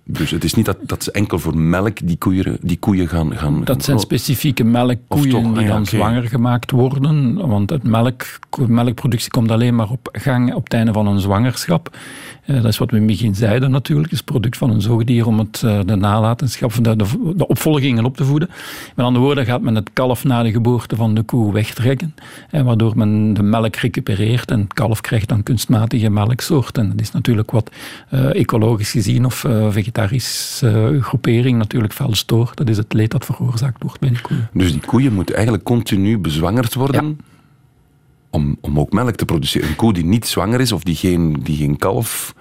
Dus 0.08 0.30
het 0.30 0.44
is 0.44 0.54
niet 0.54 0.66
dat, 0.66 0.76
dat 0.82 1.04
ze 1.04 1.10
enkel 1.10 1.38
voor 1.38 1.56
melk 1.56 1.96
die 2.02 2.16
koeien, 2.16 2.58
die 2.60 2.76
koeien 2.78 3.08
gaan, 3.08 3.36
gaan... 3.36 3.64
Dat 3.64 3.84
zijn 3.84 3.98
specifieke 3.98 4.64
melkkoeien 4.64 5.30
toch, 5.30 5.42
die 5.42 5.56
ah 5.56 5.62
ja, 5.62 5.68
dan 5.68 5.86
zwanger 5.86 6.28
gemaakt 6.28 6.70
worden. 6.70 7.34
Want 7.48 7.70
het 7.70 7.82
melk, 7.82 8.24
melkproductie 8.66 9.30
komt 9.30 9.50
alleen 9.50 9.74
maar 9.74 9.90
op 9.90 10.08
gang 10.12 10.54
op 10.54 10.64
het 10.64 10.72
einde 10.72 10.92
van 10.92 11.06
een 11.06 11.20
zwangerschap. 11.20 11.96
Eh, 12.44 12.56
dat 12.56 12.64
is 12.64 12.78
wat 12.78 12.90
we 12.90 12.96
in 12.96 13.02
het 13.02 13.10
begin 13.12 13.34
zeiden 13.34 13.70
natuurlijk. 13.70 14.10
Het 14.10 14.18
is 14.18 14.24
product 14.24 14.56
van 14.56 14.70
een 14.70 14.80
zoogdier 14.80 15.26
om 15.26 15.38
het, 15.38 15.62
eh, 15.64 15.80
de 15.84 15.96
nalatenschap, 15.96 16.72
de, 16.84 16.96
de, 16.96 17.32
de 17.36 17.46
opvolgingen 17.46 18.04
op 18.04 18.16
te 18.16 18.24
voeden. 18.24 18.48
Met 18.94 19.06
andere 19.06 19.24
woorden 19.24 19.44
gaat 19.46 19.60
men 19.62 19.74
het 19.74 19.90
kalf 19.92 20.24
na 20.24 20.42
de 20.42 20.50
geboorte 20.50 20.96
van 20.96 21.14
de 21.14 21.22
koe 21.22 21.52
wegtrekken. 21.52 22.14
eh, 22.50 22.62
waardoor 22.62 22.92
men 22.96 23.34
de 23.34 23.42
melk 23.42 23.76
recupereert. 23.76 24.50
En 24.50 24.60
het 24.60 24.72
kalf 24.72 25.00
krijgt 25.00 25.28
dan 25.28 25.42
kunstmatige 25.42 26.10
melksoort. 26.10 26.78
En 26.78 26.88
dat 26.90 27.00
is 27.00 27.12
natuurlijk 27.12 27.50
wat 27.50 27.70
eh, 28.08 28.34
ecologisch 28.34 28.90
gezien 28.90 29.24
of 29.24 29.44
vegetarische 29.96 30.68
eh, 30.68 31.02
groepering 31.02 31.58
natuurlijk 31.58 31.92
fel. 31.92 32.14
Dat 32.54 32.68
is 32.68 32.76
het 32.76 32.92
leed 32.92 33.10
dat 33.10 33.24
veroorzaakt 33.24 33.82
wordt 33.82 34.00
bij 34.00 34.10
de 34.10 34.20
koeien. 34.20 34.48
Dus 34.52 34.72
die 34.72 34.80
koeien 34.80 35.12
moeten 35.12 35.34
eigenlijk 35.34 35.64
continu 35.64 36.18
bezwangerd 36.18 36.74
worden 36.74 37.18
om, 38.30 38.56
om 38.60 38.80
ook 38.80 38.92
melk 38.92 39.14
te 39.14 39.24
produceren. 39.24 39.68
Een 39.68 39.76
koe 39.76 39.92
die 39.92 40.04
niet 40.04 40.26
zwanger 40.26 40.60
is 40.60 40.72
of 40.72 40.82
die 40.82 40.94
geen, 40.94 41.36
die 41.42 41.56
geen 41.56 41.76
kalf 41.76 42.34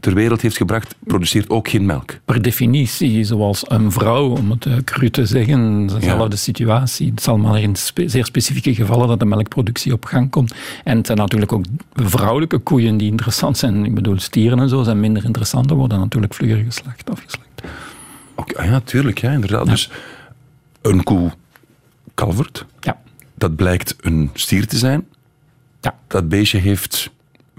ter 0.00 0.14
wereld 0.14 0.40
heeft 0.40 0.56
gebracht, 0.56 0.94
produceert 1.04 1.50
ook 1.50 1.68
geen 1.68 1.86
melk. 1.86 2.18
Per 2.24 2.42
definitie, 2.42 3.24
zoals 3.24 3.64
een 3.68 3.92
vrouw, 3.92 4.28
om 4.36 4.50
het 4.50 4.66
eh, 4.66 4.76
cru 4.84 5.10
te 5.10 5.26
zeggen, 5.26 5.86
dezelfde 5.86 6.36
situatie. 6.36 7.10
Het 7.10 7.22
zal 7.22 7.38
maar 7.38 7.60
in 7.60 7.76
spe- 7.76 8.08
zeer 8.08 8.24
specifieke 8.24 8.74
gevallen 8.74 9.08
dat 9.08 9.18
de 9.18 9.24
melkproductie 9.24 9.92
op 9.92 10.04
gang 10.04 10.30
komt. 10.30 10.54
En 10.84 10.96
het 10.96 11.06
zijn 11.06 11.18
natuurlijk 11.18 11.52
ook 11.52 11.64
vrouwelijke 11.92 12.58
koeien 12.58 12.96
die 12.96 13.10
interessant 13.10 13.58
zijn. 13.58 13.84
Ik 13.84 13.94
bedoel, 13.94 14.18
stieren 14.18 14.58
en 14.58 14.68
zo 14.68 14.82
zijn 14.82 15.00
minder 15.00 15.24
interessant, 15.24 15.68
dan 15.68 15.76
worden 15.76 15.98
natuurlijk 15.98 16.34
vlugger 16.34 16.64
geslacht, 16.64 17.10
afgeslacht. 17.10 17.62
Oké, 18.34 18.58
ah 18.58 18.64
ja, 18.64 18.80
tuurlijk, 18.80 19.18
ja, 19.18 19.30
inderdaad. 19.30 19.66
Dus 19.66 19.90
een 20.82 21.02
koe 21.02 21.30
kalvert. 22.14 22.66
Ja. 22.80 23.00
Dat 23.34 23.56
blijkt 23.56 23.96
een 24.00 24.30
stier 24.34 24.66
te 24.66 24.76
zijn. 24.76 25.06
Ja. 25.80 25.98
Dat 26.06 26.28
beestje 26.28 26.58
heeft 26.58 27.10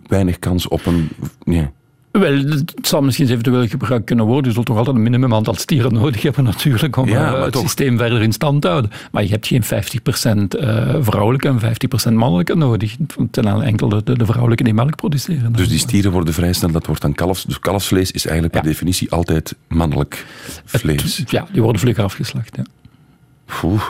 weinig 0.08 0.40
kans 0.40 0.68
op 0.68 0.86
een... 0.86 1.10
Nee. 1.44 1.70
Wel, 2.12 2.38
het 2.38 2.74
zal 2.82 3.02
misschien 3.02 3.30
eventueel 3.30 3.68
gebruikt 3.68 4.06
kunnen 4.06 4.26
worden. 4.26 4.46
Je 4.48 4.52
zult 4.54 4.66
toch 4.66 4.78
altijd 4.78 4.96
een 4.96 5.02
minimum 5.02 5.34
aantal 5.34 5.54
stieren 5.54 5.94
nodig 5.94 6.22
hebben 6.22 6.44
natuurlijk 6.44 6.98
om 6.98 7.10
Ja, 7.10 7.36
eh, 7.36 7.44
het 7.44 7.52
toch. 7.52 7.62
systeem 7.62 7.98
verder 7.98 8.22
in 8.22 8.32
stand 8.32 8.62
te 8.62 8.68
houden. 8.68 8.92
Maar 9.12 9.24
je 9.24 9.30
hebt 9.30 9.48
geen 9.48 9.64
50% 9.64 10.56
eh, 10.56 10.96
vrouwelijke 11.00 11.48
en 11.48 11.60
50% 11.60 12.14
mannelijke 12.14 12.56
nodig. 12.56 12.96
Zijn 13.32 13.48
al 13.48 13.64
enkel 13.64 13.90
de, 13.90 14.04
de 14.04 14.26
vrouwelijke 14.26 14.64
die 14.64 14.74
melk 14.74 14.96
produceren. 14.96 15.54
Dus 15.54 15.70
die 15.70 15.80
stieren 15.80 16.12
worden 16.12 16.34
vrij 16.34 16.54
snel, 16.54 16.72
dat 16.72 16.86
wordt 16.86 17.02
dan 17.02 17.14
kalfs. 17.14 17.44
Dus 17.46 17.60
kalfsvlees 17.60 18.12
is 18.12 18.26
eigenlijk 18.26 18.62
per 18.62 18.72
definitie 18.72 19.12
altijd 19.12 19.56
mannelijk 19.68 20.26
vlees. 20.66 21.24
Ja, 21.28 21.48
die 21.52 21.62
worden 21.62 21.82
vlug 21.82 22.00
afgeslacht. 22.00 22.56
Ja. 22.56 22.64
Oeh. 23.64 23.82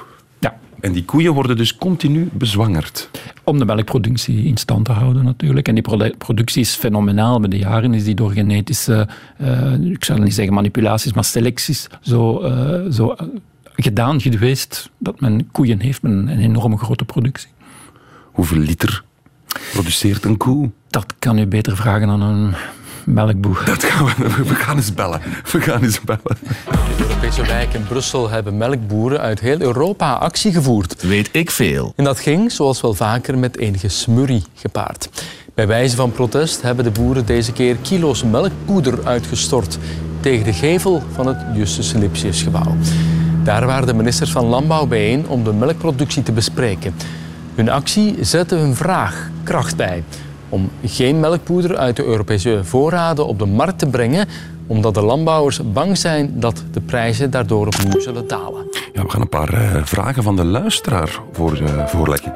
En 0.82 0.92
die 0.92 1.06
koeien 1.06 1.34
worden 1.34 1.58
dus 1.58 1.76
continu 1.76 2.30
bezwangerd. 2.34 3.10
Om 3.44 3.60
de 3.60 3.66
melkproductie 3.66 4.44
in 4.46 4.58
stand 4.58 4.86
te 4.86 4.92
houden 4.92 5.24
natuurlijk. 5.24 5.68
En 5.68 5.74
die 5.74 5.84
produ- 5.84 6.14
productie 6.18 6.62
is 6.62 6.76
fenomenaal. 6.76 7.40
Met 7.40 7.52
de 7.52 7.58
jaren 7.58 7.94
is 7.94 8.04
die 8.04 8.16
door 8.16 8.32
genetische, 8.32 9.08
eh, 9.38 9.74
ik 9.74 10.04
zal 10.04 10.18
niet 10.18 10.34
zeggen 10.34 10.54
manipulaties, 10.54 11.14
maar 11.14 11.24
selecties 11.24 11.88
zo, 12.02 12.40
eh, 12.40 12.92
zo 12.92 13.12
eh, 13.12 13.28
gedaan 13.76 14.22
geweest 14.22 14.90
dat 14.98 15.20
men 15.20 15.52
koeien 15.52 15.80
heeft 15.80 16.02
met 16.02 16.12
een 16.12 16.28
enorme 16.28 16.78
grote 16.78 17.06
productie. 17.06 17.50
Hoeveel 18.32 18.58
liter 18.58 19.04
produceert 19.72 20.26
een 20.26 20.38
koe? 20.38 20.70
Dat 20.88 21.14
kan 21.20 21.38
u 21.38 21.46
beter 21.48 21.76
vragen 21.76 22.10
aan 22.10 22.22
een 22.22 22.54
melkboer. 23.06 23.62
Dat 23.66 23.84
gaan 23.84 24.06
we, 24.06 24.44
we 24.44 24.56
gaan 24.56 24.76
eens 24.76 24.94
bellen. 24.94 25.22
We 25.52 25.62
gaan 25.62 25.84
eens 25.84 26.02
bellen. 26.02 26.38
In 26.90 26.98
de 26.98 27.04
Europese 27.04 27.46
wijk 27.46 27.74
in 27.74 27.84
Brussel 27.88 28.30
hebben 28.30 28.58
melkboeren 28.58 29.20
uit 29.20 29.40
heel 29.40 29.62
Europa 29.62 30.14
actie 30.14 30.52
gevoerd. 30.54 31.02
Weet 31.02 31.30
ik 31.32 31.52
veel. 31.52 31.94
En 31.96 32.04
dat 32.04 32.20
ging, 32.20 32.52
zoals 32.52 32.82
wel 32.82 32.94
vaker, 32.94 33.38
met 33.38 33.58
enige 33.58 33.88
smurrie 33.88 34.44
gepaard. 34.56 35.10
Bij 35.54 35.68
wijze 35.68 35.96
van 35.96 36.12
protest 36.12 36.62
hebben 36.62 36.84
de 36.84 36.92
boeren 36.92 37.26
deze 37.26 37.52
keer 37.52 37.76
kilo's 37.76 38.24
melkpoeder 38.24 39.06
uitgestort 39.06 39.78
tegen 40.20 40.46
de 40.46 40.54
gevel 40.54 41.04
van 41.14 41.28
het 41.28 41.38
Justus 41.54 41.94
Lipsius 41.94 42.42
gebouw. 42.42 42.76
Daar 43.44 43.66
waren 43.66 43.88
de 43.88 43.94
ministers 43.94 44.32
van 44.32 44.46
Landbouw 44.46 44.86
bijeen 44.86 45.28
om 45.28 45.44
de 45.44 45.54
melkproductie 45.54 46.24
te 46.24 46.32
bespreken. 46.32 46.94
Hun 47.56 47.70
actie 47.70 48.16
zette 48.22 48.56
hun 48.56 48.76
vraag 48.76 49.30
kracht 49.44 49.76
bij 49.76 50.04
om 50.52 50.70
geen 50.86 51.20
melkpoeder 51.20 51.78
uit 51.78 51.96
de 51.96 52.04
Europese 52.04 52.60
voorraden 52.64 53.28
op 53.28 53.40
de 53.40 53.46
markt 53.46 53.80
te 53.80 53.88
brengen, 53.88 54.28
omdat 54.68 54.94
de 54.94 55.02
landbouwers 55.02 55.72
bang 55.74 55.98
zijn 55.98 56.40
dat 56.40 56.64
de 56.72 56.82
prijzen 56.82 57.32
daardoor 57.32 57.68
opnieuw 57.68 58.00
zullen 58.00 58.28
dalen. 58.28 58.66
Ja, 58.94 59.04
we 59.04 59.10
gaan 59.10 59.22
een 59.22 59.30
paar 59.30 59.54
eh, 59.54 59.84
vragen 59.84 60.24
van 60.24 60.36
de 60.36 60.46
luisteraar 60.46 61.20
voor, 61.32 61.58
eh, 61.58 61.88
voorleggen. 61.88 62.34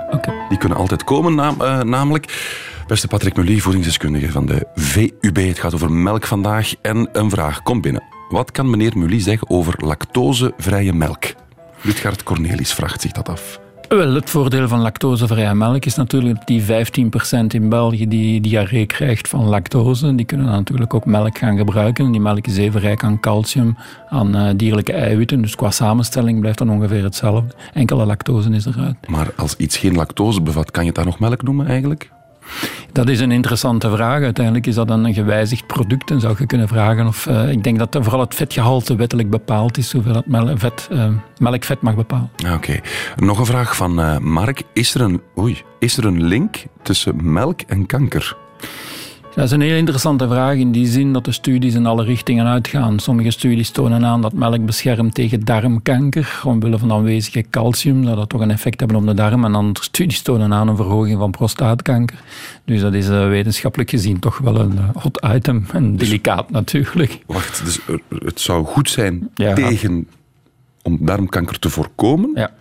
Die 0.49 0.57
kunnen 0.57 0.77
altijd 0.77 1.03
komen, 1.03 1.35
naam- 1.35 1.61
eh, 1.61 1.81
namelijk... 1.81 2.53
Beste 2.87 3.07
Patrick 3.07 3.35
Mully, 3.35 3.59
voedingsdeskundige 3.59 4.31
van 4.31 4.45
de 4.45 4.67
VUB. 4.75 5.35
Het 5.35 5.59
gaat 5.59 5.73
over 5.73 5.91
melk 5.91 6.25
vandaag. 6.25 6.73
En 6.81 7.09
een 7.11 7.29
vraag 7.29 7.63
komt 7.63 7.81
binnen. 7.81 8.03
Wat 8.29 8.51
kan 8.51 8.69
meneer 8.69 8.97
Mully 8.97 9.19
zeggen 9.19 9.49
over 9.49 9.73
lactosevrije 9.77 10.93
melk? 10.93 11.23
Lutgard 11.81 12.23
Cornelis 12.23 12.73
vraagt 12.73 13.01
zich 13.01 13.11
dat 13.11 13.29
af. 13.29 13.59
Wel, 13.89 14.13
het 14.13 14.29
voordeel 14.29 14.67
van 14.67 14.79
lactosevrije 14.79 15.53
melk 15.53 15.85
is 15.85 15.95
natuurlijk 15.95 16.35
dat 16.35 16.47
die 16.47 16.63
15% 16.63 16.65
in 17.47 17.69
België 17.69 18.07
die 18.07 18.41
diarree 18.41 18.85
krijgt 18.85 19.27
van 19.27 19.45
lactose, 19.45 20.15
die 20.15 20.25
kunnen 20.25 20.45
natuurlijk 20.45 20.93
ook 20.93 21.05
melk 21.05 21.37
gaan 21.37 21.57
gebruiken. 21.57 22.11
Die 22.11 22.21
melk 22.21 22.47
is 22.47 22.57
even 22.57 22.81
rijk 22.81 23.03
aan 23.03 23.19
calcium, 23.19 23.77
aan 24.09 24.35
eh, 24.35 24.49
dierlijke 24.55 24.93
eiwitten, 24.93 25.41
dus 25.41 25.55
qua 25.55 25.71
samenstelling 25.71 26.39
blijft 26.39 26.57
dan 26.57 26.69
ongeveer 26.69 27.03
hetzelfde. 27.03 27.55
Enkele 27.73 28.05
lactose 28.05 28.49
is 28.49 28.65
eruit. 28.65 28.95
Maar 29.07 29.31
als 29.35 29.55
iets 29.55 29.77
geen 29.77 29.95
lactose 29.95 30.41
bevat, 30.41 30.71
kan 30.71 30.81
je 30.83 30.87
het 30.87 30.97
dan 30.97 31.05
nog 31.05 31.19
melk 31.19 31.43
noemen 31.43 31.67
eigenlijk? 31.67 32.09
Dat 32.91 33.09
is 33.09 33.19
een 33.19 33.31
interessante 33.31 33.89
vraag. 33.89 34.21
Uiteindelijk 34.21 34.65
is 34.67 34.75
dat 34.75 34.87
dan 34.87 35.05
een 35.05 35.13
gewijzigd 35.13 35.67
product 35.67 36.11
en 36.11 36.19
zou 36.19 36.35
je 36.39 36.45
kunnen 36.45 36.67
vragen 36.67 37.07
of... 37.07 37.25
eh, 37.27 37.49
ik 37.51 37.63
denk 37.63 37.77
dat 37.79 37.97
vooral 38.01 38.19
het 38.19 38.35
vetgehalte 38.35 38.95
wettelijk 38.95 39.29
bepaald 39.29 39.77
is, 39.77 39.91
hoeveel 39.91 40.15
het 40.15 40.27
mel- 40.27 40.57
vet, 40.57 40.87
eh, 40.91 41.07
melkvet 41.37 41.81
mag 41.81 41.95
bepalen. 41.95 42.29
Ah, 42.45 42.53
Oké. 42.53 42.79
Nog 43.15 43.39
een 43.39 43.45
vraag 43.45 43.75
van 43.75 43.99
eh, 44.01 44.17
Mark. 44.17 44.61
Is 44.73 44.93
er, 44.95 45.01
een, 45.01 45.21
oei, 45.37 45.61
is 45.79 45.97
er 45.97 46.05
een 46.05 46.23
link 46.23 46.55
tussen 46.81 47.33
melk 47.33 47.61
en 47.61 47.85
kanker? 47.85 48.37
Dat 49.35 49.43
is 49.45 49.51
een 49.51 49.61
heel 49.61 49.75
interessante 49.77 50.27
vraag 50.27 50.55
in 50.55 50.71
die 50.71 50.87
zin 50.87 51.13
dat 51.13 51.25
de 51.25 51.31
studies 51.31 51.73
in 51.73 51.85
alle 51.85 52.03
richtingen 52.03 52.45
uitgaan. 52.45 52.99
Sommige 52.99 53.31
studies 53.31 53.69
tonen 53.69 54.05
aan 54.05 54.21
dat 54.21 54.33
melk 54.33 54.65
beschermt 54.65 55.13
tegen 55.13 55.45
darmkanker, 55.45 56.41
omwille 56.45 56.77
van 56.77 56.91
aanwezige 56.91 57.45
calcium, 57.49 58.05
dat 58.05 58.15
dat 58.15 58.29
toch 58.29 58.41
een 58.41 58.51
effect 58.51 58.79
hebben 58.79 58.97
op 58.97 59.05
de 59.05 59.13
darm. 59.13 59.45
En 59.45 59.55
andere 59.55 59.83
studies 59.85 60.21
tonen 60.21 60.53
aan 60.53 60.67
een 60.67 60.75
verhoging 60.75 61.17
van 61.19 61.31
prostaatkanker. 61.31 62.17
Dus 62.65 62.81
dat 62.81 62.93
is 62.93 63.09
eh, 63.09 63.27
wetenschappelijk 63.27 63.89
gezien 63.89 64.19
toch 64.19 64.37
wel 64.37 64.59
een 64.59 64.77
eh, 64.77 64.89
hot 65.01 65.25
item 65.35 65.65
en 65.73 65.95
delicaat 65.95 66.51
natuurlijk. 66.51 67.19
Wacht, 67.25 67.65
dus 67.65 67.79
er- 67.87 68.01
het 68.25 68.39
zou 68.39 68.65
goed 68.65 68.89
zijn 68.89 69.29
Ja. 69.33 69.53
tegen 69.53 70.07
om 70.81 70.97
darmkanker 71.01 71.59
te 71.59 71.69
voorkomen, 71.69 72.31
Ja. 72.35 72.51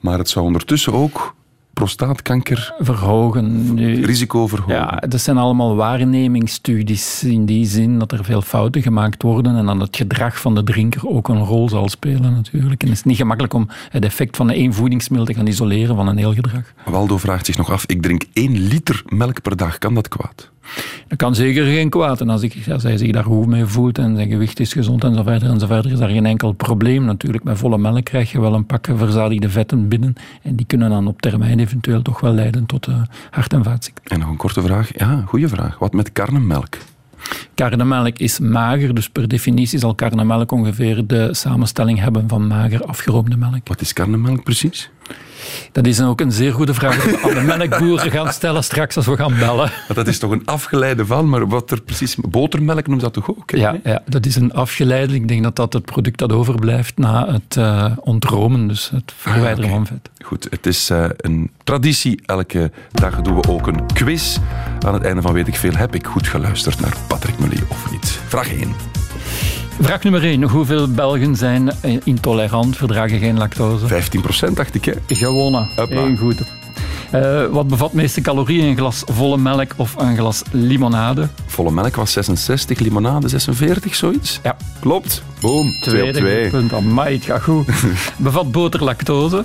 maar 0.00 0.18
het 0.18 0.28
zou 0.30 0.44
ondertussen 0.46 0.92
ook 0.92 1.34
prostaatkanker 1.82 2.74
verhogen. 2.78 3.74
Nu, 3.74 4.04
risico 4.04 4.46
verhogen. 4.46 4.74
Ja, 4.74 5.02
dat 5.08 5.20
zijn 5.20 5.36
allemaal 5.36 5.76
waarnemingsstudies 5.76 7.24
in 7.24 7.46
die 7.46 7.66
zin 7.66 7.98
dat 7.98 8.12
er 8.12 8.24
veel 8.24 8.42
fouten 8.42 8.82
gemaakt 8.82 9.22
worden 9.22 9.56
en 9.56 9.66
dat 9.66 9.80
het 9.80 9.96
gedrag 9.96 10.40
van 10.40 10.54
de 10.54 10.62
drinker 10.62 11.08
ook 11.08 11.28
een 11.28 11.44
rol 11.44 11.68
zal 11.68 11.88
spelen 11.88 12.32
natuurlijk. 12.32 12.82
En 12.82 12.88
het 12.88 12.96
is 12.96 13.04
niet 13.04 13.16
gemakkelijk 13.16 13.54
om 13.54 13.68
het 13.88 14.04
effect 14.04 14.36
van 14.36 14.50
één 14.50 14.72
voedingsmiddel 14.72 15.26
te 15.26 15.34
gaan 15.34 15.46
isoleren 15.46 15.96
van 15.96 16.08
een 16.08 16.16
heel 16.16 16.34
gedrag. 16.34 16.72
Waldo 16.84 17.18
vraagt 17.18 17.46
zich 17.46 17.56
nog 17.56 17.70
af, 17.70 17.86
ik 17.86 18.02
drink 18.02 18.24
één 18.32 18.58
liter 18.58 19.02
melk 19.08 19.42
per 19.42 19.56
dag, 19.56 19.78
kan 19.78 19.94
dat 19.94 20.08
kwaad? 20.08 20.51
Dat 21.08 21.18
kan 21.18 21.34
zeker 21.34 21.64
geen 21.64 21.88
kwaad. 21.88 22.20
En 22.20 22.28
als, 22.28 22.42
ik, 22.42 22.56
als 22.72 22.82
hij 22.82 22.96
zich 22.96 23.12
daar 23.12 23.24
goed 23.24 23.46
mee 23.46 23.64
voelt 23.64 23.98
en 23.98 24.16
zijn 24.16 24.28
gewicht 24.28 24.60
is 24.60 24.72
gezond 24.72 25.04
en 25.04 25.14
zo 25.14 25.22
verder 25.22 25.48
en 25.48 25.60
zo 25.60 25.66
verder, 25.66 25.92
is 25.92 25.98
daar 25.98 26.08
geen 26.08 26.26
enkel 26.26 26.52
probleem 26.52 27.04
natuurlijk. 27.04 27.44
Met 27.44 27.58
volle 27.58 27.78
melk 27.78 28.04
krijg 28.04 28.32
je 28.32 28.40
wel 28.40 28.54
een 28.54 28.66
pak 28.66 28.88
verzadigde 28.96 29.48
vetten 29.48 29.88
binnen 29.88 30.14
en 30.42 30.56
die 30.56 30.66
kunnen 30.66 30.90
dan 30.90 31.06
op 31.06 31.22
termijn 31.22 31.58
eventueel 31.58 32.02
toch 32.02 32.20
wel 32.20 32.32
leiden 32.32 32.66
tot 32.66 32.88
uh, 32.88 33.02
hart- 33.30 33.52
en 33.52 33.64
vaatziekten. 33.64 34.04
En 34.04 34.18
nog 34.18 34.28
een 34.28 34.36
korte 34.36 34.62
vraag. 34.62 34.98
Ja, 34.98 35.22
goede 35.26 35.48
vraag. 35.48 35.78
Wat 35.78 35.92
met 35.92 36.12
karnemelk? 36.12 36.76
Karnemelk 37.54 38.18
is 38.18 38.38
mager, 38.38 38.94
dus 38.94 39.08
per 39.08 39.28
definitie 39.28 39.78
zal 39.78 39.94
karnemelk 39.94 40.52
ongeveer 40.52 41.06
de 41.06 41.34
samenstelling 41.34 41.98
hebben 41.98 42.28
van 42.28 42.46
mager 42.46 42.84
afgeroomde 42.84 43.36
melk. 43.36 43.68
Wat 43.68 43.80
is 43.80 43.92
karnemelk 43.92 44.42
precies? 44.42 44.90
Dat 45.72 45.86
is 45.86 46.00
ook 46.00 46.20
een 46.20 46.32
zeer 46.32 46.52
goede 46.52 46.74
vraag 46.74 47.02
die 47.04 47.16
we 47.16 47.34
de 47.34 47.40
melkboeren 47.40 48.10
gaan 48.10 48.32
stellen 48.32 48.64
straks 48.64 48.96
als 48.96 49.06
we 49.06 49.16
gaan 49.16 49.38
bellen. 49.38 49.70
Maar 49.86 49.94
dat 49.94 50.06
is 50.06 50.18
toch 50.18 50.30
een 50.30 50.46
afgeleide 50.46 51.06
van, 51.06 51.28
maar 51.28 51.48
wat 51.48 51.70
er 51.70 51.82
precies... 51.82 52.16
Botermelk 52.16 52.86
noemt 52.86 53.00
dat 53.00 53.12
toch 53.12 53.30
ook? 53.30 53.50
Hè? 53.50 53.56
Ja, 53.56 53.76
ja, 53.84 54.02
dat 54.06 54.26
is 54.26 54.36
een 54.36 54.52
afgeleide. 54.52 55.14
Ik 55.14 55.28
denk 55.28 55.42
dat 55.42 55.56
dat 55.56 55.72
het 55.72 55.84
product 55.84 56.18
dat 56.18 56.32
overblijft 56.32 56.98
na 56.98 57.32
het 57.32 57.56
uh, 57.56 57.92
ontromen, 58.00 58.68
dus 58.68 58.90
het 58.90 59.12
verwijderen 59.16 59.70
ah, 59.70 59.76
okay. 59.76 59.86
van 59.86 59.86
vet. 59.86 60.26
Goed, 60.26 60.46
het 60.50 60.66
is 60.66 60.90
uh, 60.90 61.04
een 61.16 61.50
traditie. 61.64 62.22
Elke 62.26 62.70
dag 62.92 63.20
doen 63.20 63.34
we 63.34 63.48
ook 63.48 63.66
een 63.66 63.86
quiz. 63.86 64.38
Aan 64.86 64.94
het 64.94 65.04
einde 65.04 65.22
van 65.22 65.32
Weet 65.32 65.48
ik 65.48 65.56
Veel 65.56 65.74
heb 65.74 65.94
ik 65.94 66.06
goed 66.06 66.26
geluisterd 66.26 66.80
naar 66.80 66.96
Patrick 67.06 67.38
Mully 67.38 67.62
of 67.68 67.90
niet. 67.90 68.06
Vraag 68.28 68.52
1. 68.52 69.01
Vraag 69.80 70.02
nummer 70.02 70.22
1. 70.24 70.42
Hoeveel 70.42 70.88
Belgen 70.88 71.36
zijn 71.36 71.72
intolerant, 72.04 72.76
verdragen 72.76 73.18
geen 73.18 73.38
lactose? 73.38 73.86
15 73.86 74.20
procent, 74.20 74.56
dacht 74.56 74.74
ik. 74.74 74.84
Hè? 74.84 74.92
Gewonnen. 75.06 75.68
Heel 75.74 76.16
goed. 76.16 76.42
Uh, 77.14 77.46
wat 77.46 77.68
bevat 77.68 77.92
meeste 77.92 78.20
calorieën? 78.20 78.64
Een 78.64 78.76
glas 78.76 79.02
volle 79.06 79.36
melk 79.36 79.72
of 79.76 79.94
een 79.98 80.16
glas 80.16 80.42
limonade? 80.50 81.28
Volle 81.46 81.70
melk 81.70 81.96
was 81.96 82.12
66, 82.12 82.78
limonade 82.78 83.28
46, 83.28 83.94
zoiets? 83.94 84.40
Ja. 84.42 84.56
Klopt. 84.80 85.22
Boom. 85.40 85.70
Tweede 85.80 86.18
2 86.18 86.22
op 86.22 86.38
2. 86.38 86.50
punt. 86.50 86.72
Amai, 86.72 87.14
het 87.14 87.24
gaat 87.24 87.42
goed. 87.42 87.66
bevat 88.16 88.52
boter 88.52 88.84
lactose? 88.84 89.44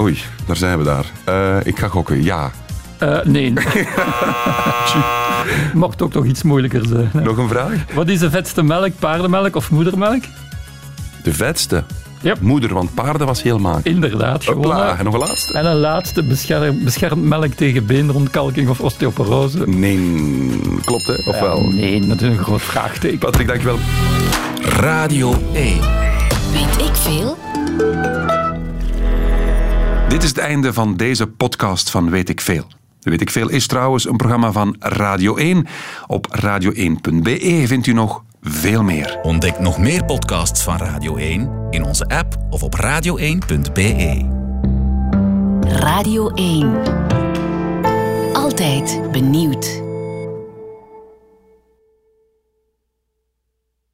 Oei, 0.00 0.18
daar 0.46 0.56
zijn 0.56 0.78
we 0.78 0.84
daar. 0.84 1.06
Uh, 1.28 1.66
ik 1.66 1.78
ga 1.78 1.88
gokken, 1.88 2.22
ja. 2.22 2.50
Uh, 3.02 3.22
nee. 3.24 3.52
Mocht 5.74 6.02
ook 6.02 6.12
toch 6.12 6.24
iets 6.24 6.42
moeilijker 6.42 6.86
zijn. 6.86 7.10
Nog 7.24 7.36
een 7.36 7.48
vraag? 7.48 7.72
Wat 7.94 8.08
is 8.08 8.18
de 8.18 8.30
vetste 8.30 8.62
melk, 8.62 8.92
paardenmelk 8.98 9.56
of 9.56 9.70
moedermelk? 9.70 10.22
De 11.22 11.32
vetste? 11.34 11.84
Yep. 12.22 12.40
Moeder, 12.40 12.74
want 12.74 12.94
paarden 12.94 13.26
was 13.26 13.42
heel 13.42 13.58
maak. 13.58 13.84
Inderdaad. 13.84 14.44
Hopla, 14.44 14.98
en 14.98 15.04
nog 15.04 15.14
een 15.14 15.20
laatste. 15.20 15.58
En 15.58 15.66
een 15.66 15.76
laatste, 15.76 16.22
bescherm, 16.22 16.84
beschermt 16.84 17.22
melk 17.22 17.52
tegen 17.52 17.86
beenrondkalking 17.86 18.68
of 18.68 18.80
osteoporose? 18.80 19.68
Nee, 19.68 19.98
klopt 20.84 21.06
hè? 21.06 21.12
Of 21.12 21.34
ja, 21.34 21.40
wel? 21.40 21.70
Nee, 21.70 22.06
dat 22.06 22.20
is 22.20 22.28
een 22.28 22.38
groot 22.38 22.62
vraagteken. 22.62 23.18
Patrick, 23.18 23.46
dankjewel. 23.46 23.78
Radio 24.62 25.34
1. 25.52 25.80
Weet 26.52 26.86
ik 26.88 26.94
veel? 26.94 27.38
Dit 30.08 30.22
is 30.22 30.28
het 30.28 30.38
einde 30.38 30.72
van 30.72 30.96
deze 30.96 31.26
podcast 31.26 31.90
van 31.90 32.10
Weet 32.10 32.28
ik 32.28 32.40
Veel. 32.40 32.66
Weet 33.00 33.20
ik 33.20 33.30
Veel 33.30 33.48
is 33.48 33.66
trouwens 33.66 34.08
een 34.08 34.16
programma 34.16 34.52
van 34.52 34.76
Radio 34.78 35.36
1. 35.36 35.66
Op 36.06 36.26
radio1.be 36.44 37.62
vindt 37.66 37.86
u 37.86 37.92
nog 37.92 38.22
veel 38.42 38.82
meer. 38.82 39.18
Ontdek 39.22 39.58
nog 39.58 39.78
meer 39.78 40.04
podcasts 40.04 40.62
van 40.62 40.76
Radio 40.76 41.16
1 41.16 41.50
in 41.70 41.84
onze 41.84 42.04
app 42.04 42.36
of 42.50 42.62
op 42.62 42.74
radio1.be. 42.82 44.26
Radio 45.60 46.28
1. 46.28 46.82
Altijd 48.32 49.00
benieuwd. 49.12 49.89